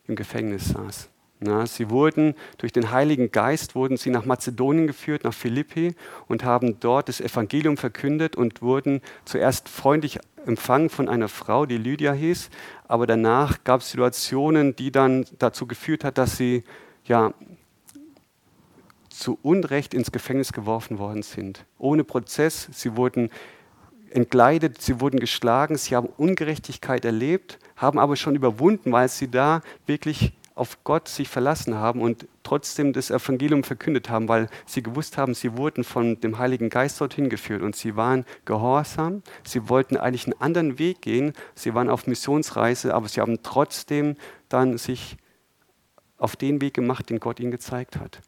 im 0.07 0.15
Gefängnis 0.15 0.69
saß. 0.69 1.09
Na, 1.39 1.65
sie 1.65 1.89
wurden 1.89 2.35
durch 2.57 2.71
den 2.71 2.91
Heiligen 2.91 3.31
Geist 3.31 3.75
wurden 3.75 3.97
sie 3.97 4.09
nach 4.09 4.25
Mazedonien 4.25 4.87
geführt, 4.87 5.25
nach 5.25 5.33
Philippi 5.33 5.93
und 6.27 6.45
haben 6.45 6.79
dort 6.79 7.09
das 7.09 7.19
Evangelium 7.19 7.75
verkündet 7.75 8.35
und 8.37 8.61
wurden 8.61 9.01
zuerst 9.25 9.67
freundlich 9.67 10.19
empfangen 10.45 10.89
von 10.89 11.09
einer 11.09 11.27
Frau, 11.27 11.65
die 11.65 11.77
Lydia 11.77 12.13
hieß, 12.13 12.49
aber 12.87 13.07
danach 13.07 13.63
gab 13.63 13.81
es 13.81 13.91
Situationen, 13.91 14.75
die 14.75 14.91
dann 14.91 15.25
dazu 15.39 15.67
geführt 15.67 16.03
hat, 16.03 16.17
dass 16.17 16.37
sie 16.37 16.63
ja 17.05 17.33
zu 19.09 19.37
Unrecht 19.41 19.93
ins 19.93 20.11
Gefängnis 20.11 20.53
geworfen 20.53 20.97
worden 20.97 21.23
sind. 21.23 21.65
Ohne 21.77 22.03
Prozess, 22.03 22.67
sie 22.71 22.95
wurden 22.95 23.29
entkleidet, 24.15 24.81
sie 24.81 24.99
wurden 24.99 25.19
geschlagen, 25.19 25.77
sie 25.77 25.95
haben 25.95 26.07
Ungerechtigkeit 26.17 27.05
erlebt, 27.05 27.59
haben 27.75 27.99
aber 27.99 28.15
schon 28.15 28.35
überwunden, 28.35 28.91
weil 28.91 29.09
sie 29.09 29.29
da 29.29 29.61
wirklich 29.85 30.33
auf 30.55 30.83
Gott 30.83 31.07
sich 31.07 31.29
verlassen 31.29 31.75
haben 31.75 32.01
und 32.01 32.27
trotzdem 32.43 32.93
das 32.93 33.09
Evangelium 33.09 33.63
verkündet 33.63 34.09
haben, 34.09 34.27
weil 34.27 34.49
sie 34.65 34.83
gewusst 34.83 35.17
haben, 35.17 35.33
sie 35.33 35.57
wurden 35.57 35.83
von 35.83 36.19
dem 36.19 36.37
Heiligen 36.37 36.69
Geist 36.69 37.01
dorthin 37.01 37.29
geführt 37.29 37.63
und 37.63 37.75
sie 37.75 37.95
waren 37.95 38.25
gehorsam, 38.45 39.23
sie 39.43 39.67
wollten 39.67 39.97
eigentlich 39.97 40.25
einen 40.27 40.39
anderen 40.39 40.77
Weg 40.77 41.01
gehen, 41.01 41.33
sie 41.55 41.73
waren 41.73 41.89
auf 41.89 42.05
Missionsreise, 42.05 42.93
aber 42.93 43.07
sie 43.07 43.19
haben 43.19 43.41
trotzdem 43.41 44.15
dann 44.49 44.77
sich 44.77 45.17
auf 46.17 46.35
den 46.35 46.61
Weg 46.61 46.75
gemacht, 46.75 47.09
den 47.09 47.19
Gott 47.19 47.39
ihnen 47.39 47.51
gezeigt 47.51 47.97
hat. 47.97 48.21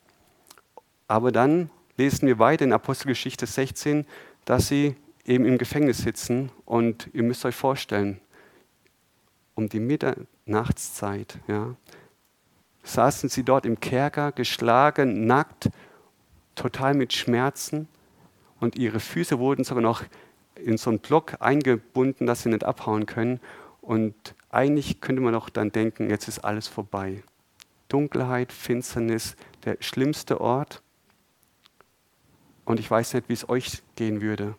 Aber 1.08 1.32
dann 1.32 1.70
lesen 1.98 2.28
wir 2.28 2.40
weiter 2.40 2.66
in 2.66 2.74
Apostelgeschichte 2.74 3.46
16, 3.46 4.06
dass 4.46 4.68
sie 4.68 4.96
eben 5.26 5.46
im 5.46 5.58
Gefängnis 5.58 6.00
sitzen 6.00 6.52
und 6.66 7.10
ihr 7.14 7.24
müsst 7.24 7.46
euch 7.46 7.56
vorstellen, 7.56 8.20
um 9.56 9.70
die 9.70 9.80
Mitternachtszeit 9.80 11.40
ja, 11.48 11.76
saßen 12.84 13.30
sie 13.30 13.44
dort 13.44 13.66
im 13.66 13.80
Kerker, 13.80 14.32
geschlagen, 14.32 15.26
nackt, 15.26 15.70
total 16.56 16.94
mit 16.94 17.14
Schmerzen 17.14 17.88
und 18.60 18.78
ihre 18.78 19.00
Füße 19.00 19.40
wurden 19.40 19.64
sogar 19.64 19.82
noch 19.82 20.04
in 20.56 20.78
so 20.78 20.90
einen 20.90 21.00
Block 21.00 21.36
eingebunden, 21.40 22.26
dass 22.26 22.44
sie 22.44 22.50
nicht 22.50 22.64
abhauen 22.64 23.06
können. 23.06 23.40
Und 23.82 24.36
eigentlich 24.50 25.02
könnte 25.02 25.22
man 25.22 25.36
auch 25.36 25.50
dann 25.50 25.72
denken, 25.72 26.10
jetzt 26.10 26.28
ist 26.28 26.40
alles 26.40 26.68
vorbei. 26.68 27.24
Dunkelheit, 27.90 28.52
Finsternis, 28.52 29.36
der 29.66 29.78
schlimmste 29.82 30.42
Ort. 30.42 30.82
Und 32.64 32.80
ich 32.80 32.90
weiß 32.90 33.14
nicht, 33.14 33.30
wie 33.30 33.34
es 33.34 33.48
euch 33.48 33.84
gehen 33.96 34.22
würde. 34.22 34.56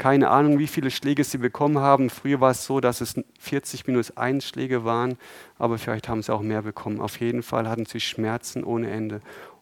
Keine 0.00 0.30
Ahnung, 0.30 0.58
wie 0.58 0.66
viele 0.66 0.90
Schläge 0.90 1.24
sie 1.24 1.36
bekommen 1.36 1.78
haben. 1.78 2.08
Früher 2.08 2.40
war 2.40 2.52
es 2.52 2.64
so, 2.64 2.80
dass 2.80 3.02
es 3.02 3.20
40 3.38 3.86
minus 3.86 4.16
1 4.16 4.46
Schläge 4.46 4.86
waren, 4.86 5.18
aber 5.58 5.76
vielleicht 5.76 6.08
haben 6.08 6.22
sie 6.22 6.32
auch 6.32 6.40
mehr 6.40 6.62
bekommen. 6.62 7.02
Auf 7.02 7.20
jeden 7.20 7.42
Fall 7.42 7.68
hatten 7.68 7.84
sie 7.84 8.00
Schmerzen 8.00 8.64
ohne 8.64 8.90
Ende. 8.90 9.20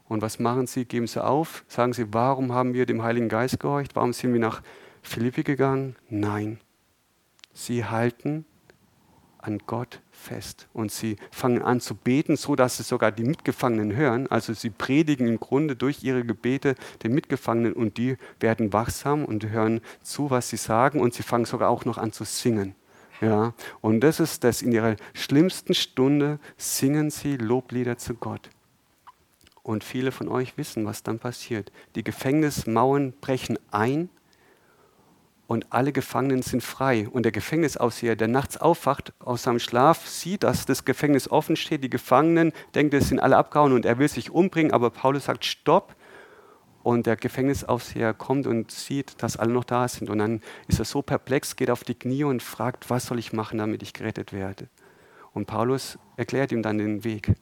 Und 0.09 0.22
was 0.22 0.38
machen 0.38 0.68
sie? 0.68 0.85
Geben 0.85 1.09
sie 1.09 1.24
auf? 1.24 1.64
Sagen 1.66 1.92
sie, 1.92 2.14
warum 2.14 2.53
haben 2.53 2.72
wir 2.72 2.87
dem 2.87 3.03
Heiligen 3.03 3.29
Geist 3.29 3.59
gehorcht? 3.59 3.96
Warum 3.96 4.12
sind 4.12 4.33
wir 4.33 4.38
nach 4.38 4.62
Philippi 5.03 5.42
gegangen? 5.42 5.96
Nein. 6.09 6.61
Sie 7.53 7.85
halten 7.85 8.44
an 9.38 9.59
Gott 9.66 10.01
fest. 10.18 10.68
Und 10.72 10.92
sie 10.92 11.16
fangen 11.31 11.62
an 11.62 11.81
zu 11.81 11.94
beten, 11.94 12.37
so 12.37 12.57
dass 12.57 12.81
es 12.81 12.88
sogar 12.88 13.12
die 13.12 13.24
Mitgefangenen 13.24 13.94
hören. 13.94 14.26
Also 14.26 14.52
sie 14.52 14.70
predigen 14.70 15.26
im 15.26 15.40
Grunde 15.40 15.76
durch 15.76 16.02
ihre 16.02 16.24
Gebete 16.24 16.74
den 17.02 17.14
Mitgefangenen 17.14 17.72
und 17.72 17.96
die 17.96 18.16
werden 18.40 18.72
wachsam 18.72 19.24
und 19.24 19.48
hören 19.48 19.81
zu, 20.02 20.31
was 20.31 20.50
sie 20.50 20.57
sagen 20.57 21.00
und 21.00 21.14
sie 21.14 21.22
fangen 21.22 21.44
sogar 21.44 21.70
auch 21.70 21.85
noch 21.85 21.98
an 21.98 22.12
zu 22.12 22.24
singen. 22.24 22.74
Ja, 23.20 23.54
und 23.81 24.00
das 24.00 24.20
ist 24.20 24.44
das, 24.44 24.62
in 24.62 24.70
ihrer 24.70 24.96
schlimmsten 25.12 25.74
Stunde 25.74 26.38
singen 26.57 27.11
sie 27.11 27.37
Loblieder 27.37 27.98
zu 27.98 28.14
Gott. 28.14 28.48
Und 29.62 29.83
viele 29.83 30.12
von 30.12 30.28
euch 30.28 30.57
wissen, 30.57 30.87
was 30.87 31.02
dann 31.02 31.18
passiert. 31.18 31.72
Die 31.94 32.04
Gefängnismauern 32.04 33.12
brechen 33.20 33.59
ein 33.70 34.09
und 35.48 35.72
alle 35.72 35.92
Gefangenen 35.92 36.42
sind 36.42 36.62
frei. 36.62 37.08
Und 37.11 37.22
der 37.22 37.32
Gefängnisaufseher, 37.32 38.16
der 38.16 38.28
nachts 38.28 38.58
aufwacht 38.58 39.14
aus 39.18 39.44
seinem 39.44 39.58
Schlaf, 39.58 40.06
sieht, 40.06 40.42
dass 40.42 40.66
das 40.66 40.84
Gefängnis 40.84 41.30
offen 41.30 41.56
steht, 41.56 41.82
die 41.82 41.88
Gefangenen, 41.88 42.52
denkt, 42.74 42.92
es 42.92 43.09
sind 43.09 43.18
alle 43.18 43.38
abgehauen 43.38 43.72
und 43.72 43.86
er 43.86 43.99
will 43.99 44.09
sich 44.09 44.30
umbringen, 44.30 44.72
aber 44.72 44.90
Paulus 44.90 45.24
sagt, 45.24 45.46
stopp. 45.46 45.96
Und 46.82 47.07
der 47.07 47.16
Gefängnisaufseher 47.16 48.12
kommt 48.12 48.46
und 48.46 48.70
sieht, 48.70 49.22
dass 49.22 49.38
alle 49.38 49.53
noch 49.53 49.64
da 49.64 49.88
sind. 49.88 50.11
Und 50.11 50.18
dann 50.18 50.42
ist 50.68 50.80
er 50.80 50.84
so 50.84 51.01
perplex, 51.01 51.57
geht 51.57 51.70
auf 51.70 51.82
die 51.82 51.94
Knie 51.94 52.24
und 52.24 52.42
fragt, 52.42 52.90
was 52.90 53.07
soll 53.07 53.18
ich 53.18 53.32
machen, 53.32 53.57
damit 53.59 53.82
ich 53.82 53.94
gerettet 53.94 54.34
werde. 54.34 54.68
Und 55.32 55.46
Paulus 55.46 55.99
erklärt 56.16 56.53
ihm 56.53 56.62
dann 56.62 56.76
den 56.76 57.05
Weg. 57.05 57.34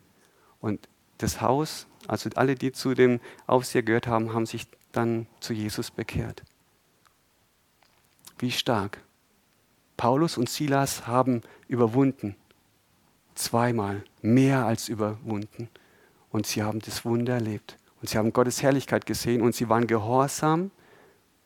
Und 0.61 0.89
das 1.19 1.41
Haus, 1.41 1.89
also 2.07 2.31
alle, 2.37 2.55
die 2.55 2.71
zu 2.71 2.95
dem 2.95 3.19
Aufseher 3.49 3.83
gehört 3.83 4.07
haben, 4.07 4.33
haben 4.33 4.47
sich 4.47 4.69
dann 4.93 5.27
zu 5.41 5.53
Jesus 5.53 5.91
bekehrt. 5.91 6.45
Wie 8.39 8.51
stark. 8.51 9.03
Paulus 9.97 10.37
und 10.37 10.49
Silas 10.49 11.07
haben 11.07 11.43
überwunden 11.69 12.37
zweimal, 13.37 14.03
mehr 14.23 14.67
als 14.67 14.89
überwunden. 14.89 15.69
Und 16.31 16.47
sie 16.47 16.63
haben 16.63 16.81
das 16.81 17.05
Wunder 17.05 17.35
erlebt. 17.35 17.79
Und 18.01 18.09
sie 18.09 18.19
haben 18.19 18.33
Gottes 18.33 18.63
Herrlichkeit 18.63 19.07
gesehen 19.07 19.43
und 19.43 19.55
sie 19.55 19.69
waren 19.69 19.87
gehorsam 19.87 20.71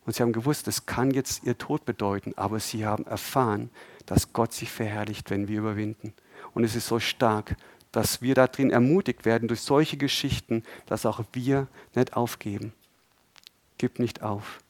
und 0.05 0.15
sie 0.15 0.23
haben 0.23 0.33
gewusst, 0.33 0.67
das 0.67 0.87
kann 0.87 1.11
jetzt 1.11 1.45
ihr 1.45 1.59
Tod 1.59 1.85
bedeuten, 1.85 2.33
aber 2.37 2.59
sie 2.59 2.87
haben 2.87 3.07
erfahren, 3.07 3.71
dass 4.07 4.33
Gott 4.33 4.53
sich 4.53 4.71
verherrlicht, 4.71 5.31
wenn 5.31 5.47
wir 5.47 5.59
überwinden. 5.59 6.13
Und 6.53 6.65
es 6.65 6.75
ist 6.75 6.89
so 6.89 6.99
stark, 6.99 7.57
dass 7.93 8.23
wir 8.23 8.35
darin 8.35 8.71
ermutigt 8.71 9.25
werden 9.25 9.47
durch 9.47 9.61
solche 9.61 9.97
Geschichten, 9.97 10.65
dass 10.87 11.07
auch 11.07 11.23
wir 11.33 11.69
nicht 11.95 12.17
aufgeben. 12.17 12.73
Gib 13.79 13.99
nicht 13.99 14.23
auf. 14.23 14.61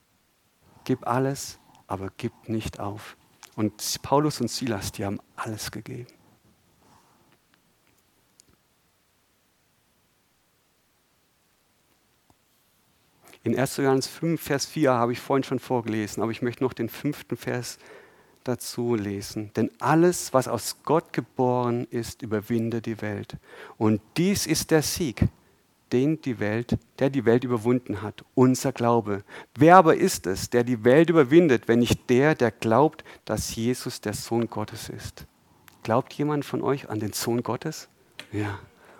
Gib 0.84 1.06
alles, 1.06 1.58
aber 1.90 2.10
gib 2.16 2.32
nicht 2.48 2.78
auf. 2.78 3.16
Und 3.56 4.00
Paulus 4.02 4.40
und 4.40 4.48
Silas, 4.48 4.92
die 4.92 5.04
haben 5.04 5.18
alles 5.34 5.70
gegeben. 5.72 6.06
In 13.42 13.58
1. 13.58 13.78
Johannes 13.78 14.06
5, 14.06 14.40
Vers 14.40 14.66
4 14.66 14.92
habe 14.92 15.12
ich 15.12 15.18
vorhin 15.18 15.42
schon 15.42 15.58
vorgelesen, 15.58 16.22
aber 16.22 16.30
ich 16.30 16.42
möchte 16.42 16.62
noch 16.62 16.74
den 16.74 16.88
fünften 16.88 17.36
Vers 17.36 17.78
dazu 18.44 18.94
lesen. 18.94 19.50
Denn 19.56 19.70
alles, 19.80 20.32
was 20.32 20.46
aus 20.46 20.76
Gott 20.84 21.12
geboren 21.12 21.88
ist, 21.90 22.22
überwindet 22.22 22.86
die 22.86 23.00
Welt. 23.00 23.36
Und 23.78 24.00
dies 24.16 24.46
ist 24.46 24.70
der 24.70 24.82
Sieg, 24.82 25.26
den 25.92 26.20
die 26.20 26.38
Welt, 26.38 26.78
der 26.98 27.10
die 27.10 27.24
Welt 27.24 27.44
überwunden 27.44 28.02
hat, 28.02 28.24
unser 28.34 28.72
Glaube. 28.72 29.24
Wer 29.56 29.76
aber 29.76 29.96
ist 29.96 30.26
es, 30.26 30.50
der 30.50 30.64
die 30.64 30.84
Welt 30.84 31.10
überwindet, 31.10 31.68
wenn 31.68 31.80
nicht 31.80 32.08
der, 32.10 32.34
der 32.34 32.50
glaubt, 32.50 33.04
dass 33.24 33.54
Jesus 33.54 34.00
der 34.00 34.14
Sohn 34.14 34.48
Gottes 34.48 34.88
ist? 34.88 35.26
Glaubt 35.82 36.12
jemand 36.12 36.44
von 36.44 36.62
euch 36.62 36.90
an 36.90 37.00
den 37.00 37.12
Sohn 37.12 37.42
Gottes? 37.42 37.88
Ja. 38.32 38.58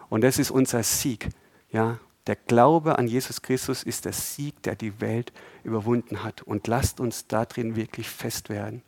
Und 0.09 0.23
das 0.23 0.39
ist 0.39 0.51
unser 0.51 0.83
Sieg. 0.83 1.29
Ja. 1.71 1.99
Der 2.27 2.37
Glaube 2.37 2.99
an 2.99 3.07
Jesus 3.07 3.43
Christus 3.43 3.83
ist 3.83 4.05
der 4.05 4.13
Sieg, 4.13 4.63
der 4.63 4.77
die 4.77 5.01
Welt 5.01 5.33
überwunden 5.65 6.23
hat. 6.23 6.43
Und 6.43 6.67
lasst 6.67 7.01
uns 7.01 7.27
darin 7.27 7.77
wirklich 7.77 8.09
fest 8.09 8.51
werden. 8.51 8.83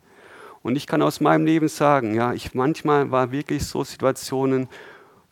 Und 0.62 0.76
ich 0.76 0.86
kann 0.86 1.02
aus 1.02 1.20
meinem 1.20 1.44
Leben 1.44 1.68
sagen, 1.68 2.14
ja, 2.14 2.32
ich 2.32 2.54
manchmal 2.54 3.10
war 3.10 3.32
wirklich 3.32 3.66
so 3.66 3.82
Situationen, 3.82 4.68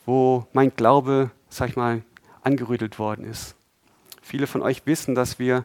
wo 0.06 0.46
mein 0.52 0.74
Glaube, 0.74 1.30
sag 1.48 1.70
ich 1.70 1.76
mal, 1.76 2.02
angerüttelt 2.42 2.98
worden 2.98 3.24
ist. 3.24 3.54
Viele 4.22 4.46
von 4.46 4.62
euch 4.62 4.86
wissen, 4.86 5.14
dass 5.14 5.38
wir 5.38 5.64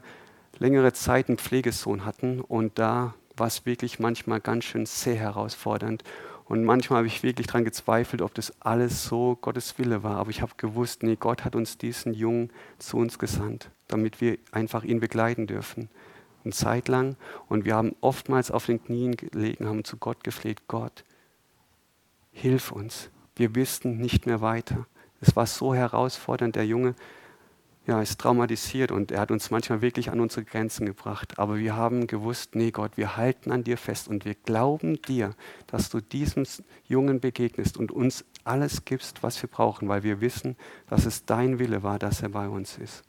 längere 0.57 0.93
Zeit 0.93 1.27
einen 1.27 1.37
Pflegesohn 1.37 2.05
hatten 2.05 2.41
und 2.41 2.79
da 2.79 3.13
war 3.37 3.47
es 3.47 3.65
wirklich 3.65 3.99
manchmal 3.99 4.39
ganz 4.39 4.65
schön 4.65 4.85
sehr 4.85 5.15
herausfordernd. 5.15 6.03
Und 6.45 6.63
manchmal 6.63 6.97
habe 6.97 7.07
ich 7.07 7.23
wirklich 7.23 7.47
daran 7.47 7.65
gezweifelt, 7.65 8.21
ob 8.21 8.33
das 8.35 8.53
alles 8.61 9.03
so 9.03 9.35
Gottes 9.41 9.79
Wille 9.79 10.03
war. 10.03 10.17
Aber 10.17 10.29
ich 10.29 10.41
habe 10.41 10.53
gewusst, 10.57 11.01
nee, 11.01 11.15
Gott 11.15 11.43
hat 11.43 11.55
uns 11.55 11.77
diesen 11.77 12.13
Jungen 12.13 12.51
zu 12.77 12.97
uns 12.97 13.17
gesandt, 13.17 13.71
damit 13.87 14.21
wir 14.21 14.37
einfach 14.51 14.83
ihn 14.83 14.99
begleiten 14.99 15.47
dürfen. 15.47 15.89
Eine 16.43 16.53
Zeit 16.53 16.87
lang. 16.87 17.17
Und 17.49 17.65
wir 17.65 17.75
haben 17.75 17.95
oftmals 17.99 18.51
auf 18.51 18.67
den 18.67 18.83
Knien 18.83 19.17
gelegen, 19.17 19.67
haben 19.67 19.83
zu 19.83 19.97
Gott 19.97 20.23
gefleht, 20.23 20.67
Gott, 20.67 21.03
hilf 22.31 22.71
uns. 22.71 23.09
Wir 23.35 23.55
wissen 23.55 23.97
nicht 23.97 24.27
mehr 24.27 24.41
weiter. 24.41 24.85
Es 25.25 25.35
war 25.35 25.45
so 25.45 25.73
herausfordernd. 25.73 26.55
Der 26.55 26.65
Junge 26.65 26.95
ja, 27.87 28.01
ist 28.01 28.19
traumatisiert 28.19 28.91
und 28.91 29.11
er 29.11 29.21
hat 29.21 29.31
uns 29.31 29.51
manchmal 29.51 29.81
wirklich 29.81 30.11
an 30.11 30.19
unsere 30.19 30.43
Grenzen 30.43 30.85
gebracht. 30.85 31.37
Aber 31.37 31.57
wir 31.57 31.75
haben 31.75 32.07
gewusst, 32.07 32.55
nee 32.55 32.71
Gott, 32.71 32.97
wir 32.97 33.15
halten 33.15 33.51
an 33.51 33.63
dir 33.63 33.77
fest 33.77 34.07
und 34.07 34.25
wir 34.25 34.35
glauben 34.35 35.01
dir, 35.03 35.35
dass 35.67 35.89
du 35.89 36.01
diesem 36.01 36.45
Jungen 36.87 37.19
begegnest 37.19 37.77
und 37.77 37.91
uns 37.91 38.25
alles 38.43 38.85
gibst, 38.85 39.23
was 39.23 39.41
wir 39.41 39.49
brauchen, 39.49 39.87
weil 39.87 40.03
wir 40.03 40.21
wissen, 40.21 40.55
dass 40.87 41.05
es 41.05 41.25
dein 41.25 41.59
Wille 41.59 41.83
war, 41.83 41.99
dass 41.99 42.21
er 42.21 42.29
bei 42.29 42.47
uns 42.47 42.77
ist. 42.77 43.03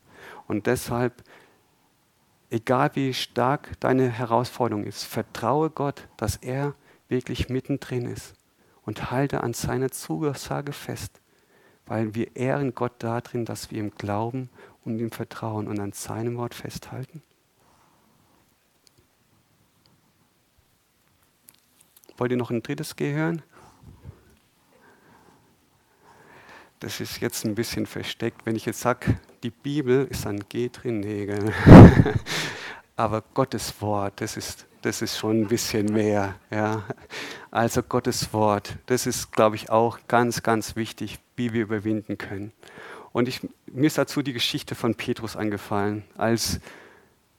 Und 0.46 0.66
deshalb, 0.66 1.22
egal 2.50 2.90
wie 2.94 3.14
stark 3.14 3.78
deine 3.80 4.08
Herausforderung 4.08 4.84
ist, 4.84 5.04
vertraue 5.04 5.70
Gott, 5.70 6.08
dass 6.16 6.36
er 6.36 6.74
wirklich 7.08 7.48
mittendrin 7.48 8.06
ist 8.06 8.34
und 8.84 9.10
halte 9.10 9.42
an 9.42 9.54
seiner 9.54 9.90
Zusage 9.90 10.72
fest 10.72 11.20
weil 11.87 12.14
wir 12.14 12.37
ehren 12.37 12.74
Gott 12.74 12.93
darin, 12.99 13.45
dass 13.45 13.70
wir 13.70 13.78
ihm 13.78 13.93
glauben 13.97 14.51
und 14.84 14.99
ihm 14.99 15.11
vertrauen 15.11 15.68
und 15.68 15.78
an 15.80 15.93
seinem 15.93 16.37
Wort 16.37 16.55
festhalten? 16.55 17.22
Wollt 22.16 22.30
ihr 22.30 22.39
noch 22.39 22.51
ein 22.51 22.62
drittes 22.62 22.97
G 22.97 23.12
hören? 23.12 23.43
Das 26.80 27.01
ist 27.01 27.20
jetzt 27.20 27.45
ein 27.45 27.55
bisschen 27.55 27.87
versteckt. 27.87 28.45
Wenn 28.45 28.57
ich 28.57 28.66
jetzt 28.66 28.80
sage, 28.80 29.18
die 29.43 29.51
Bibel 29.51 30.07
ist 30.07 30.26
ein 30.26 30.47
G 30.49 30.68
drin, 30.68 31.01
nee, 31.01 31.26
aber 32.97 33.22
Gottes 33.34 33.80
Wort, 33.80 34.20
das 34.20 34.37
ist, 34.37 34.66
das 34.87 35.03
ist 35.03 35.18
schon 35.18 35.41
ein 35.41 35.49
bisschen 35.49 35.87
mehr. 35.87 36.37
Ja. 36.51 36.84
Also 37.51 37.82
Gottes 37.82 38.32
Wort, 38.32 38.76
das 38.87 39.07
ist, 39.07 39.32
glaube 39.32 39.57
ich, 39.57 39.68
auch 39.68 39.99
ganz, 40.07 40.45
ganz 40.45 40.76
wichtig, 40.76 41.18
wie 41.34 41.53
wir 41.53 41.62
überwinden 41.62 42.18
können. 42.18 42.53
Und 43.12 43.26
ich, 43.26 43.41
mir 43.66 43.89
ist 43.89 43.99
dazu 43.99 44.22
die 44.22 44.32
Geschichte 44.32 44.76
von 44.76 44.95
Petrus 44.95 45.34
angefallen, 45.34 46.05
als 46.16 46.61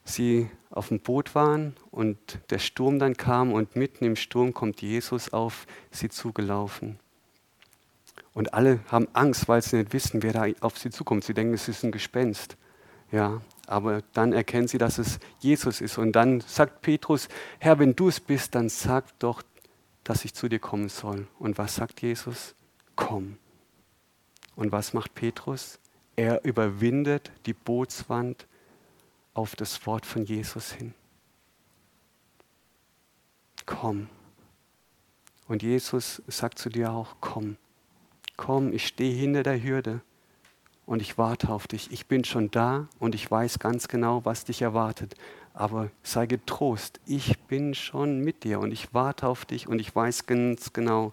sie 0.03 0.49
auf 0.71 0.89
dem 0.89 0.99
Boot 0.99 1.35
waren 1.35 1.75
und 1.89 2.17
der 2.49 2.59
Sturm 2.59 2.99
dann 2.99 3.15
kam 3.15 3.53
und 3.53 3.77
mitten 3.77 4.03
im 4.03 4.17
Sturm 4.17 4.53
kommt 4.53 4.81
Jesus 4.81 5.31
auf 5.31 5.67
sie 5.89 6.09
zugelaufen. 6.09 6.99
Und 8.33 8.53
alle 8.53 8.81
haben 8.91 9.07
Angst, 9.13 9.47
weil 9.47 9.61
sie 9.61 9.77
nicht 9.77 9.93
wissen, 9.93 10.21
wer 10.21 10.33
da 10.33 10.45
auf 10.59 10.77
sie 10.77 10.89
zukommt. 10.89 11.23
Sie 11.23 11.33
denken, 11.33 11.53
es 11.53 11.69
ist 11.69 11.83
ein 11.83 11.91
Gespenst. 11.91 12.57
Ja, 13.09 13.41
aber 13.67 14.01
dann 14.13 14.33
erkennen 14.33 14.67
sie, 14.67 14.77
dass 14.77 14.97
es 14.97 15.19
Jesus 15.39 15.81
ist. 15.81 15.97
Und 15.97 16.13
dann 16.13 16.39
sagt 16.41 16.81
Petrus, 16.81 17.27
Herr, 17.59 17.77
wenn 17.79 17.95
du 17.95 18.07
es 18.07 18.19
bist, 18.19 18.55
dann 18.55 18.69
sag 18.69 19.19
doch, 19.19 19.43
dass 20.03 20.23
ich 20.25 20.33
zu 20.33 20.47
dir 20.47 20.59
kommen 20.59 20.87
soll. 20.89 21.27
Und 21.37 21.57
was 21.57 21.75
sagt 21.75 22.01
Jesus? 22.01 22.55
Komm. 22.95 23.37
Und 24.55 24.71
was 24.71 24.93
macht 24.93 25.13
Petrus? 25.13 25.79
Er 26.15 26.45
überwindet 26.45 27.31
die 27.45 27.53
Bootswand 27.53 28.47
auf 29.33 29.55
das 29.55 29.85
Wort 29.85 30.05
von 30.05 30.23
Jesus 30.23 30.71
hin. 30.71 30.93
Komm. 33.65 34.07
Und 35.49 35.61
Jesus 35.61 36.23
sagt 36.27 36.57
zu 36.57 36.69
dir 36.69 36.91
auch, 36.91 37.17
komm. 37.19 37.57
Komm, 38.37 38.71
ich 38.71 38.87
stehe 38.87 39.13
hinter 39.13 39.43
der 39.43 39.61
Hürde 39.61 40.01
und 40.87 41.01
ich 41.01 41.17
warte 41.17 41.49
auf 41.49 41.67
dich. 41.67 41.91
Ich 41.91 42.07
bin 42.07 42.23
schon 42.23 42.49
da 42.49 42.87
und 42.97 43.13
ich 43.13 43.29
weiß 43.29 43.59
ganz 43.59 43.89
genau, 43.89 44.23
was 44.23 44.45
dich 44.45 44.61
erwartet. 44.63 45.15
Aber 45.53 45.91
sei 46.01 46.25
getrost, 46.25 47.01
ich 47.05 47.37
bin 47.41 47.75
schon 47.75 48.21
mit 48.21 48.45
dir 48.45 48.59
und 48.59 48.71
ich 48.71 48.93
warte 48.93 49.27
auf 49.27 49.43
dich 49.43 49.67
und 49.67 49.79
ich 49.79 49.93
weiß 49.93 50.25
ganz 50.25 50.71
genau, 50.71 51.11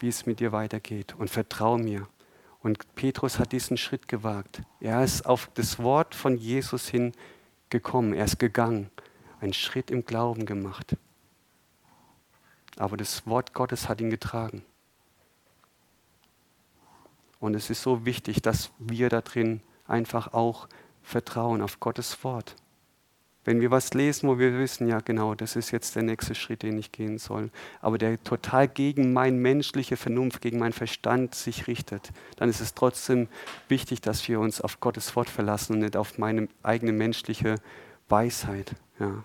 wie 0.00 0.08
es 0.08 0.24
mit 0.24 0.40
dir 0.40 0.50
weitergeht. 0.50 1.14
Und 1.18 1.28
vertraue 1.28 1.78
mir. 1.78 2.08
Und 2.62 2.94
Petrus 2.94 3.38
hat 3.38 3.52
diesen 3.52 3.76
Schritt 3.76 4.08
gewagt. 4.08 4.62
Er 4.80 5.04
ist 5.04 5.26
auf 5.26 5.50
das 5.54 5.78
Wort 5.78 6.14
von 6.14 6.38
Jesus 6.38 6.88
hin 6.88 7.12
gekommen. 7.68 8.14
Er 8.14 8.24
ist 8.24 8.38
gegangen, 8.38 8.88
einen 9.40 9.52
Schritt 9.52 9.90
im 9.90 10.06
Glauben 10.06 10.46
gemacht. 10.46 10.96
Aber 12.78 12.96
das 12.96 13.26
Wort 13.26 13.52
Gottes 13.52 13.90
hat 13.90 14.00
ihn 14.00 14.08
getragen. 14.08 14.64
Und 17.42 17.54
es 17.54 17.70
ist 17.70 17.82
so 17.82 18.06
wichtig, 18.06 18.40
dass 18.40 18.70
wir 18.78 19.08
da 19.08 19.20
drin 19.20 19.62
einfach 19.88 20.32
auch 20.32 20.68
vertrauen 21.02 21.60
auf 21.60 21.80
Gottes 21.80 22.22
Wort. 22.22 22.54
Wenn 23.44 23.60
wir 23.60 23.72
was 23.72 23.94
lesen, 23.94 24.28
wo 24.28 24.38
wir 24.38 24.56
wissen, 24.56 24.86
ja 24.86 25.00
genau, 25.00 25.34
das 25.34 25.56
ist 25.56 25.72
jetzt 25.72 25.96
der 25.96 26.04
nächste 26.04 26.36
Schritt, 26.36 26.62
den 26.62 26.78
ich 26.78 26.92
gehen 26.92 27.18
soll, 27.18 27.50
aber 27.80 27.98
der 27.98 28.22
total 28.22 28.68
gegen 28.68 29.12
meine 29.12 29.36
menschliche 29.36 29.96
Vernunft, 29.96 30.40
gegen 30.40 30.60
meinen 30.60 30.72
Verstand 30.72 31.34
sich 31.34 31.66
richtet, 31.66 32.12
dann 32.36 32.48
ist 32.48 32.60
es 32.60 32.74
trotzdem 32.74 33.26
wichtig, 33.66 34.00
dass 34.00 34.28
wir 34.28 34.38
uns 34.38 34.60
auf 34.60 34.78
Gottes 34.78 35.16
Wort 35.16 35.28
verlassen 35.28 35.72
und 35.72 35.78
nicht 35.80 35.96
auf 35.96 36.18
meine 36.18 36.46
eigene 36.62 36.92
menschliche 36.92 37.56
Weisheit. 38.08 38.76
Ja. 39.00 39.24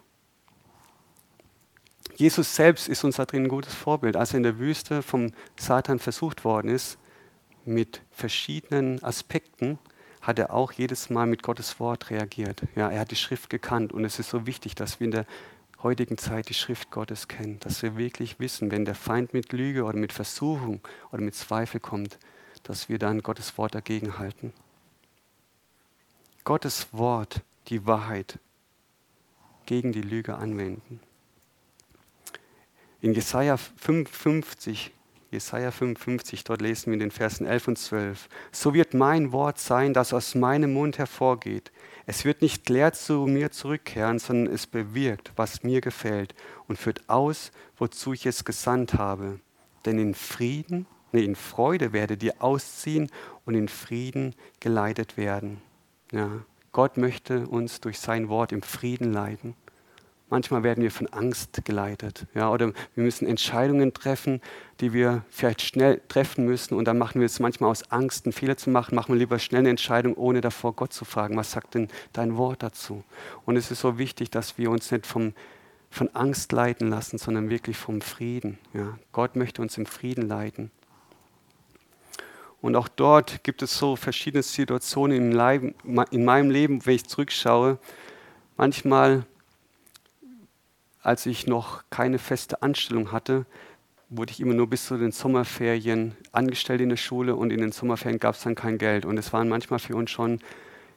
Jesus 2.15 2.55
selbst 2.55 2.89
ist 2.89 3.03
uns 3.03 3.17
da 3.17 3.25
drin 3.25 3.43
ein 3.43 3.49
gutes 3.49 3.75
Vorbild. 3.75 4.15
Als 4.15 4.33
er 4.33 4.37
in 4.37 4.43
der 4.43 4.57
Wüste 4.57 5.03
vom 5.03 5.33
Satan 5.55 5.99
versucht 5.99 6.43
worden 6.43 6.69
ist, 6.69 6.97
mit 7.67 8.01
verschiedenen 8.11 9.03
Aspekten, 9.03 9.77
hat 10.21 10.39
er 10.39 10.53
auch 10.53 10.71
jedes 10.71 11.09
Mal 11.09 11.25
mit 11.25 11.43
Gottes 11.43 11.79
Wort 11.79 12.09
reagiert. 12.09 12.61
Ja, 12.75 12.89
er 12.89 13.01
hat 13.01 13.11
die 13.11 13.15
Schrift 13.15 13.49
gekannt 13.49 13.93
und 13.93 14.03
es 14.03 14.19
ist 14.19 14.29
so 14.29 14.45
wichtig, 14.45 14.75
dass 14.75 14.99
wir 14.99 15.05
in 15.05 15.11
der 15.11 15.25
heutigen 15.83 16.17
Zeit 16.17 16.49
die 16.49 16.53
Schrift 16.53 16.91
Gottes 16.91 17.27
kennen, 17.27 17.59
dass 17.59 17.81
wir 17.81 17.97
wirklich 17.97 18.39
wissen, 18.39 18.71
wenn 18.71 18.85
der 18.85 18.95
Feind 18.95 19.33
mit 19.33 19.53
Lüge 19.53 19.83
oder 19.83 19.97
mit 19.97 20.11
Versuchung 20.11 20.81
oder 21.11 21.21
mit 21.21 21.35
Zweifel 21.35 21.79
kommt, 21.79 22.17
dass 22.63 22.89
wir 22.89 22.99
dann 22.99 23.21
Gottes 23.21 23.57
Wort 23.57 23.75
dagegen 23.75 24.17
halten. 24.17 24.53
Gottes 26.43 26.87
Wort, 26.91 27.41
die 27.67 27.85
Wahrheit 27.85 28.39
gegen 29.65 29.91
die 29.91 30.01
Lüge 30.01 30.35
anwenden. 30.35 30.99
In 33.01 33.13
Jesaja 33.13 33.57
55 33.57 34.91
Jesaja 35.29 35.71
55, 35.71 36.45
dort 36.45 36.61
lesen 36.61 36.87
wir 36.87 36.93
in 36.93 36.99
den 37.01 37.11
Versen 37.11 37.45
11 37.45 37.67
und 37.67 37.77
12. 37.77 38.29
So 38.51 38.73
wird 38.73 38.93
mein 38.93 39.33
Wort 39.33 39.59
sein, 39.59 39.93
das 39.93 40.13
aus 40.13 40.35
meinem 40.35 40.73
Mund 40.73 40.97
hervorgeht. 40.97 41.71
Es 42.05 42.23
wird 42.23 42.41
nicht 42.41 42.69
leer 42.69 42.93
zu 42.93 43.25
mir 43.27 43.51
zurückkehren, 43.51 44.19
sondern 44.19 44.53
es 44.53 44.67
bewirkt, 44.67 45.33
was 45.35 45.63
mir 45.63 45.81
gefällt 45.81 46.33
und 46.67 46.77
führt 46.77 47.09
aus, 47.09 47.51
wozu 47.77 48.13
ich 48.13 48.25
es 48.25 48.45
gesandt 48.45 48.93
habe. 48.93 49.41
Denn 49.85 49.99
in 49.99 50.13
Frieden, 50.13 50.85
nee, 51.11 51.25
in 51.25 51.35
Freude 51.35 51.91
werdet 51.91 52.23
ihr 52.23 52.35
ausziehen 52.39 53.11
und 53.45 53.55
in 53.55 53.67
Frieden 53.67 54.33
geleitet 54.61 55.17
werden. 55.17 55.61
Ja, 56.13 56.29
Gott 56.71 56.95
möchte 56.95 57.47
uns 57.47 57.81
durch 57.81 57.99
sein 57.99 58.29
Wort 58.29 58.53
im 58.53 58.61
Frieden 58.61 59.11
leiten. 59.11 59.55
Manchmal 60.29 60.63
werden 60.63 60.83
wir 60.83 60.91
von 60.91 61.07
Angst 61.07 61.63
geleitet. 61.63 62.27
Ja, 62.33 62.51
oder 62.51 62.73
wir 62.95 63.03
müssen 63.03 63.25
Entscheidungen 63.25 63.93
treffen, 63.93 64.41
die 64.81 64.91
wir 64.91 65.23
vielleicht 65.29 65.61
schnell 65.61 66.01
treffen 66.09 66.45
müssen. 66.45 66.73
Und 66.75 66.85
dann 66.85 66.97
machen 66.97 67.21
wir 67.21 67.25
es 67.25 67.39
manchmal 67.39 67.69
aus 67.69 67.91
Angst, 67.91 68.25
einen 68.25 68.33
Fehler 68.33 68.57
zu 68.57 68.69
machen, 68.69 68.93
machen 68.93 69.13
wir 69.13 69.19
lieber 69.19 69.39
schnell 69.39 69.59
eine 69.59 69.69
Entscheidung, 69.69 70.15
ohne 70.15 70.41
davor 70.41 70.73
Gott 70.73 70.91
zu 70.91 71.05
fragen, 71.05 71.37
was 71.37 71.51
sagt 71.51 71.75
denn 71.75 71.87
dein 72.11 72.35
Wort 72.35 72.61
dazu? 72.61 73.05
Und 73.45 73.55
es 73.55 73.71
ist 73.71 73.79
so 73.79 73.97
wichtig, 73.97 74.29
dass 74.29 74.57
wir 74.57 74.69
uns 74.69 74.91
nicht 74.91 75.07
vom, 75.07 75.33
von 75.89 76.13
Angst 76.13 76.51
leiten 76.51 76.89
lassen, 76.89 77.17
sondern 77.17 77.49
wirklich 77.49 77.77
vom 77.77 78.01
Frieden. 78.01 78.57
Ja, 78.73 78.97
Gott 79.13 79.37
möchte 79.37 79.61
uns 79.61 79.77
im 79.77 79.85
Frieden 79.85 80.27
leiten. 80.27 80.71
Und 82.59 82.75
auch 82.75 82.89
dort 82.89 83.45
gibt 83.45 83.61
es 83.61 83.77
so 83.77 83.95
verschiedene 83.95 84.43
Situationen 84.43 85.31
in 86.11 86.25
meinem 86.25 86.49
Leben, 86.49 86.85
wenn 86.85 86.95
ich 86.95 87.05
zurückschaue. 87.05 87.77
Manchmal 88.57 89.25
als 91.07 91.25
ich 91.25 91.47
noch 91.47 91.83
keine 91.89 92.19
feste 92.19 92.61
Anstellung 92.61 93.13
hatte, 93.13 93.45
wurde 94.09 94.33
ich 94.33 94.41
immer 94.41 94.53
nur 94.53 94.69
bis 94.69 94.87
zu 94.87 94.97
den 94.97 95.13
Sommerferien 95.13 96.17
angestellt 96.33 96.81
in 96.81 96.89
der 96.89 96.97
Schule 96.97 97.37
und 97.37 97.51
in 97.53 97.61
den 97.61 97.71
Sommerferien 97.71 98.19
gab 98.19 98.35
es 98.35 98.43
dann 98.43 98.55
kein 98.55 98.77
Geld. 98.77 99.05
Und 99.05 99.17
es 99.17 99.31
waren 99.31 99.47
manchmal 99.47 99.79
für 99.79 99.95
uns 99.95 100.11
schon 100.11 100.41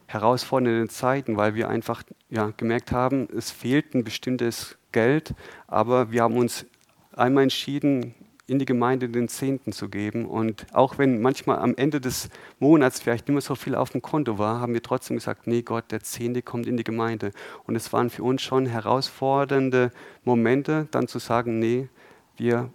herausfordernde 0.07 0.89
Zeiten, 0.89 1.37
weil 1.37 1.55
wir 1.55 1.69
einfach 1.69 2.03
ja, 2.29 2.51
gemerkt 2.57 2.91
haben, 2.91 3.29
es 3.35 3.51
fehlt 3.51 3.95
ein 3.95 4.03
bestimmtes 4.03 4.77
Geld, 4.91 5.33
aber 5.67 6.11
wir 6.11 6.23
haben 6.23 6.35
uns 6.35 6.65
einmal 7.13 7.43
entschieden, 7.43 8.13
in 8.51 8.59
die 8.59 8.65
Gemeinde 8.65 9.07
den 9.07 9.29
Zehnten 9.29 9.71
zu 9.71 9.87
geben. 9.87 10.25
Und 10.25 10.65
auch 10.73 10.97
wenn 10.97 11.21
manchmal 11.21 11.59
am 11.59 11.73
Ende 11.75 12.01
des 12.01 12.29
Monats 12.59 12.99
vielleicht 12.99 13.29
nicht 13.29 13.33
mehr 13.33 13.41
so 13.41 13.55
viel 13.55 13.75
auf 13.75 13.91
dem 13.91 14.01
Konto 14.01 14.37
war, 14.37 14.59
haben 14.59 14.73
wir 14.73 14.83
trotzdem 14.83 15.15
gesagt, 15.15 15.47
nee 15.47 15.61
Gott, 15.61 15.85
der 15.89 16.01
Zehnte 16.01 16.41
kommt 16.41 16.67
in 16.67 16.75
die 16.75 16.83
Gemeinde. 16.83 17.31
Und 17.65 17.77
es 17.77 17.93
waren 17.93 18.09
für 18.09 18.23
uns 18.23 18.41
schon 18.41 18.65
herausfordernde 18.65 19.91
Momente, 20.25 20.89
dann 20.91 21.07
zu 21.07 21.17
sagen, 21.17 21.59
nee, 21.59 21.87
wir 22.35 22.69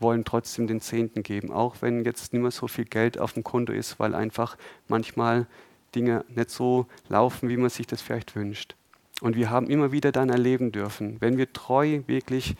wollen 0.00 0.26
trotzdem 0.26 0.66
den 0.66 0.82
Zehnten 0.82 1.22
geben, 1.22 1.50
auch 1.50 1.76
wenn 1.80 2.04
jetzt 2.04 2.34
nicht 2.34 2.42
mehr 2.42 2.50
so 2.50 2.68
viel 2.68 2.84
Geld 2.84 3.18
auf 3.18 3.32
dem 3.32 3.44
Konto 3.44 3.72
ist, 3.72 3.98
weil 3.98 4.14
einfach 4.14 4.58
manchmal 4.86 5.46
Dinge 5.94 6.26
nicht 6.28 6.50
so 6.50 6.86
laufen, 7.08 7.48
wie 7.48 7.56
man 7.56 7.70
sich 7.70 7.86
das 7.86 8.02
vielleicht 8.02 8.36
wünscht. 8.36 8.76
Und 9.22 9.34
wir 9.34 9.48
haben 9.48 9.68
immer 9.68 9.92
wieder 9.92 10.12
dann 10.12 10.28
erleben 10.28 10.72
dürfen, 10.72 11.16
wenn 11.20 11.38
wir 11.38 11.52
treu 11.54 12.02
wirklich 12.06 12.54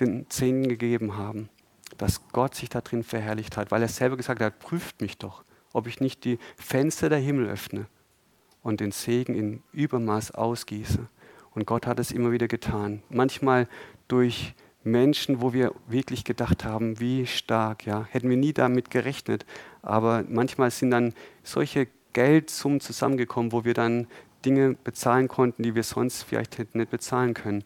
den 0.00 0.28
Zehnten 0.28 0.68
gegeben 0.68 1.16
haben, 1.16 1.48
dass 1.98 2.28
Gott 2.28 2.54
sich 2.54 2.68
darin 2.68 3.02
verherrlicht 3.02 3.56
hat, 3.56 3.70
weil 3.70 3.82
er 3.82 3.88
selber 3.88 4.16
gesagt 4.16 4.40
hat, 4.40 4.58
prüft 4.58 5.00
mich 5.00 5.18
doch, 5.18 5.44
ob 5.72 5.86
ich 5.86 6.00
nicht 6.00 6.24
die 6.24 6.38
Fenster 6.56 7.08
der 7.08 7.18
Himmel 7.18 7.48
öffne 7.48 7.86
und 8.62 8.80
den 8.80 8.92
Segen 8.92 9.34
in 9.34 9.62
Übermaß 9.72 10.32
ausgieße. 10.32 11.06
Und 11.54 11.66
Gott 11.66 11.86
hat 11.86 12.00
es 12.00 12.10
immer 12.10 12.32
wieder 12.32 12.48
getan. 12.48 13.02
Manchmal 13.10 13.68
durch 14.08 14.54
Menschen, 14.82 15.40
wo 15.40 15.52
wir 15.52 15.72
wirklich 15.86 16.24
gedacht 16.24 16.64
haben, 16.64 17.00
wie 17.00 17.26
stark, 17.26 17.86
ja, 17.86 18.06
hätten 18.10 18.28
wir 18.28 18.36
nie 18.36 18.52
damit 18.52 18.90
gerechnet. 18.90 19.46
Aber 19.82 20.24
manchmal 20.28 20.70
sind 20.70 20.90
dann 20.90 21.14
solche 21.42 21.88
Geldsummen 22.12 22.80
zusammengekommen, 22.80 23.52
wo 23.52 23.64
wir 23.64 23.74
dann 23.74 24.06
Dinge 24.44 24.74
bezahlen 24.84 25.28
konnten, 25.28 25.62
die 25.62 25.74
wir 25.74 25.82
sonst 25.82 26.22
vielleicht 26.22 26.58
hätten 26.58 26.78
nicht 26.78 26.90
bezahlen 26.90 27.34
können. 27.34 27.64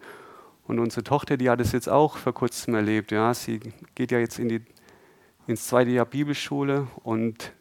Und 0.68 0.78
unsere 0.78 1.02
Tochter, 1.02 1.38
die 1.38 1.48
hat 1.48 1.60
es 1.60 1.72
jetzt 1.72 1.88
auch 1.88 2.18
vor 2.18 2.34
kurzem 2.34 2.74
erlebt. 2.74 3.10
Ja, 3.10 3.32
sie 3.32 3.58
geht 3.94 4.12
ja 4.12 4.18
jetzt 4.18 4.38
in 4.38 4.50
die, 4.50 4.60
ins 5.46 5.66
zweite 5.66 5.90
Jahr 5.90 6.04
Bibelschule 6.04 6.86
und 7.02 7.52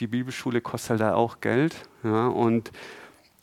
die 0.00 0.08
Bibelschule 0.08 0.60
kostet 0.60 0.90
halt 0.90 1.00
da 1.00 1.14
auch 1.14 1.40
Geld. 1.40 1.88
Ja, 2.02 2.26
und 2.26 2.72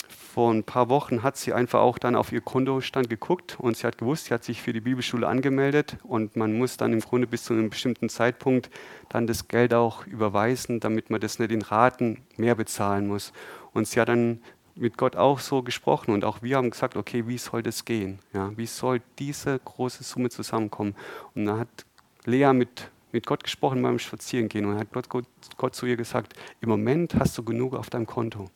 vor 0.09 0.51
ein 0.51 0.65
paar 0.65 0.89
Wochen 0.89 1.23
hat 1.23 1.37
sie 1.37 1.53
einfach 1.53 1.79
auch 1.79 1.97
dann 1.99 2.17
auf 2.17 2.33
ihr 2.33 2.41
Kontostand 2.41 3.09
geguckt 3.09 3.57
und 3.59 3.77
sie 3.77 3.87
hat 3.87 3.97
gewusst, 3.97 4.25
sie 4.25 4.33
hat 4.33 4.43
sich 4.43 4.61
für 4.61 4.73
die 4.73 4.81
Bibelschule 4.81 5.25
angemeldet 5.25 5.97
und 6.03 6.35
man 6.35 6.57
muss 6.57 6.75
dann 6.75 6.91
im 6.91 6.99
Grunde 6.99 7.25
bis 7.25 7.45
zu 7.45 7.53
einem 7.53 7.69
bestimmten 7.69 8.09
Zeitpunkt 8.09 8.69
dann 9.07 9.25
das 9.25 9.47
Geld 9.47 9.73
auch 9.73 10.05
überweisen, 10.05 10.81
damit 10.81 11.09
man 11.09 11.21
das 11.21 11.39
nicht 11.39 11.51
in 11.51 11.61
Raten 11.61 12.23
mehr 12.35 12.55
bezahlen 12.55 13.07
muss. 13.07 13.31
Und 13.71 13.87
sie 13.87 14.01
hat 14.01 14.09
dann 14.09 14.41
mit 14.75 14.97
Gott 14.97 15.15
auch 15.15 15.39
so 15.39 15.61
gesprochen 15.61 16.13
und 16.13 16.25
auch 16.25 16.41
wir 16.41 16.57
haben 16.57 16.71
gesagt, 16.71 16.95
okay, 16.95 17.27
wie 17.27 17.37
soll 17.37 17.63
das 17.63 17.85
gehen? 17.85 18.19
Ja, 18.33 18.51
wie 18.57 18.65
soll 18.65 19.01
diese 19.19 19.59
große 19.59 20.03
Summe 20.03 20.29
zusammenkommen? 20.29 20.95
Und 21.35 21.45
dann 21.45 21.59
hat 21.59 21.85
Lea 22.25 22.53
mit, 22.53 22.89
mit 23.11 23.25
Gott 23.25 23.43
gesprochen 23.43 23.81
beim 23.81 23.99
Spazierengehen 23.99 24.65
und 24.65 24.79
hat 24.79 24.91
Gott, 24.91 25.09
Gott, 25.09 25.25
Gott 25.57 25.75
zu 25.75 25.85
ihr 25.85 25.97
gesagt, 25.97 26.33
im 26.61 26.69
Moment 26.69 27.15
hast 27.15 27.37
du 27.37 27.43
genug 27.43 27.75
auf 27.75 27.89
deinem 27.89 28.07
Konto. 28.07 28.49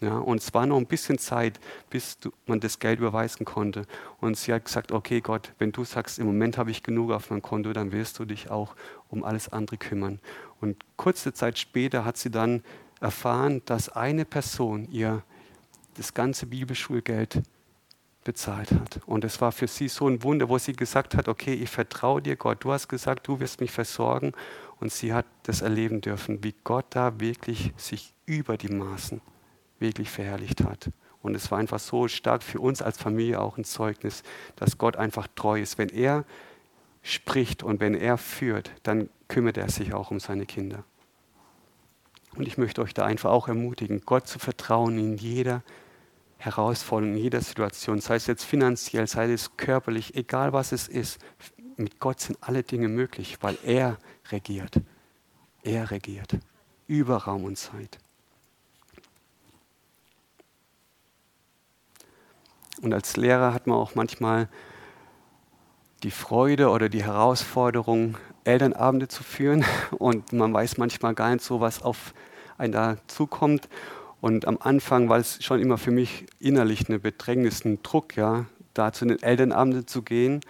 Ja, 0.00 0.16
und 0.16 0.40
es 0.40 0.54
war 0.54 0.66
noch 0.66 0.78
ein 0.78 0.86
bisschen 0.86 1.18
Zeit, 1.18 1.60
bis 1.90 2.18
du, 2.18 2.30
man 2.46 2.58
das 2.58 2.78
Geld 2.78 3.00
überweisen 3.00 3.44
konnte. 3.44 3.86
Und 4.18 4.38
sie 4.38 4.52
hat 4.52 4.64
gesagt, 4.64 4.92
okay 4.92 5.20
Gott, 5.20 5.52
wenn 5.58 5.72
du 5.72 5.84
sagst, 5.84 6.18
im 6.18 6.26
Moment 6.26 6.56
habe 6.56 6.70
ich 6.70 6.82
genug 6.82 7.10
auf 7.10 7.28
meinem 7.28 7.42
Konto, 7.42 7.74
dann 7.74 7.92
wirst 7.92 8.18
du 8.18 8.24
dich 8.24 8.50
auch 8.50 8.74
um 9.08 9.24
alles 9.24 9.50
andere 9.50 9.76
kümmern. 9.76 10.18
Und 10.62 10.82
kurze 10.96 11.34
Zeit 11.34 11.58
später 11.58 12.06
hat 12.06 12.16
sie 12.16 12.30
dann 12.30 12.62
erfahren, 13.00 13.60
dass 13.66 13.90
eine 13.90 14.24
Person 14.24 14.88
ihr 14.90 15.22
das 15.94 16.14
ganze 16.14 16.46
Bibelschulgeld 16.46 17.42
bezahlt 18.24 18.72
hat. 18.72 19.00
Und 19.06 19.24
es 19.24 19.40
war 19.40 19.52
für 19.52 19.66
sie 19.66 19.88
so 19.88 20.06
ein 20.06 20.22
Wunder, 20.22 20.48
wo 20.48 20.58
sie 20.58 20.74
gesagt 20.74 21.14
hat, 21.14 21.28
okay, 21.28 21.54
ich 21.54 21.70
vertraue 21.70 22.20
dir, 22.20 22.36
Gott, 22.36 22.62
du 22.64 22.72
hast 22.72 22.88
gesagt, 22.88 23.26
du 23.26 23.40
wirst 23.40 23.60
mich 23.60 23.70
versorgen. 23.70 24.32
Und 24.78 24.92
sie 24.92 25.12
hat 25.12 25.26
das 25.44 25.62
erleben 25.62 26.00
dürfen, 26.00 26.42
wie 26.44 26.54
Gott 26.64 26.86
da 26.90 27.20
wirklich 27.20 27.72
sich 27.76 28.14
über 28.26 28.56
die 28.56 28.68
Maßen 28.68 29.20
wirklich 29.78 30.10
verherrlicht 30.10 30.64
hat. 30.64 30.90
Und 31.22 31.34
es 31.34 31.50
war 31.50 31.58
einfach 31.58 31.78
so 31.78 32.08
stark 32.08 32.42
für 32.42 32.60
uns 32.60 32.80
als 32.80 32.98
Familie 32.98 33.40
auch 33.40 33.58
ein 33.58 33.64
Zeugnis, 33.64 34.22
dass 34.56 34.78
Gott 34.78 34.96
einfach 34.96 35.26
treu 35.34 35.60
ist. 35.60 35.76
Wenn 35.76 35.90
er 35.90 36.24
spricht 37.02 37.62
und 37.62 37.80
wenn 37.80 37.94
er 37.94 38.16
führt, 38.16 38.70
dann 38.82 39.08
kümmert 39.28 39.56
er 39.56 39.70
sich 39.70 39.92
auch 39.92 40.10
um 40.10 40.20
seine 40.20 40.46
Kinder. 40.46 40.84
Und 42.36 42.46
ich 42.46 42.58
möchte 42.58 42.82
euch 42.82 42.94
da 42.94 43.04
einfach 43.04 43.30
auch 43.30 43.48
ermutigen, 43.48 44.02
Gott 44.04 44.28
zu 44.28 44.38
vertrauen 44.38 44.98
in 44.98 45.16
jeder 45.16 45.62
Herausforderung, 46.38 47.16
in 47.16 47.22
jeder 47.22 47.40
Situation, 47.40 48.00
sei 48.00 48.14
es 48.16 48.26
jetzt 48.26 48.44
finanziell, 48.44 49.06
sei 49.06 49.30
es 49.32 49.56
körperlich, 49.56 50.14
egal 50.14 50.52
was 50.52 50.72
es 50.72 50.88
ist. 50.88 51.20
Mit 51.76 51.98
Gott 51.98 52.20
sind 52.20 52.38
alle 52.40 52.62
Dinge 52.62 52.88
möglich, 52.88 53.38
weil 53.40 53.58
er 53.64 53.98
regiert. 54.30 54.80
Er 55.62 55.90
regiert 55.90 56.38
über 56.86 57.18
Raum 57.18 57.44
und 57.44 57.56
Zeit. 57.56 57.98
Und 62.80 62.94
als 62.94 63.16
Lehrer 63.16 63.52
hat 63.52 63.66
man 63.66 63.76
auch 63.76 63.94
manchmal 63.94 64.48
die 66.02 66.10
Freude 66.10 66.70
oder 66.70 66.88
die 66.88 67.04
Herausforderung, 67.04 68.16
Elternabende 68.44 69.08
zu 69.08 69.22
führen. 69.22 69.64
Und 69.98 70.32
man 70.32 70.52
weiß 70.52 70.78
manchmal 70.78 71.14
gar 71.14 71.32
nicht 71.32 71.44
so, 71.44 71.60
was 71.60 71.82
auf 71.82 72.14
einen 72.58 72.72
da 72.72 72.96
zukommt. 73.06 73.68
Und 74.20 74.46
am 74.46 74.58
Anfang 74.60 75.08
war 75.08 75.18
es 75.18 75.42
schon 75.42 75.60
immer 75.60 75.78
für 75.78 75.90
mich 75.90 76.26
innerlich 76.38 76.88
eine 76.88 76.98
Bedrängnis, 76.98 77.64
ein 77.64 77.82
Druck, 77.82 78.16
ja, 78.16 78.46
da 78.74 78.92
zu 78.92 79.06
den 79.06 79.22
Elternabenden 79.22 79.86
zu 79.86 80.02
gehen. 80.02 80.40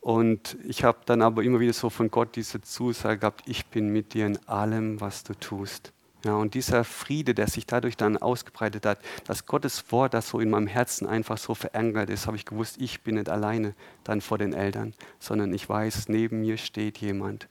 Und 0.00 0.58
ich 0.64 0.84
habe 0.84 0.98
dann 1.06 1.22
aber 1.22 1.42
immer 1.42 1.60
wieder 1.60 1.72
so 1.72 1.90
von 1.90 2.10
Gott 2.10 2.36
diese 2.36 2.60
Zusage 2.60 3.20
gehabt, 3.20 3.42
ich 3.46 3.66
bin 3.66 3.88
mit 3.88 4.14
dir 4.14 4.26
in 4.26 4.38
allem, 4.46 5.00
was 5.00 5.24
du 5.24 5.34
tust. 5.34 5.92
Ja, 6.24 6.36
und 6.36 6.54
dieser 6.54 6.84
Friede, 6.84 7.34
der 7.34 7.48
sich 7.48 7.66
dadurch 7.66 7.98
dann 7.98 8.16
ausgebreitet 8.16 8.86
hat, 8.86 8.98
dass 9.26 9.44
Gottes 9.44 9.92
Wort, 9.92 10.14
das 10.14 10.30
so 10.30 10.40
in 10.40 10.48
meinem 10.48 10.66
Herzen 10.66 11.06
einfach 11.06 11.36
so 11.36 11.54
verankert 11.54 12.08
ist, 12.08 12.26
habe 12.26 12.38
ich 12.38 12.46
gewusst, 12.46 12.76
ich 12.80 13.02
bin 13.02 13.16
nicht 13.16 13.28
alleine 13.28 13.74
dann 14.04 14.22
vor 14.22 14.38
den 14.38 14.54
Eltern, 14.54 14.94
sondern 15.18 15.52
ich 15.52 15.68
weiß, 15.68 16.08
neben 16.08 16.40
mir 16.40 16.56
steht 16.56 16.96
jemand, 16.98 17.48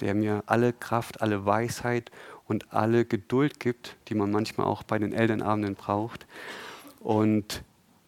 der 0.00 0.14
mir 0.14 0.42
alle 0.44 0.74
Kraft, 0.74 1.22
alle 1.22 1.46
Weisheit 1.46 2.10
und 2.46 2.74
alle 2.74 3.06
Geduld 3.06 3.58
gibt, 3.58 3.96
die 4.08 4.14
man 4.14 4.30
manchmal 4.30 4.66
auch 4.66 4.82
bei 4.82 4.98
den 4.98 5.14
Elternabenden 5.14 5.74
braucht. 5.74 6.26
Und 7.00 7.62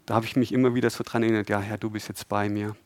da 0.04 0.14
habe 0.14 0.26
ich 0.26 0.36
mich 0.36 0.52
immer 0.52 0.74
wieder 0.74 0.90
so 0.90 1.02
dran 1.04 1.22
erinnert, 1.22 1.48
ja 1.48 1.58
Herr, 1.58 1.78
du 1.78 1.88
bist 1.88 2.08
jetzt 2.08 2.28
bei 2.28 2.50
mir. 2.50 2.76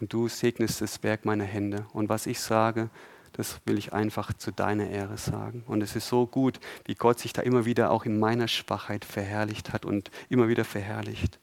Und 0.00 0.12
du 0.12 0.26
segnest 0.26 0.80
das 0.80 1.02
Werk 1.04 1.24
meiner 1.24 1.44
Hände. 1.44 1.86
Und 1.92 2.08
was 2.08 2.26
ich 2.26 2.40
sage, 2.40 2.90
das 3.36 3.60
will 3.66 3.76
ich 3.76 3.92
einfach 3.92 4.32
zu 4.32 4.50
deiner 4.50 4.88
Ehre 4.88 5.18
sagen. 5.18 5.62
Und 5.66 5.82
es 5.82 5.94
ist 5.94 6.08
so 6.08 6.26
gut, 6.26 6.58
wie 6.86 6.94
Gott 6.94 7.18
sich 7.18 7.34
da 7.34 7.42
immer 7.42 7.66
wieder 7.66 7.90
auch 7.90 8.06
in 8.06 8.18
meiner 8.18 8.48
Schwachheit 8.48 9.04
verherrlicht 9.04 9.74
hat 9.74 9.84
und 9.84 10.10
immer 10.30 10.48
wieder 10.48 10.64
verherrlicht. 10.64 11.38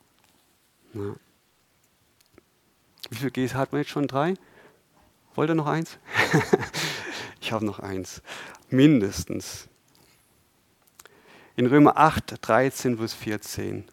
Ja. 0.96 1.16
Wie 3.12 3.16
viele 3.16 3.32
Gs 3.32 3.54
hat 3.54 3.72
man 3.72 3.82
jetzt 3.82 3.92
schon? 3.92 4.08
Drei? 4.08 4.34
Wollt 5.36 5.52
ihr 5.52 5.56
noch 5.56 5.68
eins? 5.68 6.00
ich 7.42 7.52
habe 7.52 7.64
noch 7.64 7.80
eins. 7.80 8.24
Mindestens. 8.70 9.68
In 11.56 11.68
Römer 11.68 11.98
8, 11.98 12.38
13 12.42 12.98
bis 12.98 13.14
14. 13.14 13.86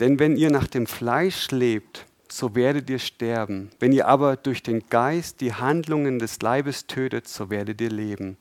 Denn 0.00 0.18
wenn 0.18 0.36
ihr 0.36 0.50
nach 0.50 0.66
dem 0.66 0.88
Fleisch 0.88 1.52
lebt, 1.52 2.06
so 2.32 2.54
werdet 2.54 2.90
ihr 2.90 2.98
sterben. 2.98 3.70
Wenn 3.78 3.92
ihr 3.92 4.06
aber 4.06 4.36
durch 4.36 4.62
den 4.62 4.88
Geist 4.88 5.40
die 5.40 5.54
Handlungen 5.54 6.18
des 6.18 6.40
Leibes 6.40 6.86
tötet, 6.86 7.28
so 7.28 7.50
werdet 7.50 7.80
ihr 7.80 7.90
leben. 7.90 8.36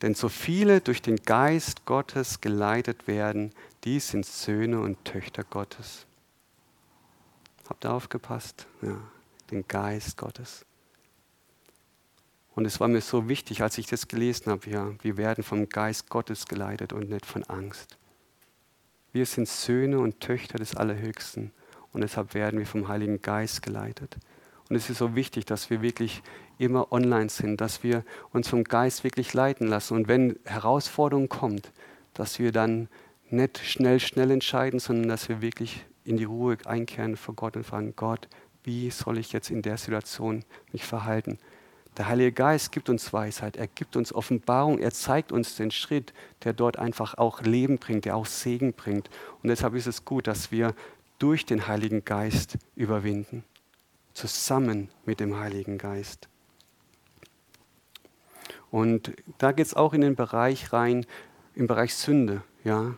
Denn 0.00 0.14
so 0.14 0.28
viele 0.28 0.80
durch 0.80 1.02
den 1.02 1.16
Geist 1.16 1.84
Gottes 1.84 2.40
geleitet 2.40 3.06
werden, 3.06 3.52
die 3.84 4.00
sind 4.00 4.26
Söhne 4.26 4.80
und 4.80 5.04
Töchter 5.04 5.44
Gottes. 5.44 6.06
Habt 7.68 7.84
ihr 7.84 7.92
aufgepasst? 7.92 8.66
Ja, 8.80 8.98
den 9.50 9.66
Geist 9.68 10.16
Gottes. 10.16 10.64
Und 12.54 12.66
es 12.66 12.80
war 12.80 12.88
mir 12.88 13.00
so 13.00 13.28
wichtig, 13.28 13.62
als 13.62 13.78
ich 13.78 13.86
das 13.86 14.08
gelesen 14.08 14.50
habe, 14.50 14.68
ja, 14.68 14.90
wir 15.02 15.16
werden 15.16 15.42
vom 15.42 15.68
Geist 15.68 16.10
Gottes 16.10 16.46
geleitet 16.46 16.92
und 16.92 17.08
nicht 17.08 17.24
von 17.24 17.44
Angst. 17.44 17.96
Wir 19.12 19.26
sind 19.26 19.48
Söhne 19.48 20.00
und 20.00 20.20
Töchter 20.20 20.58
des 20.58 20.76
Allerhöchsten 20.76 21.52
und 21.92 22.00
deshalb 22.00 22.34
werden 22.34 22.58
wir 22.58 22.66
vom 22.66 22.88
Heiligen 22.88 23.20
Geist 23.22 23.62
geleitet. 23.62 24.16
Und 24.68 24.76
es 24.76 24.88
ist 24.88 24.98
so 24.98 25.14
wichtig, 25.14 25.44
dass 25.44 25.70
wir 25.70 25.82
wirklich 25.82 26.22
immer 26.58 26.92
online 26.92 27.28
sind, 27.28 27.60
dass 27.60 27.82
wir 27.82 28.04
uns 28.32 28.48
vom 28.48 28.64
Geist 28.64 29.04
wirklich 29.04 29.34
leiten 29.34 29.66
lassen. 29.66 29.94
Und 29.94 30.08
wenn 30.08 30.38
Herausforderung 30.44 31.28
kommt, 31.28 31.72
dass 32.14 32.38
wir 32.38 32.52
dann 32.52 32.88
nicht 33.28 33.58
schnell, 33.58 34.00
schnell 34.00 34.30
entscheiden, 34.30 34.78
sondern 34.78 35.08
dass 35.08 35.28
wir 35.28 35.42
wirklich 35.42 35.84
in 36.04 36.16
die 36.16 36.24
Ruhe 36.24 36.56
einkehren 36.64 37.16
vor 37.16 37.34
Gott 37.34 37.56
und 37.56 37.64
fragen, 37.64 37.94
Gott, 37.96 38.28
wie 38.64 38.90
soll 38.90 39.18
ich 39.18 39.32
jetzt 39.32 39.50
in 39.50 39.62
der 39.62 39.76
Situation 39.76 40.44
mich 40.72 40.84
verhalten? 40.84 41.38
Der 41.98 42.08
Heilige 42.08 42.32
Geist 42.32 42.72
gibt 42.72 42.88
uns 42.88 43.12
Weisheit, 43.12 43.56
er 43.56 43.66
gibt 43.66 43.96
uns 43.96 44.14
Offenbarung, 44.14 44.78
er 44.78 44.92
zeigt 44.92 45.30
uns 45.30 45.56
den 45.56 45.70
Schritt, 45.70 46.14
der 46.44 46.54
dort 46.54 46.78
einfach 46.78 47.18
auch 47.18 47.42
Leben 47.42 47.76
bringt, 47.76 48.06
der 48.06 48.16
auch 48.16 48.24
Segen 48.24 48.72
bringt. 48.72 49.10
Und 49.42 49.50
deshalb 49.50 49.74
ist 49.74 49.86
es 49.86 50.06
gut, 50.06 50.26
dass 50.26 50.50
wir 50.50 50.74
durch 51.22 51.46
den 51.46 51.68
Heiligen 51.68 52.04
Geist 52.04 52.58
überwinden, 52.74 53.44
zusammen 54.12 54.88
mit 55.04 55.20
dem 55.20 55.38
Heiligen 55.38 55.78
Geist. 55.78 56.28
Und 58.72 59.12
da 59.38 59.52
geht 59.52 59.66
es 59.66 59.74
auch 59.74 59.94
in 59.94 60.00
den 60.00 60.16
Bereich 60.16 60.72
rein, 60.72 61.06
im 61.54 61.68
Bereich 61.68 61.94
Sünde. 61.94 62.42
Ja. 62.64 62.94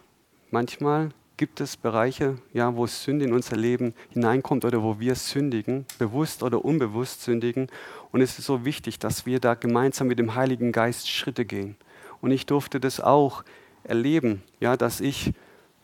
Manchmal 0.51 1.11
gibt 1.37 1.61
es 1.61 1.77
Bereiche, 1.77 2.39
ja, 2.55 2.75
wo 2.75 2.87
Sünde 2.87 3.27
in 3.27 3.35
unser 3.35 3.57
Leben 3.57 3.93
hineinkommt 4.09 4.65
oder 4.65 4.83
wo 4.83 4.99
wir 5.01 5.17
sündigen, 5.17 5.85
bewusst 5.99 6.43
oder 6.43 6.65
unbewusst 6.65 7.25
sündigen. 7.25 7.67
Und 8.11 8.23
es 8.23 8.39
ist 8.39 8.47
so 8.47 8.65
wichtig, 8.65 8.99
dass 8.99 9.27
wir 9.27 9.39
da 9.39 9.53
gemeinsam 9.53 10.07
mit 10.07 10.19
dem 10.19 10.35
Heiligen 10.35 10.73
Geist 10.73 11.11
Schritte 11.11 11.45
gehen. 11.45 11.77
Und 12.23 12.31
ich 12.31 12.47
durfte 12.47 12.81
das 12.81 13.01
auch 13.01 13.45
erleben, 13.83 14.43
ja, 14.61 14.79
dass 14.79 15.01
ich 15.03 15.35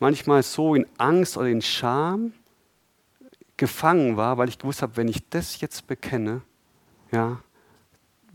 manchmal 0.01 0.43
so 0.43 0.75
in 0.75 0.87
Angst 0.99 1.37
oder 1.37 1.49
in 1.49 1.63
Scham 1.63 2.33
gefangen 3.57 4.17
war, 4.17 4.39
weil 4.39 4.49
ich 4.49 4.59
gewusst 4.59 4.83
habe, 4.83 4.97
wenn 4.97 5.09
ich 5.09 5.29
das 5.29 5.61
jetzt 5.61 5.87
bekenne, 5.87 6.43
ja, 7.13 7.41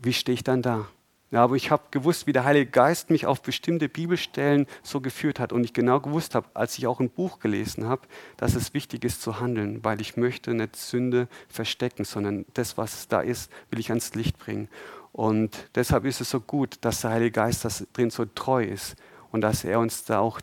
wie 0.00 0.12
stehe 0.12 0.34
ich 0.34 0.44
dann 0.44 0.62
da? 0.62 0.86
Ja, 1.32 1.42
aber 1.42 1.56
ich 1.56 1.72
habe 1.72 1.82
gewusst, 1.90 2.28
wie 2.28 2.32
der 2.32 2.44
Heilige 2.44 2.70
Geist 2.70 3.10
mich 3.10 3.26
auf 3.26 3.42
bestimmte 3.42 3.88
Bibelstellen 3.88 4.66
so 4.84 5.00
geführt 5.00 5.40
hat 5.40 5.52
und 5.52 5.64
ich 5.64 5.72
genau 5.72 5.98
gewusst 5.98 6.36
habe, 6.36 6.46
als 6.54 6.78
ich 6.78 6.86
auch 6.86 7.00
ein 7.00 7.10
Buch 7.10 7.40
gelesen 7.40 7.86
habe, 7.86 8.02
dass 8.36 8.54
es 8.54 8.74
wichtig 8.74 9.04
ist 9.04 9.20
zu 9.20 9.40
handeln, 9.40 9.82
weil 9.82 10.00
ich 10.00 10.16
möchte 10.16 10.54
nicht 10.54 10.76
Sünde 10.76 11.26
verstecken, 11.48 12.04
sondern 12.04 12.46
das, 12.54 12.78
was 12.78 13.08
da 13.08 13.20
ist, 13.20 13.50
will 13.70 13.80
ich 13.80 13.88
ans 13.90 14.14
Licht 14.14 14.38
bringen. 14.38 14.68
Und 15.12 15.68
deshalb 15.74 16.04
ist 16.04 16.20
es 16.20 16.30
so 16.30 16.40
gut, 16.40 16.78
dass 16.82 17.00
der 17.00 17.10
Heilige 17.10 17.32
Geist 17.32 17.64
da 17.64 17.70
drin 17.92 18.10
so 18.10 18.24
treu 18.26 18.62
ist 18.62 18.94
und 19.32 19.40
dass 19.40 19.64
er 19.64 19.80
uns 19.80 20.04
da 20.04 20.20
auch 20.20 20.40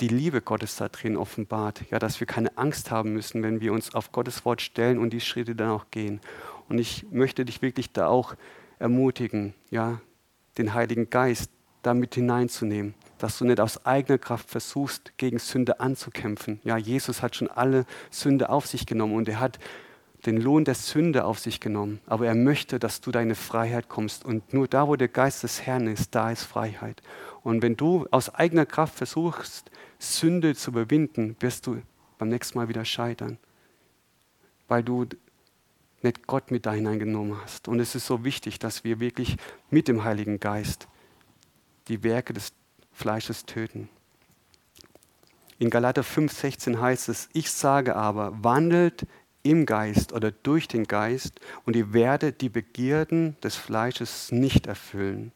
die 0.00 0.08
Liebe 0.08 0.40
Gottes 0.40 0.76
da 0.76 0.88
drin 0.88 1.16
offenbart. 1.16 1.82
Ja, 1.90 1.98
dass 1.98 2.20
wir 2.20 2.26
keine 2.26 2.56
Angst 2.56 2.90
haben 2.90 3.12
müssen, 3.12 3.42
wenn 3.42 3.60
wir 3.60 3.72
uns 3.72 3.94
auf 3.94 4.12
Gottes 4.12 4.44
Wort 4.44 4.60
stellen 4.60 4.98
und 4.98 5.10
die 5.12 5.20
Schritte 5.20 5.54
dann 5.54 5.70
auch 5.70 5.86
gehen. 5.90 6.20
Und 6.68 6.78
ich 6.78 7.06
möchte 7.10 7.44
dich 7.44 7.62
wirklich 7.62 7.92
da 7.92 8.08
auch 8.08 8.34
ermutigen, 8.78 9.54
ja, 9.70 10.00
den 10.58 10.74
Heiligen 10.74 11.10
Geist 11.10 11.50
damit 11.82 12.14
hineinzunehmen, 12.14 12.94
dass 13.18 13.38
du 13.38 13.44
nicht 13.44 13.60
aus 13.60 13.86
eigener 13.86 14.18
Kraft 14.18 14.50
versuchst, 14.50 15.16
gegen 15.16 15.38
Sünde 15.38 15.80
anzukämpfen. 15.80 16.60
Ja, 16.64 16.76
Jesus 16.76 17.22
hat 17.22 17.36
schon 17.36 17.48
alle 17.48 17.86
Sünde 18.10 18.50
auf 18.50 18.66
sich 18.66 18.86
genommen 18.86 19.14
und 19.14 19.28
er 19.28 19.40
hat 19.40 19.58
den 20.26 20.40
Lohn 20.40 20.64
der 20.64 20.74
Sünde 20.74 21.24
auf 21.24 21.38
sich 21.38 21.60
genommen. 21.60 22.00
Aber 22.06 22.26
er 22.26 22.34
möchte, 22.34 22.78
dass 22.78 23.00
du 23.00 23.12
deine 23.12 23.34
Freiheit 23.34 23.88
kommst. 23.88 24.24
Und 24.24 24.52
nur 24.52 24.66
da, 24.66 24.88
wo 24.88 24.96
der 24.96 25.08
Geist 25.08 25.42
des 25.44 25.62
Herrn 25.62 25.86
ist, 25.86 26.14
da 26.14 26.30
ist 26.30 26.42
Freiheit. 26.42 27.02
Und 27.42 27.62
wenn 27.62 27.76
du 27.76 28.06
aus 28.10 28.34
eigener 28.34 28.66
Kraft 28.66 28.96
versuchst, 28.96 29.70
Sünde 29.98 30.54
zu 30.54 30.70
überwinden, 30.70 31.36
wirst 31.40 31.66
du 31.66 31.82
beim 32.18 32.28
nächsten 32.28 32.58
Mal 32.58 32.68
wieder 32.68 32.84
scheitern. 32.84 33.38
Weil 34.68 34.82
du 34.82 35.06
nicht 36.02 36.26
Gott 36.26 36.50
mit 36.50 36.66
da 36.66 36.72
hineingenommen 36.72 37.40
hast. 37.42 37.68
Und 37.68 37.80
es 37.80 37.94
ist 37.94 38.06
so 38.06 38.24
wichtig, 38.24 38.58
dass 38.58 38.84
wir 38.84 39.00
wirklich 39.00 39.36
mit 39.70 39.88
dem 39.88 40.04
Heiligen 40.04 40.40
Geist 40.40 40.88
die 41.88 42.02
Werke 42.02 42.32
des 42.32 42.52
Fleisches 42.92 43.44
töten. 43.44 43.88
In 45.58 45.70
Galater 45.70 46.02
5,16 46.02 46.80
heißt 46.80 47.08
es: 47.08 47.28
Ich 47.32 47.50
sage 47.50 47.96
aber, 47.96 48.44
wandelt 48.44 49.06
im 49.42 49.64
Geist 49.64 50.12
oder 50.12 50.30
durch 50.32 50.68
den 50.68 50.84
Geist 50.84 51.40
und 51.64 51.76
ihr 51.76 51.92
werdet 51.92 52.40
die 52.40 52.48
Begierden 52.48 53.36
des 53.42 53.56
Fleisches 53.56 54.32
nicht 54.32 54.66
erfüllen. 54.66 55.32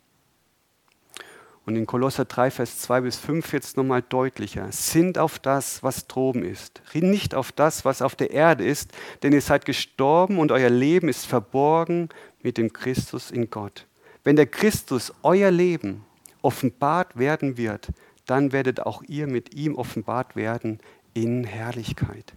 Und 1.66 1.76
in 1.76 1.86
Kolosser 1.86 2.24
3, 2.24 2.50
Vers 2.50 2.78
2 2.78 3.02
bis 3.02 3.16
5 3.18 3.52
wird 3.52 3.64
es 3.64 3.76
nochmal 3.76 4.02
deutlicher. 4.02 4.72
Sind 4.72 5.18
auf 5.18 5.38
das, 5.38 5.82
was 5.82 6.06
droben 6.06 6.42
ist. 6.42 6.80
Nicht 6.94 7.34
auf 7.34 7.52
das, 7.52 7.84
was 7.84 8.02
auf 8.02 8.16
der 8.16 8.30
Erde 8.30 8.64
ist, 8.64 8.92
denn 9.22 9.32
ihr 9.32 9.42
seid 9.42 9.64
gestorben 9.64 10.38
und 10.38 10.52
euer 10.52 10.70
Leben 10.70 11.08
ist 11.08 11.26
verborgen 11.26 12.08
mit 12.42 12.56
dem 12.56 12.72
Christus 12.72 13.30
in 13.30 13.50
Gott. 13.50 13.86
Wenn 14.24 14.36
der 14.36 14.46
Christus 14.46 15.12
euer 15.22 15.50
Leben 15.50 16.04
offenbart 16.42 17.18
werden 17.18 17.56
wird, 17.56 17.88
dann 18.26 18.52
werdet 18.52 18.80
auch 18.80 19.02
ihr 19.06 19.26
mit 19.26 19.54
ihm 19.54 19.74
offenbart 19.74 20.36
werden 20.36 20.78
in 21.14 21.44
Herrlichkeit. 21.44 22.34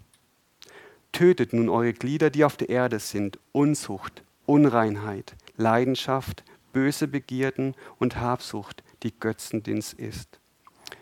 Tötet 1.11 1.53
nun 1.53 1.69
eure 1.69 1.93
Glieder, 1.93 2.29
die 2.29 2.43
auf 2.43 2.57
der 2.57 2.69
Erde 2.69 2.99
sind, 2.99 3.37
Unzucht, 3.51 4.23
Unreinheit, 4.45 5.35
Leidenschaft, 5.55 6.43
böse 6.73 7.07
Begierden 7.07 7.75
und 7.99 8.19
Habsucht, 8.19 8.83
die 9.03 9.17
Götzendienst 9.17 9.93
ist. 9.93 10.39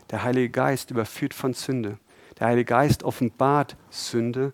Der 0.10 0.24
Heilige 0.24 0.50
Geist 0.50 0.92
überführt 0.92 1.34
von 1.34 1.54
Sünde. 1.54 1.98
Der 2.40 2.48
Heilige 2.48 2.66
Geist 2.66 3.04
offenbart 3.04 3.78
Sünde. 3.90 4.54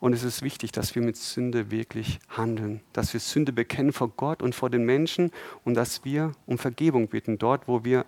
Und 0.00 0.12
es 0.12 0.24
ist 0.24 0.42
wichtig, 0.42 0.72
dass 0.72 0.94
wir 0.94 1.02
mit 1.02 1.16
Sünde 1.16 1.70
wirklich 1.70 2.18
handeln, 2.28 2.80
dass 2.92 3.12
wir 3.12 3.20
Sünde 3.20 3.52
bekennen 3.52 3.92
vor 3.92 4.08
Gott 4.08 4.42
und 4.42 4.54
vor 4.54 4.68
den 4.68 4.84
Menschen 4.84 5.30
und 5.64 5.74
dass 5.74 6.04
wir 6.04 6.32
um 6.44 6.58
Vergebung 6.58 7.08
bitten, 7.08 7.38
dort, 7.38 7.68
wo 7.68 7.84
wir 7.84 8.04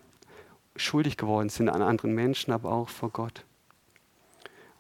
schuldig 0.77 1.17
geworden 1.17 1.51
sind 1.51 1.69
an 1.69 1.83
anderen 1.83 2.13
Menschen, 2.13 2.53
aber 2.53 2.73
auch 2.73 2.89
vor 2.89 3.11
Gott. 3.11 3.45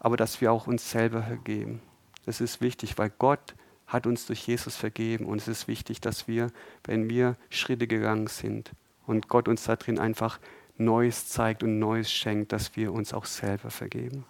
Aber 0.01 0.17
dass 0.17 0.41
wir 0.41 0.53
auch 0.53 0.67
uns 0.67 0.91
selber 0.91 1.23
vergeben. 1.23 1.81
Das 2.27 2.41
ist 2.41 2.61
wichtig, 2.61 2.99
weil 2.99 3.11
Gott 3.11 3.55
hat 3.87 4.07
uns 4.07 4.27
durch 4.27 4.47
Jesus 4.47 4.77
vergeben 4.77 5.27
und 5.27 5.39
es 5.39 5.49
ist 5.49 5.69
wichtig, 5.69 6.01
dass 6.01 6.27
wir, 6.27 6.51
wenn 6.85 7.09
wir 7.09 7.37
Schritte 7.49 7.87
gegangen 7.87 8.27
sind, 8.27 8.73
und 9.07 9.29
Gott 9.29 9.49
uns 9.49 9.65
da 9.65 9.77
drin 9.77 9.99
einfach 9.99 10.39
Neues 10.77 11.29
zeigt 11.29 11.63
und 11.63 11.79
Neues 11.79 12.11
schenkt, 12.11 12.53
dass 12.53 12.77
wir 12.77 12.93
uns 12.93 13.13
auch 13.13 13.27
selber 13.27 13.71
vergeben. 13.71 14.25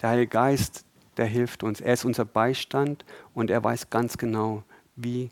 Der 0.00 0.10
Heilige 0.10 0.28
Geist, 0.28 0.84
der 1.16 1.26
hilft 1.26 1.62
uns. 1.62 1.80
Er 1.80 1.94
ist 1.94 2.04
unser 2.04 2.24
Beistand 2.24 3.04
und 3.34 3.50
er 3.50 3.62
weiß 3.62 3.90
ganz 3.90 4.18
genau, 4.18 4.62
wie 4.96 5.30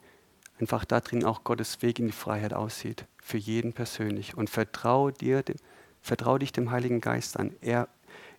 einfach 0.59 0.85
da 0.85 1.01
drin 1.01 1.25
auch 1.25 1.45
Gottes 1.45 1.83
Weg 1.83 1.99
in 1.99 2.07
die 2.07 2.13
Freiheit 2.13 2.53
aussieht. 2.53 3.07
Für 3.23 3.39
jeden 3.39 3.73
persönlich. 3.73 4.37
Und 4.37 4.51
vertrau 4.51 5.11
dir, 5.11 5.45
vertrau 6.01 6.39
dich 6.39 6.53
dem 6.53 6.71
Heiligen 6.71 7.01
Geist 7.01 7.39
an. 7.39 7.55
Er, 7.61 7.89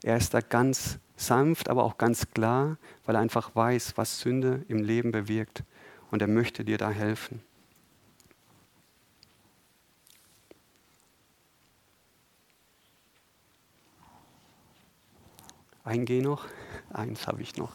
er 0.03 0.17
ist 0.17 0.33
da 0.33 0.41
ganz 0.41 0.99
sanft, 1.15 1.69
aber 1.69 1.83
auch 1.83 1.97
ganz 1.97 2.29
klar, 2.31 2.77
weil 3.05 3.15
er 3.15 3.21
einfach 3.21 3.55
weiß, 3.55 3.93
was 3.97 4.19
Sünde 4.19 4.63
im 4.67 4.83
Leben 4.83 5.11
bewirkt 5.11 5.63
und 6.11 6.21
er 6.21 6.27
möchte 6.27 6.63
dir 6.63 6.77
da 6.77 6.89
helfen. 6.89 7.41
Ein 15.83 16.05
Geh 16.05 16.21
noch, 16.21 16.45
eins 16.91 17.27
habe 17.27 17.41
ich 17.41 17.55
noch. 17.55 17.73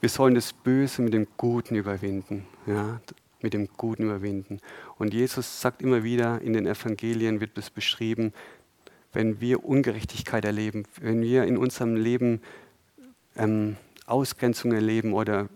Wir 0.00 0.10
sollen 0.10 0.34
das 0.34 0.52
Böse 0.52 1.02
mit 1.02 1.14
dem 1.14 1.26
Guten 1.38 1.74
überwinden. 1.74 2.46
Ja, 2.66 3.00
mit 3.40 3.54
dem 3.54 3.68
Guten 3.76 4.04
überwinden. 4.04 4.60
Und 4.98 5.14
Jesus 5.14 5.60
sagt 5.60 5.80
immer 5.82 6.04
wieder, 6.04 6.40
in 6.42 6.52
den 6.52 6.66
Evangelien 6.66 7.40
wird 7.40 7.56
es 7.56 7.70
beschrieben, 7.70 8.32
wenn 9.12 9.40
wir 9.40 9.64
Ungerechtigkeit 9.64 10.44
erleben, 10.44 10.84
wenn 11.00 11.22
wir 11.22 11.44
in 11.44 11.56
unserem 11.56 11.96
Leben 11.96 12.42
ähm, 13.36 13.76
Ausgrenzung 14.06 14.72
erleben 14.72 15.12
oder 15.12 15.48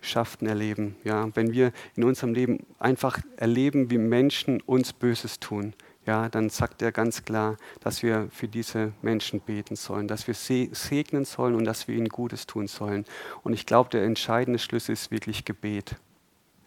Feindschaften 0.00 0.46
erleben, 0.46 0.96
ja, 1.04 1.28
wenn 1.34 1.52
wir 1.52 1.72
in 1.96 2.04
unserem 2.04 2.32
Leben 2.32 2.66
einfach 2.78 3.18
erleben, 3.36 3.90
wie 3.90 3.98
Menschen 3.98 4.60
uns 4.62 4.92
Böses 4.92 5.40
tun, 5.40 5.74
ja, 6.06 6.28
dann 6.28 6.48
sagt 6.48 6.80
er 6.80 6.92
ganz 6.92 7.24
klar, 7.24 7.56
dass 7.80 8.02
wir 8.02 8.28
für 8.30 8.48
diese 8.48 8.92
Menschen 9.02 9.40
beten 9.40 9.76
sollen, 9.76 10.08
dass 10.08 10.26
wir 10.26 10.34
segnen 10.34 11.24
sollen 11.24 11.54
und 11.54 11.64
dass 11.64 11.86
wir 11.86 11.96
ihnen 11.96 12.08
Gutes 12.08 12.46
tun 12.46 12.66
sollen. 12.66 13.04
Und 13.42 13.52
ich 13.52 13.66
glaube, 13.66 13.90
der 13.90 14.04
entscheidende 14.04 14.58
Schlüssel 14.58 14.92
ist 14.92 15.10
wirklich 15.10 15.44
Gebet. 15.44 15.96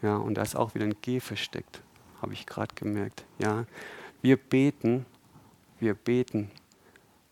Ja, 0.03 0.17
und 0.17 0.35
da 0.35 0.43
ist 0.43 0.55
auch 0.55 0.75
wieder 0.75 0.85
ein 0.85 0.95
G 1.01 1.19
versteckt, 1.19 1.81
habe 2.21 2.33
ich 2.33 2.45
gerade 2.45 2.75
gemerkt. 2.75 3.25
Ja, 3.39 3.65
wir 4.21 4.37
beten, 4.37 5.05
wir 5.79 5.95
beten 5.95 6.51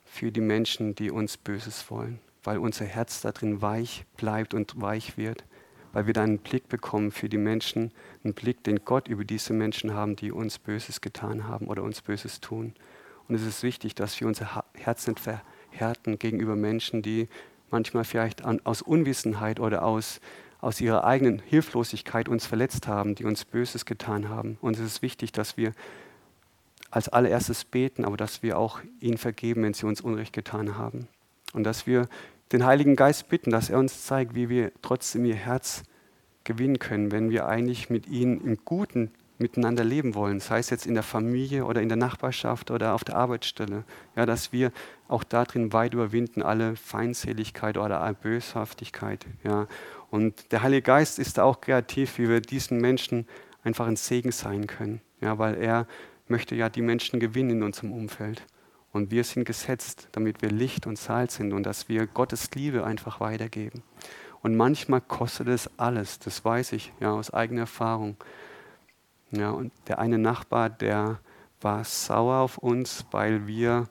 für 0.06 0.32
die 0.32 0.42
Menschen, 0.42 0.96
die 0.96 1.12
uns 1.12 1.38
Böses 1.38 1.92
wollen, 1.92 2.20
weil 2.44 2.58
unser 2.58 2.86
Herz 2.86 3.22
da 3.22 3.32
drin 3.32 3.62
weich 3.62 4.06
bleibt 4.18 4.56
und 4.56 4.82
weich 4.82 5.16
wird, 5.18 5.44
weil 5.94 6.08
wir 6.08 6.14
dann 6.14 6.30
einen 6.30 6.40
Blick 6.40 6.70
bekommen 6.70 7.12
für 7.12 7.30
die 7.30 7.38
Menschen, 7.38 7.92
einen 8.24 8.34
Blick, 8.34 8.64
den 8.64 8.84
Gott 8.86 9.08
über 9.08 9.24
diese 9.24 9.54
Menschen 9.54 9.94
haben, 9.94 10.16
die 10.16 10.32
uns 10.32 10.60
Böses 10.60 11.02
getan 11.02 11.48
haben 11.48 11.68
oder 11.68 11.84
uns 11.84 12.02
Böses 12.02 12.40
tun. 12.40 12.74
Und 13.28 13.36
es 13.36 13.46
ist 13.46 13.64
wichtig, 13.64 13.96
dass 13.96 14.20
wir 14.20 14.28
unser 14.28 14.64
Herz 14.74 15.08
nicht 15.08 15.20
verhärten 15.20 16.18
gegenüber 16.20 16.56
Menschen, 16.56 17.02
die 17.02 17.28
manchmal 17.70 18.04
vielleicht 18.04 18.44
an, 18.44 18.60
aus 18.64 18.82
Unwissenheit 18.82 19.60
oder 19.60 19.84
aus, 19.84 20.20
aus 20.62 20.82
ihrer 20.82 21.04
eigenen 21.04 21.40
Hilflosigkeit 21.40 22.28
uns 22.28 22.46
verletzt 22.46 22.88
haben, 22.88 23.16
die 23.16 23.26
uns 23.26 23.46
Böses 23.46 23.86
getan 23.86 24.30
haben. 24.30 24.58
Und 24.62 24.78
es 24.78 24.84
ist 24.84 25.02
wichtig, 25.02 25.32
dass 25.32 25.58
wir 25.58 25.74
als 26.92 27.10
allererstes 27.10 27.66
beten, 27.66 28.04
aber 28.04 28.18
dass 28.18 28.42
wir 28.42 28.58
auch 28.58 28.80
ihnen 29.00 29.18
vergeben, 29.18 29.64
wenn 29.64 29.74
sie 29.74 29.86
uns 29.86 30.02
Unrecht 30.02 30.34
getan 30.34 30.78
haben. 30.78 31.08
Und 31.54 31.64
dass 31.64 31.86
wir 31.86 32.08
den 32.52 32.66
Heiligen 32.66 32.96
Geist 32.96 33.30
bitten, 33.30 33.52
dass 33.52 33.70
er 33.70 33.80
uns 33.80 34.06
zeigt, 34.06 34.36
wie 34.36 34.50
wir 34.50 34.72
trotzdem 34.82 35.26
ihr 35.26 35.36
Herz 35.36 35.84
gewinnen 36.44 36.80
können, 36.80 37.12
wenn 37.12 37.30
wir 37.30 37.48
eigentlich 37.48 37.90
mit 37.90 38.08
ihnen 38.08 38.42
im 38.42 38.58
Guten 38.66 39.12
miteinander 39.40 39.84
leben 39.84 40.16
wollen, 40.16 40.40
sei 40.40 40.60
es 40.60 40.70
jetzt 40.70 40.86
in 40.86 40.94
der 40.94 41.04
Familie 41.04 41.66
oder 41.66 41.82
in 41.82 41.88
der 41.88 41.98
Nachbarschaft 41.98 42.72
oder 42.72 42.94
auf 42.94 43.04
der 43.04 43.16
Arbeitsstelle. 43.16 43.86
Ja, 44.16 44.26
dass 44.26 44.52
wir 44.52 44.72
auch 45.08 45.24
darin 45.24 45.72
weit 45.72 45.94
überwinden, 45.94 46.42
alle 46.42 46.76
Feindseligkeit 46.76 47.78
oder 47.78 48.02
alle 48.02 48.16
Böshaftigkeit. 48.16 49.26
Ja. 49.44 49.68
Und 50.12 50.52
der 50.52 50.62
Heilige 50.62 50.82
Geist 50.82 51.20
ist 51.20 51.38
da 51.38 51.44
auch 51.44 51.62
kreativ, 51.62 52.18
wie 52.18 52.28
wir 52.28 52.42
diesen 52.42 52.80
Menschen 52.80 53.28
einfach 53.64 53.88
ein 53.88 53.96
Segen 53.96 54.32
sein 54.32 54.68
können. 54.68 55.02
Ja, 55.22 55.38
weil 55.38 55.56
er 55.56 55.88
möchte 56.28 56.56
ja 56.56 56.70
die 56.70 56.82
Menschen 56.82 57.20
gewinnen 57.20 57.52
in 57.52 57.64
unserem 57.64 57.94
Umfeld. 57.94 58.44
Und 58.92 59.12
wir 59.12 59.24
sind 59.24 59.46
gesetzt, 59.46 60.08
damit 60.12 60.42
wir 60.42 60.50
Licht 60.50 60.88
und 60.88 60.98
Salz 60.98 61.36
sind 61.36 61.54
und 61.54 61.64
dass 61.64 61.90
wir 61.90 62.08
Gottes 62.08 62.52
Liebe 62.52 62.84
einfach 62.84 63.20
weitergeben. 63.20 63.84
Und 64.42 64.56
manchmal 64.56 65.02
kostet 65.02 65.48
es 65.48 65.70
alles, 65.78 66.20
das 66.20 66.44
weiß 66.44 66.72
ich 66.74 66.94
ja 67.00 67.12
aus 67.12 67.32
eigener 67.32 67.62
Erfahrung. 67.62 68.18
Ja, 69.32 69.52
und 69.52 69.72
der 69.88 70.00
eine 70.00 70.18
Nachbar, 70.18 70.70
der 70.70 71.20
war 71.62 71.84
sauer 71.84 72.38
auf 72.38 72.58
uns, 72.58 73.06
weil 73.12 73.48
wir 73.48 73.90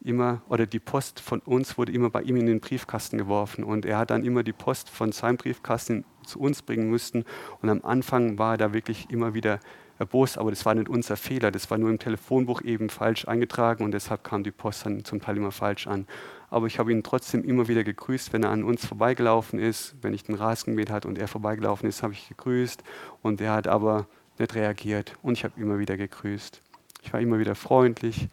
immer, 0.00 0.42
oder 0.48 0.66
die 0.66 0.78
Post 0.78 1.20
von 1.20 1.40
uns 1.40 1.76
wurde 1.76 1.92
immer 1.92 2.08
bei 2.08 2.22
ihm 2.22 2.36
in 2.36 2.46
den 2.46 2.60
Briefkasten 2.60 3.18
geworfen 3.18 3.64
und 3.64 3.84
er 3.84 3.98
hat 3.98 4.10
dann 4.10 4.24
immer 4.24 4.42
die 4.42 4.52
Post 4.52 4.88
von 4.88 5.12
seinem 5.12 5.36
Briefkasten 5.36 6.04
zu 6.30 6.40
uns 6.40 6.62
bringen 6.62 6.90
müssen. 6.90 7.24
Und 7.60 7.68
am 7.68 7.82
Anfang 7.84 8.38
war 8.38 8.54
er 8.54 8.58
da 8.58 8.72
wirklich 8.72 9.10
immer 9.10 9.34
wieder 9.34 9.60
erbost, 10.00 10.38
aber 10.38 10.50
das 10.50 10.64
war 10.64 10.74
nicht 10.74 10.88
unser 10.88 11.16
Fehler, 11.16 11.50
das 11.50 11.70
war 11.70 11.76
nur 11.76 11.90
im 11.90 11.98
Telefonbuch 11.98 12.62
eben 12.62 12.88
falsch 12.88 13.28
eingetragen 13.28 13.84
und 13.84 13.92
deshalb 13.92 14.24
kam 14.24 14.42
die 14.42 14.50
Post 14.50 14.86
dann 14.86 15.04
zum 15.04 15.20
Teil 15.20 15.36
immer 15.36 15.52
falsch 15.52 15.86
an. 15.86 16.06
Aber 16.48 16.66
ich 16.66 16.78
habe 16.78 16.90
ihn 16.90 17.02
trotzdem 17.02 17.44
immer 17.44 17.68
wieder 17.68 17.84
gegrüßt, 17.84 18.32
wenn 18.32 18.42
er 18.42 18.50
an 18.50 18.64
uns 18.64 18.86
vorbeigelaufen 18.86 19.58
ist, 19.58 19.94
wenn 20.00 20.14
ich 20.14 20.24
den 20.24 20.36
Rasen 20.36 20.72
gemäht 20.72 20.90
hat 20.90 21.04
und 21.04 21.18
er 21.18 21.28
vorbeigelaufen 21.28 21.86
ist, 21.86 22.02
habe 22.02 22.14
ich 22.14 22.28
gegrüßt 22.30 22.82
und 23.20 23.42
er 23.42 23.52
hat 23.52 23.68
aber 23.68 24.06
nicht 24.38 24.54
reagiert 24.54 25.16
und 25.22 25.34
ich 25.34 25.44
habe 25.44 25.60
immer 25.60 25.78
wieder 25.78 25.98
gegrüßt. 25.98 26.62
Ich 27.02 27.12
war 27.12 27.20
immer 27.20 27.38
wieder 27.38 27.54
freundlich 27.54 28.28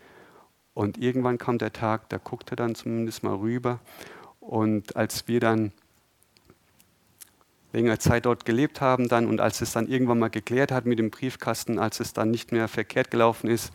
und 0.74 0.98
irgendwann 0.98 1.38
kam 1.38 1.58
der 1.58 1.74
Tag, 1.74 2.08
da 2.08 2.18
guckte 2.18 2.54
er 2.54 2.58
dann 2.58 2.76
zumindest 2.76 3.24
mal 3.24 3.36
rüber 3.36 3.82
und 4.40 4.96
als 4.96 5.28
wir 5.28 5.42
dann 5.42 5.74
längere 7.74 8.00
Zeit 8.00 8.26
dort 8.26 8.46
gelebt 8.46 8.82
haben 8.82 9.08
dann. 9.08 9.28
Und 9.28 9.42
als 9.42 9.62
es 9.62 9.74
dann 9.74 9.88
irgendwann 9.88 10.20
mal 10.20 10.30
geklärt 10.30 10.72
hat 10.72 10.86
mit 10.86 11.00
dem 11.00 11.12
Briefkasten, 11.12 11.80
als 11.80 12.00
es 12.00 12.14
dann 12.14 12.32
nicht 12.32 12.52
mehr 12.52 12.68
verkehrt 12.68 13.12
gelaufen 13.12 13.50
ist, 13.50 13.74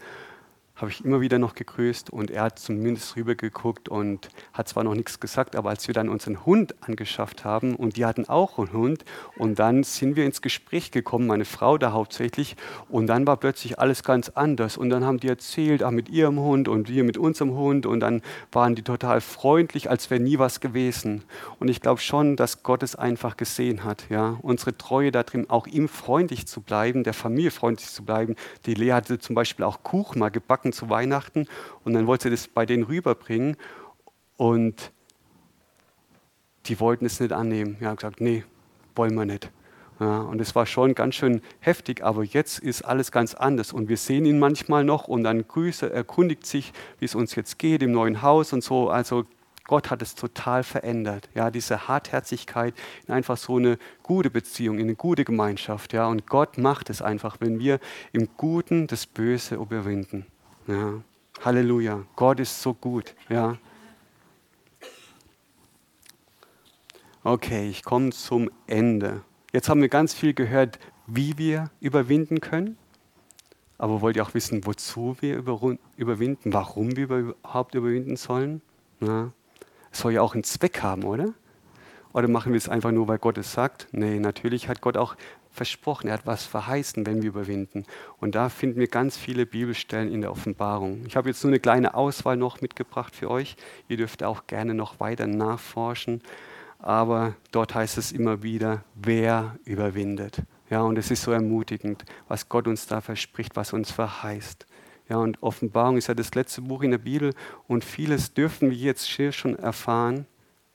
habe 0.82 0.90
ich 0.90 1.04
immer 1.04 1.20
wieder 1.20 1.38
noch 1.38 1.54
gegrüßt 1.54 2.10
und 2.10 2.30
er 2.30 2.42
hat 2.42 2.58
zumindest 2.58 3.16
rübergeguckt 3.16 3.88
und 3.88 4.28
hat 4.52 4.68
zwar 4.68 4.84
noch 4.84 4.94
nichts 4.94 5.20
gesagt, 5.20 5.54
aber 5.54 5.70
als 5.70 5.86
wir 5.86 5.94
dann 5.94 6.08
unseren 6.08 6.44
Hund 6.44 6.74
angeschafft 6.82 7.44
haben 7.44 7.76
und 7.76 7.96
die 7.96 8.04
hatten 8.04 8.28
auch 8.28 8.58
einen 8.58 8.72
Hund 8.72 9.04
und 9.36 9.58
dann 9.58 9.84
sind 9.84 10.16
wir 10.16 10.26
ins 10.26 10.42
Gespräch 10.42 10.90
gekommen, 10.90 11.28
meine 11.28 11.44
Frau 11.44 11.78
da 11.78 11.92
hauptsächlich 11.92 12.56
und 12.88 13.06
dann 13.06 13.26
war 13.26 13.36
plötzlich 13.36 13.78
alles 13.78 14.02
ganz 14.02 14.28
anders 14.30 14.76
und 14.76 14.90
dann 14.90 15.04
haben 15.04 15.20
die 15.20 15.28
erzählt, 15.28 15.84
ach 15.84 15.92
mit 15.92 16.08
ihrem 16.08 16.40
Hund 16.40 16.66
und 16.66 16.88
wir 16.88 17.04
mit 17.04 17.16
unserem 17.16 17.54
Hund 17.54 17.86
und 17.86 18.00
dann 18.00 18.20
waren 18.50 18.74
die 18.74 18.82
total 18.82 19.20
freundlich, 19.20 19.88
als 19.88 20.10
wäre 20.10 20.20
nie 20.20 20.38
was 20.38 20.58
gewesen 20.60 21.22
und 21.60 21.68
ich 21.68 21.80
glaube 21.80 22.00
schon, 22.00 22.34
dass 22.34 22.64
Gott 22.64 22.82
es 22.82 22.96
einfach 22.96 23.36
gesehen 23.36 23.84
hat, 23.84 24.06
ja, 24.10 24.36
unsere 24.42 24.76
Treue 24.76 25.12
darin, 25.12 25.48
auch 25.48 25.68
ihm 25.68 25.88
freundlich 25.88 26.48
zu 26.48 26.60
bleiben, 26.60 27.04
der 27.04 27.14
Familie 27.14 27.52
freundlich 27.52 27.88
zu 27.88 28.04
bleiben. 28.04 28.34
Die 28.66 28.74
Lea 28.74 28.92
hatte 28.92 29.20
zum 29.20 29.36
Beispiel 29.36 29.64
auch 29.64 29.84
Kuchen 29.84 30.18
mal 30.18 30.30
gebacken 30.30 30.71
backen 30.72 30.88
zu 30.88 30.90
Weihnachten 30.90 31.46
und 31.84 31.92
dann 31.92 32.06
wollte 32.06 32.24
sie 32.24 32.30
das 32.30 32.48
bei 32.48 32.66
denen 32.66 32.84
rüberbringen 32.84 33.56
und 34.36 34.92
die 36.66 36.80
wollten 36.80 37.06
es 37.06 37.20
nicht 37.20 37.32
annehmen. 37.32 37.76
Ja, 37.80 37.94
gesagt, 37.94 38.20
nee, 38.20 38.44
wollen 38.94 39.14
wir 39.14 39.24
nicht. 39.24 39.50
Ja, 40.00 40.22
und 40.22 40.40
es 40.40 40.54
war 40.54 40.66
schon 40.66 40.94
ganz 40.94 41.14
schön 41.14 41.42
heftig, 41.60 42.02
aber 42.02 42.24
jetzt 42.24 42.58
ist 42.58 42.82
alles 42.82 43.12
ganz 43.12 43.34
anders 43.34 43.72
und 43.72 43.88
wir 43.88 43.96
sehen 43.96 44.24
ihn 44.24 44.38
manchmal 44.38 44.84
noch 44.84 45.06
und 45.06 45.22
dann 45.22 45.46
grüße, 45.46 45.92
erkundigt 45.92 46.46
sich, 46.46 46.72
wie 46.98 47.04
es 47.04 47.14
uns 47.14 47.34
jetzt 47.34 47.58
geht 47.58 47.82
im 47.82 47.92
neuen 47.92 48.22
Haus 48.22 48.52
und 48.52 48.64
so. 48.64 48.90
Also 48.90 49.26
Gott 49.64 49.90
hat 49.90 50.02
es 50.02 50.14
total 50.14 50.64
verändert. 50.64 51.28
Ja, 51.34 51.50
diese 51.50 51.86
Hartherzigkeit 51.86 52.74
in 53.06 53.14
einfach 53.14 53.36
so 53.36 53.58
eine 53.58 53.78
gute 54.02 54.30
Beziehung, 54.30 54.78
in 54.78 54.84
eine 54.84 54.96
gute 54.96 55.24
Gemeinschaft. 55.24 55.92
Ja, 55.92 56.08
und 56.08 56.26
Gott 56.26 56.58
macht 56.58 56.90
es 56.90 57.00
einfach, 57.00 57.36
wenn 57.38 57.60
wir 57.60 57.78
im 58.12 58.28
Guten 58.36 58.86
das 58.88 59.06
Böse 59.06 59.54
überwinden. 59.54 60.26
Ja. 60.66 61.02
Halleluja. 61.44 62.04
Gott 62.16 62.40
ist 62.40 62.62
so 62.62 62.74
gut. 62.74 63.14
Ja. 63.28 63.56
Okay, 67.24 67.68
ich 67.68 67.82
komme 67.82 68.10
zum 68.10 68.50
Ende. 68.66 69.22
Jetzt 69.52 69.68
haben 69.68 69.80
wir 69.80 69.88
ganz 69.88 70.14
viel 70.14 70.34
gehört, 70.34 70.78
wie 71.06 71.38
wir 71.38 71.70
überwinden 71.80 72.40
können. 72.40 72.76
Aber 73.78 74.00
wollt 74.00 74.16
ihr 74.16 74.24
auch 74.24 74.34
wissen, 74.34 74.64
wozu 74.66 75.16
wir 75.20 75.36
überwinden, 75.96 76.52
warum 76.52 76.96
wir 76.96 77.04
überhaupt 77.04 77.74
überwinden 77.74 78.16
sollen? 78.16 78.62
Es 79.90 79.98
soll 79.98 80.12
ja 80.12 80.22
auch 80.22 80.34
einen 80.34 80.44
Zweck 80.44 80.82
haben, 80.82 81.02
oder? 81.04 81.34
Oder 82.12 82.28
machen 82.28 82.52
wir 82.52 82.58
es 82.58 82.68
einfach 82.68 82.92
nur, 82.92 83.08
weil 83.08 83.18
Gott 83.18 83.38
es 83.38 83.52
sagt? 83.52 83.88
Nee, 83.92 84.18
natürlich 84.18 84.68
hat 84.68 84.80
Gott 84.80 84.96
auch 84.96 85.16
versprochen, 85.50 86.08
er 86.08 86.14
hat 86.14 86.26
was 86.26 86.44
verheißen, 86.44 87.06
wenn 87.06 87.22
wir 87.22 87.28
überwinden. 87.28 87.84
Und 88.18 88.34
da 88.34 88.48
finden 88.48 88.80
wir 88.80 88.88
ganz 88.88 89.16
viele 89.16 89.46
Bibelstellen 89.46 90.10
in 90.10 90.22
der 90.22 90.30
Offenbarung. 90.30 91.04
Ich 91.06 91.16
habe 91.16 91.28
jetzt 91.28 91.42
nur 91.44 91.50
eine 91.50 91.60
kleine 91.60 91.94
Auswahl 91.94 92.36
noch 92.36 92.60
mitgebracht 92.60 93.14
für 93.14 93.30
euch. 93.30 93.56
Ihr 93.88 93.98
dürft 93.98 94.22
auch 94.22 94.46
gerne 94.46 94.74
noch 94.74 94.98
weiter 94.98 95.26
nachforschen. 95.26 96.22
Aber 96.78 97.34
dort 97.52 97.74
heißt 97.74 97.98
es 97.98 98.12
immer 98.12 98.42
wieder, 98.42 98.82
wer 98.94 99.56
überwindet. 99.64 100.42
Ja, 100.68 100.82
und 100.82 100.98
es 100.98 101.10
ist 101.10 101.22
so 101.22 101.30
ermutigend, 101.30 102.04
was 102.28 102.48
Gott 102.48 102.66
uns 102.66 102.86
da 102.86 103.00
verspricht, 103.00 103.54
was 103.56 103.72
uns 103.72 103.90
verheißt. 103.90 104.66
Ja, 105.08 105.18
und 105.18 105.42
Offenbarung 105.42 105.98
ist 105.98 106.06
ja 106.06 106.14
das 106.14 106.34
letzte 106.34 106.62
Buch 106.62 106.82
in 106.82 106.90
der 106.92 106.98
Bibel 106.98 107.34
und 107.68 107.84
vieles 107.84 108.32
dürfen 108.32 108.70
wir 108.70 108.76
jetzt 108.76 109.04
hier 109.04 109.32
schon 109.32 109.56
erfahren 109.58 110.26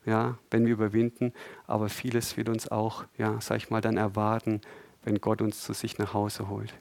ja, 0.07 0.37
wenn 0.49 0.65
wir 0.65 0.73
überwinden, 0.73 1.33
aber 1.67 1.89
vieles 1.89 2.37
wird 2.37 2.49
uns 2.49 2.69
auch, 2.69 3.03
ja, 3.17 3.39
sag 3.41 3.57
ich 3.57 3.69
mal, 3.69 3.81
dann 3.81 3.97
erwarten, 3.97 4.61
wenn 5.03 5.19
Gott 5.19 5.41
uns 5.41 5.61
zu 5.61 5.73
sich 5.73 5.97
nach 5.99 6.13
Hause 6.13 6.47
holt. 6.47 6.73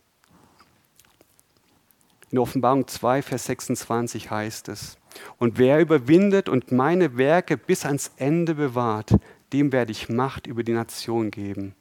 In 2.31 2.39
Offenbarung 2.39 2.87
2, 2.87 3.23
Vers 3.23 3.47
26 3.47 4.31
heißt 4.31 4.69
es, 4.69 4.97
und 5.39 5.59
wer 5.59 5.81
überwindet 5.81 6.49
und 6.49 6.73
meine 6.73 7.17
Werke 7.17 7.57
bis 7.57 7.85
ans 7.85 8.13
Ende 8.17 8.55
bewahrt, 8.55 9.17
dem 9.53 9.73
werde 9.73 9.93
ich 9.93 10.09
Macht 10.09 10.47
über 10.47 10.63
die 10.63 10.73
Nation 10.73 11.31
geben. 11.31 11.75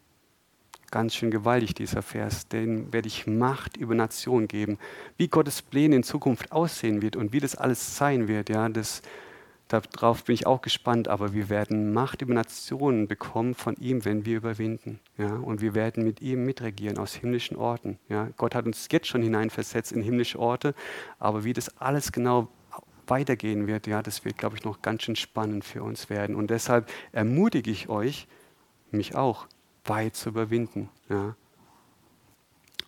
Ganz 0.90 1.14
schön 1.14 1.30
gewaltig 1.30 1.74
dieser 1.74 2.02
Vers, 2.02 2.48
dem 2.48 2.92
werde 2.92 3.08
ich 3.08 3.26
Macht 3.26 3.76
über 3.76 3.94
Nation 3.94 4.48
geben. 4.48 4.78
Wie 5.16 5.28
Gottes 5.28 5.62
Pläne 5.62 5.96
in 5.96 6.02
Zukunft 6.02 6.52
aussehen 6.52 7.02
wird 7.02 7.16
und 7.16 7.32
wie 7.32 7.40
das 7.40 7.56
alles 7.56 7.96
sein 7.96 8.28
wird, 8.28 8.48
ja, 8.48 8.68
das 8.68 9.02
Darauf 9.68 10.24
bin 10.24 10.34
ich 10.34 10.46
auch 10.46 10.62
gespannt, 10.62 11.08
aber 11.08 11.32
wir 11.32 11.48
werden 11.48 11.92
Macht 11.92 12.22
über 12.22 12.34
Nationen 12.34 13.08
bekommen 13.08 13.54
von 13.54 13.74
ihm, 13.76 14.04
wenn 14.04 14.24
wir 14.24 14.36
überwinden. 14.36 15.00
Ja? 15.18 15.34
Und 15.34 15.60
wir 15.60 15.74
werden 15.74 16.04
mit 16.04 16.22
ihm 16.22 16.44
mitregieren 16.44 16.98
aus 16.98 17.14
himmlischen 17.14 17.56
Orten. 17.56 17.98
Ja? 18.08 18.28
Gott 18.36 18.54
hat 18.54 18.66
uns 18.66 18.86
jetzt 18.92 19.08
schon 19.08 19.22
hineinversetzt 19.22 19.90
in 19.90 20.02
himmlische 20.02 20.38
Orte, 20.38 20.74
aber 21.18 21.42
wie 21.42 21.52
das 21.52 21.80
alles 21.80 22.12
genau 22.12 22.48
weitergehen 23.08 23.66
wird, 23.66 23.86
ja, 23.86 24.02
das 24.02 24.24
wird, 24.24 24.38
glaube 24.38 24.56
ich, 24.56 24.64
noch 24.64 24.82
ganz 24.82 25.02
schön 25.02 25.16
spannend 25.16 25.64
für 25.64 25.82
uns 25.82 26.10
werden. 26.10 26.34
Und 26.36 26.50
deshalb 26.50 26.90
ermutige 27.12 27.70
ich 27.70 27.88
euch, 27.88 28.26
mich 28.90 29.14
auch, 29.14 29.46
weit 29.84 30.16
zu 30.16 30.30
überwinden. 30.30 30.88
Ja. 31.08 31.36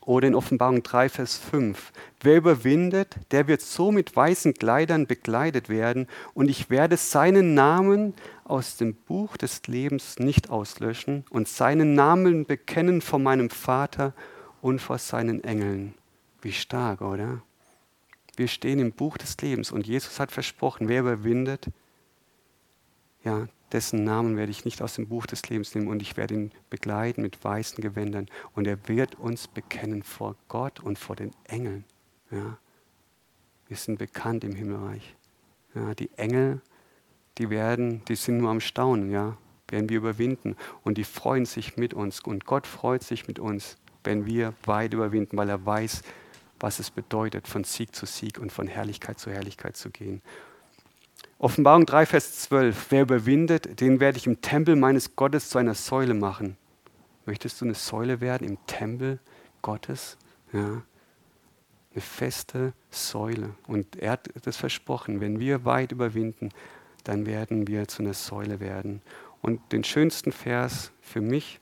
Oder 0.08 0.26
in 0.26 0.34
Offenbarung 0.34 0.82
3, 0.82 1.10
Vers 1.10 1.36
5. 1.36 1.92
Wer 2.22 2.38
überwindet, 2.38 3.16
der 3.30 3.46
wird 3.46 3.60
so 3.60 3.92
mit 3.92 4.16
weißen 4.16 4.54
Kleidern 4.54 5.06
bekleidet 5.06 5.68
werden 5.68 6.06
und 6.32 6.48
ich 6.48 6.70
werde 6.70 6.96
seinen 6.96 7.52
Namen 7.52 8.14
aus 8.44 8.78
dem 8.78 8.94
Buch 8.94 9.36
des 9.36 9.66
Lebens 9.66 10.18
nicht 10.18 10.48
auslöschen 10.48 11.26
und 11.28 11.46
seinen 11.46 11.94
Namen 11.94 12.46
bekennen 12.46 13.02
vor 13.02 13.18
meinem 13.18 13.50
Vater 13.50 14.14
und 14.62 14.78
vor 14.78 14.96
seinen 14.96 15.44
Engeln. 15.44 15.92
Wie 16.40 16.52
stark, 16.52 17.02
oder? 17.02 17.42
Wir 18.34 18.48
stehen 18.48 18.78
im 18.78 18.92
Buch 18.92 19.18
des 19.18 19.36
Lebens 19.42 19.70
und 19.70 19.86
Jesus 19.86 20.18
hat 20.18 20.32
versprochen, 20.32 20.88
wer 20.88 21.00
überwindet, 21.00 21.66
ja, 23.24 23.46
dessen 23.72 24.04
Namen 24.04 24.36
werde 24.36 24.50
ich 24.50 24.64
nicht 24.64 24.82
aus 24.82 24.94
dem 24.94 25.08
Buch 25.08 25.26
des 25.26 25.48
Lebens 25.48 25.74
nehmen 25.74 25.88
und 25.88 26.02
ich 26.02 26.16
werde 26.16 26.34
ihn 26.34 26.52
begleiten 26.70 27.22
mit 27.22 27.42
weißen 27.42 27.82
Gewändern 27.82 28.26
und 28.54 28.66
er 28.66 28.88
wird 28.88 29.16
uns 29.16 29.48
bekennen 29.48 30.02
vor 30.02 30.36
Gott 30.48 30.80
und 30.80 30.98
vor 30.98 31.16
den 31.16 31.32
Engeln. 31.44 31.84
Ja. 32.30 32.58
Wir 33.66 33.76
sind 33.76 33.98
bekannt 33.98 34.44
im 34.44 34.54
Himmelreich. 34.54 35.14
Ja, 35.74 35.94
die 35.94 36.10
Engel, 36.16 36.62
die 37.36 37.50
werden, 37.50 38.02
die 38.06 38.16
sind 38.16 38.38
nur 38.38 38.50
am 38.50 38.60
Staunen, 38.60 39.10
ja, 39.10 39.36
werden 39.68 39.88
wir 39.90 39.98
überwinden 39.98 40.56
und 40.82 40.96
die 40.96 41.04
freuen 41.04 41.44
sich 41.44 41.76
mit 41.76 41.92
uns 41.92 42.20
und 42.20 42.46
Gott 42.46 42.66
freut 42.66 43.02
sich 43.02 43.28
mit 43.28 43.38
uns, 43.38 43.76
wenn 44.04 44.24
wir 44.24 44.54
weit 44.64 44.94
überwinden, 44.94 45.36
weil 45.36 45.50
er 45.50 45.64
weiß, 45.64 46.02
was 46.60 46.78
es 46.78 46.90
bedeutet, 46.90 47.46
von 47.46 47.64
Sieg 47.64 47.94
zu 47.94 48.06
Sieg 48.06 48.38
und 48.38 48.50
von 48.50 48.66
Herrlichkeit 48.66 49.18
zu 49.18 49.30
Herrlichkeit 49.30 49.76
zu 49.76 49.90
gehen. 49.90 50.22
Offenbarung 51.38 51.86
3, 51.86 52.06
Vers 52.06 52.40
12. 52.42 52.86
Wer 52.90 53.02
überwindet, 53.02 53.80
den 53.80 54.00
werde 54.00 54.18
ich 54.18 54.26
im 54.26 54.40
Tempel 54.40 54.76
meines 54.76 55.14
Gottes 55.14 55.50
zu 55.50 55.58
einer 55.58 55.74
Säule 55.74 56.14
machen. 56.14 56.56
Möchtest 57.26 57.60
du 57.60 57.64
eine 57.64 57.74
Säule 57.74 58.20
werden 58.20 58.48
im 58.48 58.58
Tempel 58.66 59.20
Gottes? 59.62 60.16
Ja. 60.52 60.82
Eine 61.92 62.00
feste 62.00 62.72
Säule. 62.90 63.50
Und 63.66 63.96
er 63.96 64.12
hat 64.12 64.28
das 64.42 64.56
versprochen. 64.56 65.20
Wenn 65.20 65.38
wir 65.38 65.64
weit 65.64 65.92
überwinden, 65.92 66.50
dann 67.04 67.26
werden 67.26 67.66
wir 67.68 67.86
zu 67.86 68.02
einer 68.02 68.14
Säule 68.14 68.60
werden. 68.60 69.02
Und 69.40 69.72
den 69.72 69.84
schönsten 69.84 70.32
Vers 70.32 70.90
für 71.00 71.20
mich 71.20 71.60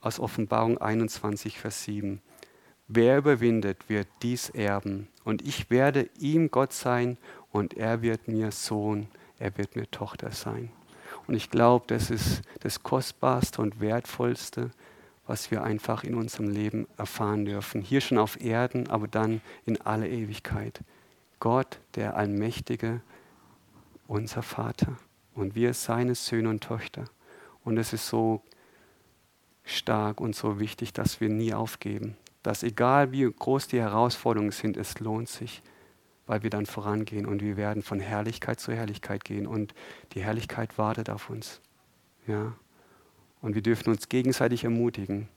aus 0.00 0.20
Offenbarung 0.20 0.78
21, 0.78 1.58
Vers 1.58 1.84
7. 1.84 2.20
Wer 2.88 3.18
überwindet, 3.18 3.88
wird 3.88 4.06
dies 4.22 4.50
erben. 4.50 5.08
Und 5.24 5.42
ich 5.42 5.70
werde 5.70 6.08
ihm 6.18 6.50
Gott 6.50 6.72
sein 6.72 7.18
und 7.52 7.74
er 7.74 8.02
wird 8.02 8.28
mir 8.28 8.50
Sohn, 8.50 9.08
er 9.38 9.56
wird 9.56 9.76
mir 9.76 9.90
Tochter 9.90 10.32
sein. 10.32 10.70
Und 11.26 11.34
ich 11.34 11.50
glaube, 11.50 11.84
das 11.88 12.10
ist 12.10 12.42
das 12.60 12.82
Kostbarste 12.82 13.62
und 13.62 13.80
Wertvollste, 13.80 14.70
was 15.26 15.50
wir 15.50 15.64
einfach 15.64 16.04
in 16.04 16.14
unserem 16.14 16.48
Leben 16.48 16.86
erfahren 16.96 17.44
dürfen. 17.44 17.82
Hier 17.82 18.00
schon 18.00 18.18
auf 18.18 18.40
Erden, 18.40 18.88
aber 18.88 19.08
dann 19.08 19.40
in 19.64 19.80
alle 19.80 20.08
Ewigkeit. 20.08 20.80
Gott, 21.40 21.80
der 21.96 22.16
Allmächtige, 22.16 23.00
unser 24.06 24.42
Vater. 24.42 24.96
Und 25.34 25.54
wir 25.54 25.74
seine 25.74 26.14
Söhne 26.14 26.48
und 26.48 26.62
Töchter. 26.62 27.04
Und 27.64 27.76
es 27.76 27.92
ist 27.92 28.06
so 28.06 28.42
stark 29.64 30.20
und 30.20 30.36
so 30.36 30.60
wichtig, 30.60 30.92
dass 30.92 31.20
wir 31.20 31.28
nie 31.28 31.52
aufgeben. 31.52 32.16
Dass 32.42 32.62
egal 32.62 33.10
wie 33.10 33.28
groß 33.28 33.66
die 33.66 33.80
Herausforderungen 33.80 34.52
sind, 34.52 34.76
es 34.76 35.00
lohnt 35.00 35.28
sich 35.28 35.62
weil 36.26 36.42
wir 36.42 36.50
dann 36.50 36.66
vorangehen 36.66 37.26
und 37.26 37.42
wir 37.42 37.56
werden 37.56 37.82
von 37.82 38.00
Herrlichkeit 38.00 38.60
zu 38.60 38.72
Herrlichkeit 38.72 39.24
gehen 39.24 39.46
und 39.46 39.74
die 40.12 40.22
Herrlichkeit 40.22 40.76
wartet 40.78 41.08
auf 41.08 41.30
uns. 41.30 41.60
Ja? 42.26 42.54
Und 43.40 43.54
wir 43.54 43.62
dürfen 43.62 43.90
uns 43.90 44.08
gegenseitig 44.08 44.64
ermutigen, 44.64 45.28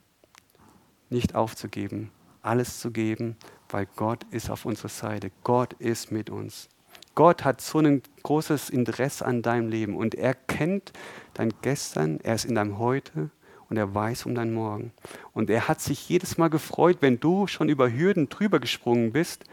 nicht 1.10 1.36
aufzugeben, 1.36 2.12
alles 2.42 2.80
zu 2.80 2.92
geben, 2.92 3.36
weil 3.70 3.88
Gott 3.96 4.24
ist 4.32 4.50
auf 4.50 4.66
unserer 4.66 4.90
Seite. 4.90 5.32
Gott 5.44 5.74
ist 5.74 6.12
mit 6.12 6.30
uns. 6.30 6.70
Gott 7.14 7.44
hat 7.44 7.62
so 7.62 7.80
ein 7.80 8.02
großes 8.24 8.70
Interesse 8.70 9.26
an 9.26 9.42
deinem 9.42 9.70
Leben 9.70 9.96
und 9.96 10.16
er 10.16 10.34
kennt 10.34 10.94
dein 11.34 11.54
Gestern, 11.62 12.20
er 12.22 12.36
ist 12.36 12.46
in 12.46 12.56
deinem 12.56 12.80
Heute 12.80 13.30
und 13.70 13.78
er 13.78 13.94
weiß 13.94 14.26
um 14.26 14.34
dein 14.34 14.54
Morgen. 14.54 14.92
Und 15.34 15.50
er 15.50 15.68
hat 15.68 15.82
sich 15.82 16.10
jedes 16.10 16.38
Mal 16.38 16.50
gefreut, 16.50 16.98
wenn 17.02 17.20
du 17.20 17.46
schon 17.46 17.70
über 17.70 17.92
Hürden 17.92 18.30
drüber 18.30 18.60
gesprungen 18.60 19.12
bist 19.12 19.46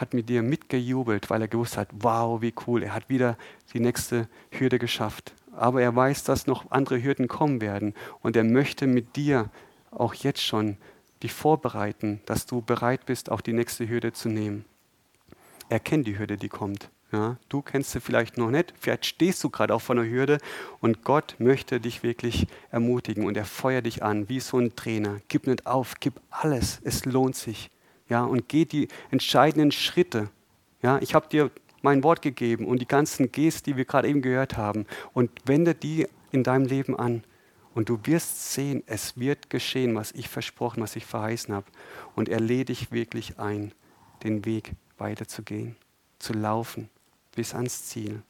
hat 0.00 0.14
mit 0.14 0.28
dir 0.28 0.42
mitgejubelt, 0.42 1.30
weil 1.30 1.42
er 1.42 1.48
gewusst 1.48 1.76
hat, 1.76 1.88
wow, 1.92 2.40
wie 2.40 2.54
cool, 2.66 2.82
er 2.82 2.94
hat 2.94 3.08
wieder 3.08 3.36
die 3.72 3.80
nächste 3.80 4.28
Hürde 4.50 4.78
geschafft. 4.78 5.34
Aber 5.52 5.82
er 5.82 5.94
weiß, 5.94 6.24
dass 6.24 6.46
noch 6.46 6.70
andere 6.70 7.02
Hürden 7.02 7.28
kommen 7.28 7.60
werden 7.60 7.94
und 8.22 8.36
er 8.36 8.44
möchte 8.44 8.86
mit 8.86 9.16
dir 9.16 9.50
auch 9.90 10.14
jetzt 10.14 10.42
schon 10.42 10.76
dich 11.22 11.32
vorbereiten, 11.32 12.20
dass 12.24 12.46
du 12.46 12.62
bereit 12.62 13.04
bist, 13.04 13.30
auch 13.30 13.40
die 13.40 13.52
nächste 13.52 13.88
Hürde 13.88 14.12
zu 14.12 14.28
nehmen. 14.28 14.64
Er 15.68 15.80
kennt 15.80 16.06
die 16.06 16.18
Hürde, 16.18 16.36
die 16.36 16.48
kommt. 16.48 16.88
Ja, 17.12 17.36
du 17.48 17.60
kennst 17.60 17.90
sie 17.90 18.00
vielleicht 18.00 18.38
noch 18.38 18.50
nicht, 18.50 18.72
vielleicht 18.78 19.04
stehst 19.04 19.42
du 19.42 19.50
gerade 19.50 19.74
auch 19.74 19.80
vor 19.80 19.96
einer 19.96 20.08
Hürde 20.08 20.38
und 20.78 21.02
Gott 21.02 21.34
möchte 21.38 21.80
dich 21.80 22.04
wirklich 22.04 22.46
ermutigen 22.70 23.26
und 23.26 23.36
er 23.36 23.44
feuert 23.44 23.86
dich 23.86 24.04
an 24.04 24.28
wie 24.28 24.38
so 24.38 24.58
ein 24.58 24.76
Trainer. 24.76 25.20
Gib 25.26 25.48
nicht 25.48 25.66
auf, 25.66 25.94
gib 25.98 26.20
alles, 26.30 26.80
es 26.84 27.04
lohnt 27.04 27.34
sich 27.34 27.68
ja, 28.10 28.24
und 28.24 28.48
geh 28.48 28.66
die 28.66 28.88
entscheidenden 29.10 29.72
Schritte. 29.72 30.28
Ja, 30.82 30.98
ich 31.00 31.14
habe 31.14 31.28
dir 31.28 31.50
mein 31.80 32.02
Wort 32.02 32.20
gegeben 32.20 32.66
und 32.66 32.80
die 32.80 32.88
ganzen 32.88 33.32
Gest, 33.32 33.66
die 33.66 33.76
wir 33.76 33.84
gerade 33.84 34.08
eben 34.08 34.20
gehört 34.20 34.56
haben, 34.56 34.84
und 35.14 35.30
wende 35.46 35.74
die 35.74 36.06
in 36.32 36.42
deinem 36.42 36.66
Leben 36.66 36.98
an. 36.98 37.24
Und 37.72 37.88
du 37.88 38.00
wirst 38.02 38.52
sehen, 38.52 38.82
es 38.86 39.18
wird 39.18 39.48
geschehen, 39.48 39.94
was 39.94 40.12
ich 40.12 40.28
versprochen, 40.28 40.82
was 40.82 40.96
ich 40.96 41.06
verheißen 41.06 41.54
habe. 41.54 41.66
Und 42.16 42.28
er 42.28 42.40
lädt 42.40 42.68
dich 42.68 42.90
wirklich 42.90 43.38
ein, 43.38 43.72
den 44.24 44.44
Weg 44.44 44.72
weiterzugehen, 44.98 45.76
zu 46.18 46.32
laufen 46.32 46.90
bis 47.34 47.54
ans 47.54 47.86
Ziel. 47.86 48.22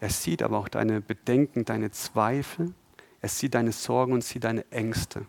Er 0.00 0.10
sieht 0.10 0.42
aber 0.42 0.58
auch 0.58 0.68
deine 0.68 1.00
Bedenken, 1.00 1.64
deine 1.64 1.90
Zweifel, 1.90 2.74
er 3.22 3.28
sieht 3.30 3.54
deine 3.54 3.72
Sorgen 3.72 4.12
und 4.12 4.22
sieht 4.22 4.44
deine 4.44 4.70
Ängste. 4.70 5.26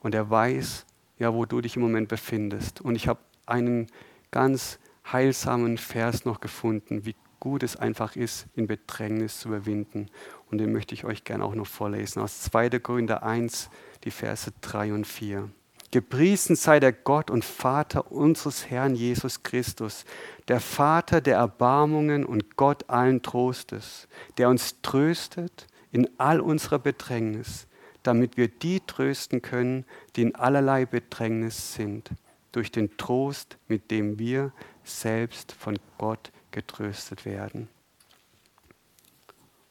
Und 0.00 0.14
er 0.14 0.28
weiß, 0.28 0.84
ja, 1.18 1.34
wo 1.34 1.46
du 1.46 1.60
dich 1.60 1.76
im 1.76 1.82
Moment 1.82 2.08
befindest. 2.08 2.80
Und 2.80 2.94
ich 2.94 3.08
habe 3.08 3.20
einen 3.46 3.86
ganz 4.30 4.78
heilsamen 5.12 5.78
Vers 5.78 6.24
noch 6.24 6.40
gefunden, 6.40 7.04
wie 7.04 7.14
gut 7.40 7.62
es 7.62 7.76
einfach 7.76 8.16
ist, 8.16 8.46
in 8.54 8.66
Bedrängnis 8.66 9.40
zu 9.40 9.48
überwinden. 9.48 10.08
Und 10.50 10.58
den 10.58 10.72
möchte 10.72 10.94
ich 10.94 11.04
euch 11.04 11.24
gerne 11.24 11.44
auch 11.44 11.54
noch 11.54 11.66
vorlesen. 11.66 12.20
Aus 12.20 12.40
2. 12.42 12.70
Korinther 12.80 13.22
1, 13.22 13.70
die 14.04 14.10
Verse 14.10 14.52
3 14.60 14.92
und 14.92 15.06
4. 15.06 15.48
Gepriesen 15.92 16.56
sei 16.56 16.80
der 16.80 16.92
Gott 16.92 17.30
und 17.30 17.44
Vater 17.44 18.10
unseres 18.10 18.68
Herrn 18.68 18.94
Jesus 18.94 19.42
Christus, 19.42 20.04
der 20.48 20.60
Vater 20.60 21.20
der 21.20 21.36
Erbarmungen 21.36 22.24
und 22.24 22.56
Gott 22.56 22.90
allen 22.90 23.22
Trostes, 23.22 24.08
der 24.36 24.48
uns 24.48 24.82
tröstet 24.82 25.66
in 25.92 26.08
all 26.18 26.40
unserer 26.40 26.78
Bedrängnis, 26.78 27.66
damit 28.06 28.36
wir 28.36 28.48
die 28.48 28.80
trösten 28.80 29.42
können, 29.42 29.84
die 30.14 30.22
in 30.22 30.34
allerlei 30.34 30.86
Bedrängnis 30.86 31.74
sind, 31.74 32.10
durch 32.52 32.70
den 32.70 32.96
Trost, 32.96 33.58
mit 33.68 33.90
dem 33.90 34.18
wir 34.18 34.52
selbst 34.84 35.52
von 35.52 35.78
Gott 35.98 36.30
getröstet 36.50 37.24
werden. 37.24 37.68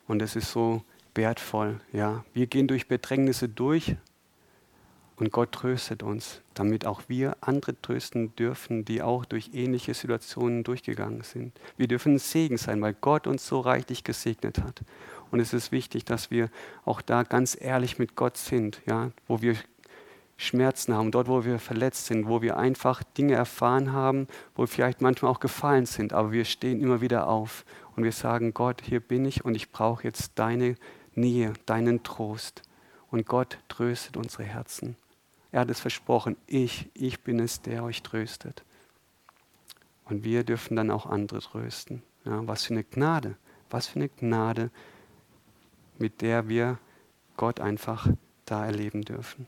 Und 0.08 0.22
es 0.22 0.36
ist 0.36 0.52
so 0.52 0.84
wertvoll, 1.16 1.80
ja. 1.94 2.24
Wir 2.34 2.48
gehen 2.48 2.68
durch 2.68 2.88
Bedrängnisse 2.88 3.50
durch 3.50 3.96
und 5.18 5.32
Gott 5.32 5.54
tröstet 5.54 6.04
uns, 6.04 6.42
damit 6.54 6.86
auch 6.86 7.04
wir 7.08 7.38
andere 7.40 7.80
trösten 7.82 8.36
dürfen, 8.36 8.84
die 8.84 9.02
auch 9.02 9.24
durch 9.24 9.52
ähnliche 9.54 9.94
Situationen 9.94 10.64
durchgegangen 10.64 11.22
sind. 11.22 11.58
Wir 11.78 11.88
dürfen 11.88 12.16
ein 12.16 12.20
Segen 12.20 12.58
sein, 12.58 12.82
weil 12.82 12.94
Gott 12.94 13.26
uns 13.26 13.48
so 13.48 13.62
reichlich 13.62 14.04
gesegnet 14.04 14.60
hat. 14.60 14.82
Und 15.36 15.42
es 15.42 15.52
ist 15.52 15.74
wichtig, 15.74 16.06
dass 16.06 16.32
wir 16.32 16.50
auch 16.86 17.02
da 17.02 17.24
ganz 17.24 17.58
ehrlich 17.60 18.00
mit 18.00 18.16
Gott 18.16 18.38
sind, 18.38 18.82
ja, 18.86 19.12
wo 19.28 19.42
wir 19.42 19.58
Schmerzen 20.38 20.94
haben, 20.94 21.12
dort, 21.12 21.28
wo 21.28 21.44
wir 21.44 21.60
verletzt 21.60 22.06
sind, 22.06 22.30
wo 22.30 22.42
wir 22.42 22.56
einfach 22.56 23.04
Dinge 23.04 23.34
erfahren 23.34 23.92
haben, 23.92 24.30
wo 24.56 24.64
wir 24.64 24.70
vielleicht 24.70 25.02
manchmal 25.02 25.30
auch 25.30 25.42
gefallen 25.42 25.88
sind, 25.88 26.14
aber 26.14 26.32
wir 26.32 26.46
stehen 26.46 26.80
immer 26.80 27.02
wieder 27.02 27.28
auf 27.28 27.66
und 27.98 28.06
wir 28.06 28.14
sagen, 28.14 28.54
Gott, 28.54 28.82
hier 28.82 29.02
bin 29.02 29.26
ich 29.26 29.44
und 29.44 29.56
ich 29.56 29.74
brauche 29.74 30.06
jetzt 30.06 30.32
deine 30.36 30.78
Nähe, 31.16 31.52
deinen 31.66 32.02
Trost. 32.04 32.62
Und 33.12 33.26
Gott 33.26 33.60
tröstet 33.68 34.16
unsere 34.16 34.46
Herzen. 34.46 34.96
Er 35.52 35.60
hat 35.60 35.70
es 35.70 35.82
versprochen, 35.82 36.38
ich, 36.48 36.90
ich 36.94 37.20
bin 37.24 37.42
es, 37.42 37.62
der 37.62 37.84
euch 37.84 38.04
tröstet. 38.04 38.64
Und 40.06 40.24
wir 40.24 40.46
dürfen 40.46 40.78
dann 40.78 40.92
auch 40.92 41.06
andere 41.06 41.42
trösten. 41.42 42.04
Ja, 42.24 42.48
was 42.48 42.64
für 42.64 42.74
eine 42.74 42.86
Gnade, 42.86 43.36
was 43.70 43.88
für 43.88 44.00
eine 44.00 44.08
Gnade, 44.08 44.72
mit 45.98 46.22
der 46.22 46.48
wir 46.48 46.78
Gott 47.38 47.60
einfach 47.60 48.08
da 48.46 48.66
erleben 48.66 49.04
dürfen. 49.04 49.48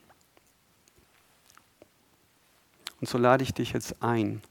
Und 3.00 3.08
so 3.08 3.18
lade 3.18 3.44
ich 3.44 3.54
dich 3.54 3.74
jetzt 3.74 4.02
ein, 4.02 4.42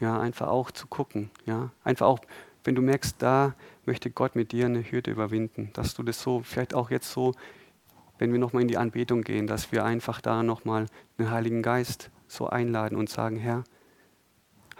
Ja, 0.00 0.20
einfach 0.20 0.48
auch 0.48 0.72
zu 0.72 0.88
gucken. 0.88 1.30
Ja, 1.46 1.70
einfach 1.84 2.06
auch, 2.06 2.18
wenn 2.64 2.74
du 2.74 2.82
merkst, 2.82 3.16
da 3.20 3.54
möchte 3.86 4.10
Gott 4.10 4.34
mit 4.34 4.52
dir 4.52 4.66
eine 4.66 4.82
Hürde 4.82 5.10
überwinden, 5.10 5.70
dass 5.74 5.94
du 5.94 6.02
das 6.02 6.20
so, 6.20 6.40
vielleicht 6.40 6.74
auch 6.74 6.90
jetzt 6.90 7.10
so, 7.10 7.34
wenn 8.18 8.32
wir 8.32 8.38
nochmal 8.38 8.62
in 8.62 8.68
die 8.68 8.76
Anbetung 8.76 9.22
gehen, 9.22 9.46
dass 9.46 9.72
wir 9.72 9.84
einfach 9.84 10.20
da 10.20 10.42
nochmal 10.42 10.86
den 11.18 11.30
Heiligen 11.30 11.62
Geist 11.62 12.10
so 12.26 12.48
einladen 12.48 12.96
und 12.96 13.10
sagen, 13.10 13.36
Herr, 13.36 13.64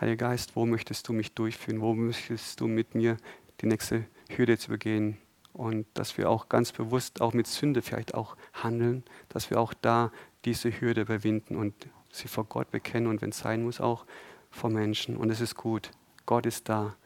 Heiliger 0.00 0.28
Geist, 0.28 0.56
wo 0.56 0.66
möchtest 0.66 1.06
du 1.06 1.12
mich 1.12 1.32
durchführen? 1.32 1.80
Wo 1.80 1.94
möchtest 1.94 2.60
du 2.60 2.66
mit 2.66 2.96
mir 2.96 3.16
die 3.60 3.66
nächste 3.66 4.06
Hürde 4.28 4.58
zu 4.58 4.70
begehen? 4.70 5.18
Und 5.52 5.86
dass 5.94 6.16
wir 6.16 6.30
auch 6.30 6.48
ganz 6.48 6.72
bewusst 6.72 7.20
auch 7.20 7.34
mit 7.34 7.46
Sünde 7.46 7.82
vielleicht 7.82 8.14
auch 8.14 8.36
handeln, 8.54 9.04
dass 9.28 9.50
wir 9.50 9.60
auch 9.60 9.74
da 9.74 10.10
diese 10.44 10.80
Hürde 10.80 11.02
überwinden 11.02 11.56
und 11.56 11.74
sie 12.10 12.28
vor 12.28 12.44
Gott 12.44 12.70
bekennen 12.70 13.06
und 13.06 13.22
wenn 13.22 13.30
es 13.30 13.38
sein 13.38 13.62
muss, 13.62 13.80
auch 13.80 14.06
vor 14.50 14.70
Menschen. 14.70 15.16
Und 15.16 15.30
es 15.30 15.40
ist 15.40 15.56
gut. 15.56 15.90
Gott 16.26 16.46
ist 16.46 16.68
da. 16.68 16.96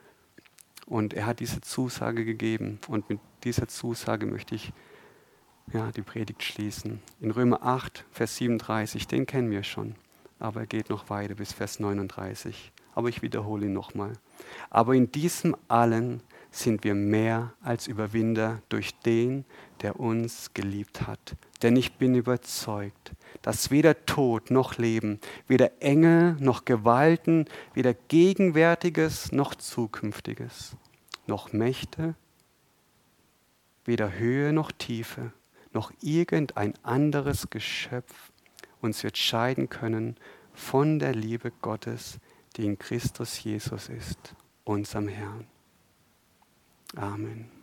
Und 0.85 1.13
er 1.13 1.25
hat 1.25 1.39
diese 1.39 1.61
Zusage 1.61 2.23
gegeben. 2.23 2.79
Und 2.87 3.09
mit 3.09 3.19
dieser 3.43 3.67
Zusage 3.67 4.25
möchte 4.25 4.55
ich 4.55 4.71
ja, 5.73 5.91
die 5.91 6.01
Predigt 6.01 6.43
schließen. 6.43 7.01
In 7.19 7.31
Römer 7.31 7.63
8, 7.63 8.05
Vers 8.11 8.37
37, 8.37 9.07
den 9.07 9.25
kennen 9.25 9.51
wir 9.51 9.63
schon. 9.63 9.95
Aber 10.39 10.61
er 10.61 10.67
geht 10.67 10.89
noch 10.89 11.09
weiter 11.09 11.35
bis 11.35 11.51
Vers 11.51 11.79
39. 11.79 12.71
Aber 12.95 13.09
ich 13.09 13.21
wiederhole 13.21 13.65
ihn 13.65 13.73
nochmal. 13.73 14.13
Aber 14.69 14.93
in 14.93 15.11
diesem 15.11 15.55
allen 15.67 16.21
sind 16.51 16.83
wir 16.83 16.95
mehr 16.95 17.53
als 17.61 17.87
Überwinder 17.87 18.61
durch 18.69 18.93
den, 19.01 19.45
der 19.81 19.99
uns 19.99 20.53
geliebt 20.53 21.07
hat. 21.07 21.35
Denn 21.61 21.75
ich 21.75 21.93
bin 21.93 22.15
überzeugt, 22.15 23.11
dass 23.41 23.71
weder 23.71 24.05
Tod 24.05 24.51
noch 24.51 24.77
Leben, 24.77 25.19
weder 25.47 25.81
Engel 25.81 26.35
noch 26.39 26.65
Gewalten, 26.65 27.45
weder 27.73 27.93
Gegenwärtiges 27.93 29.31
noch 29.31 29.55
Zukünftiges, 29.55 30.75
noch 31.25 31.53
Mächte, 31.53 32.15
weder 33.85 34.13
Höhe 34.17 34.53
noch 34.53 34.71
Tiefe, 34.71 35.31
noch 35.73 35.91
irgendein 36.01 36.73
anderes 36.83 37.49
Geschöpf 37.49 38.31
uns 38.81 39.03
wird 39.03 39.17
scheiden 39.17 39.69
können 39.69 40.15
von 40.53 40.99
der 40.99 41.13
Liebe 41.13 41.51
Gottes, 41.61 42.19
die 42.55 42.65
in 42.65 42.79
Christus 42.79 43.43
Jesus 43.43 43.89
ist, 43.89 44.35
unserem 44.63 45.07
Herrn. 45.07 45.47
Amen. 46.95 47.56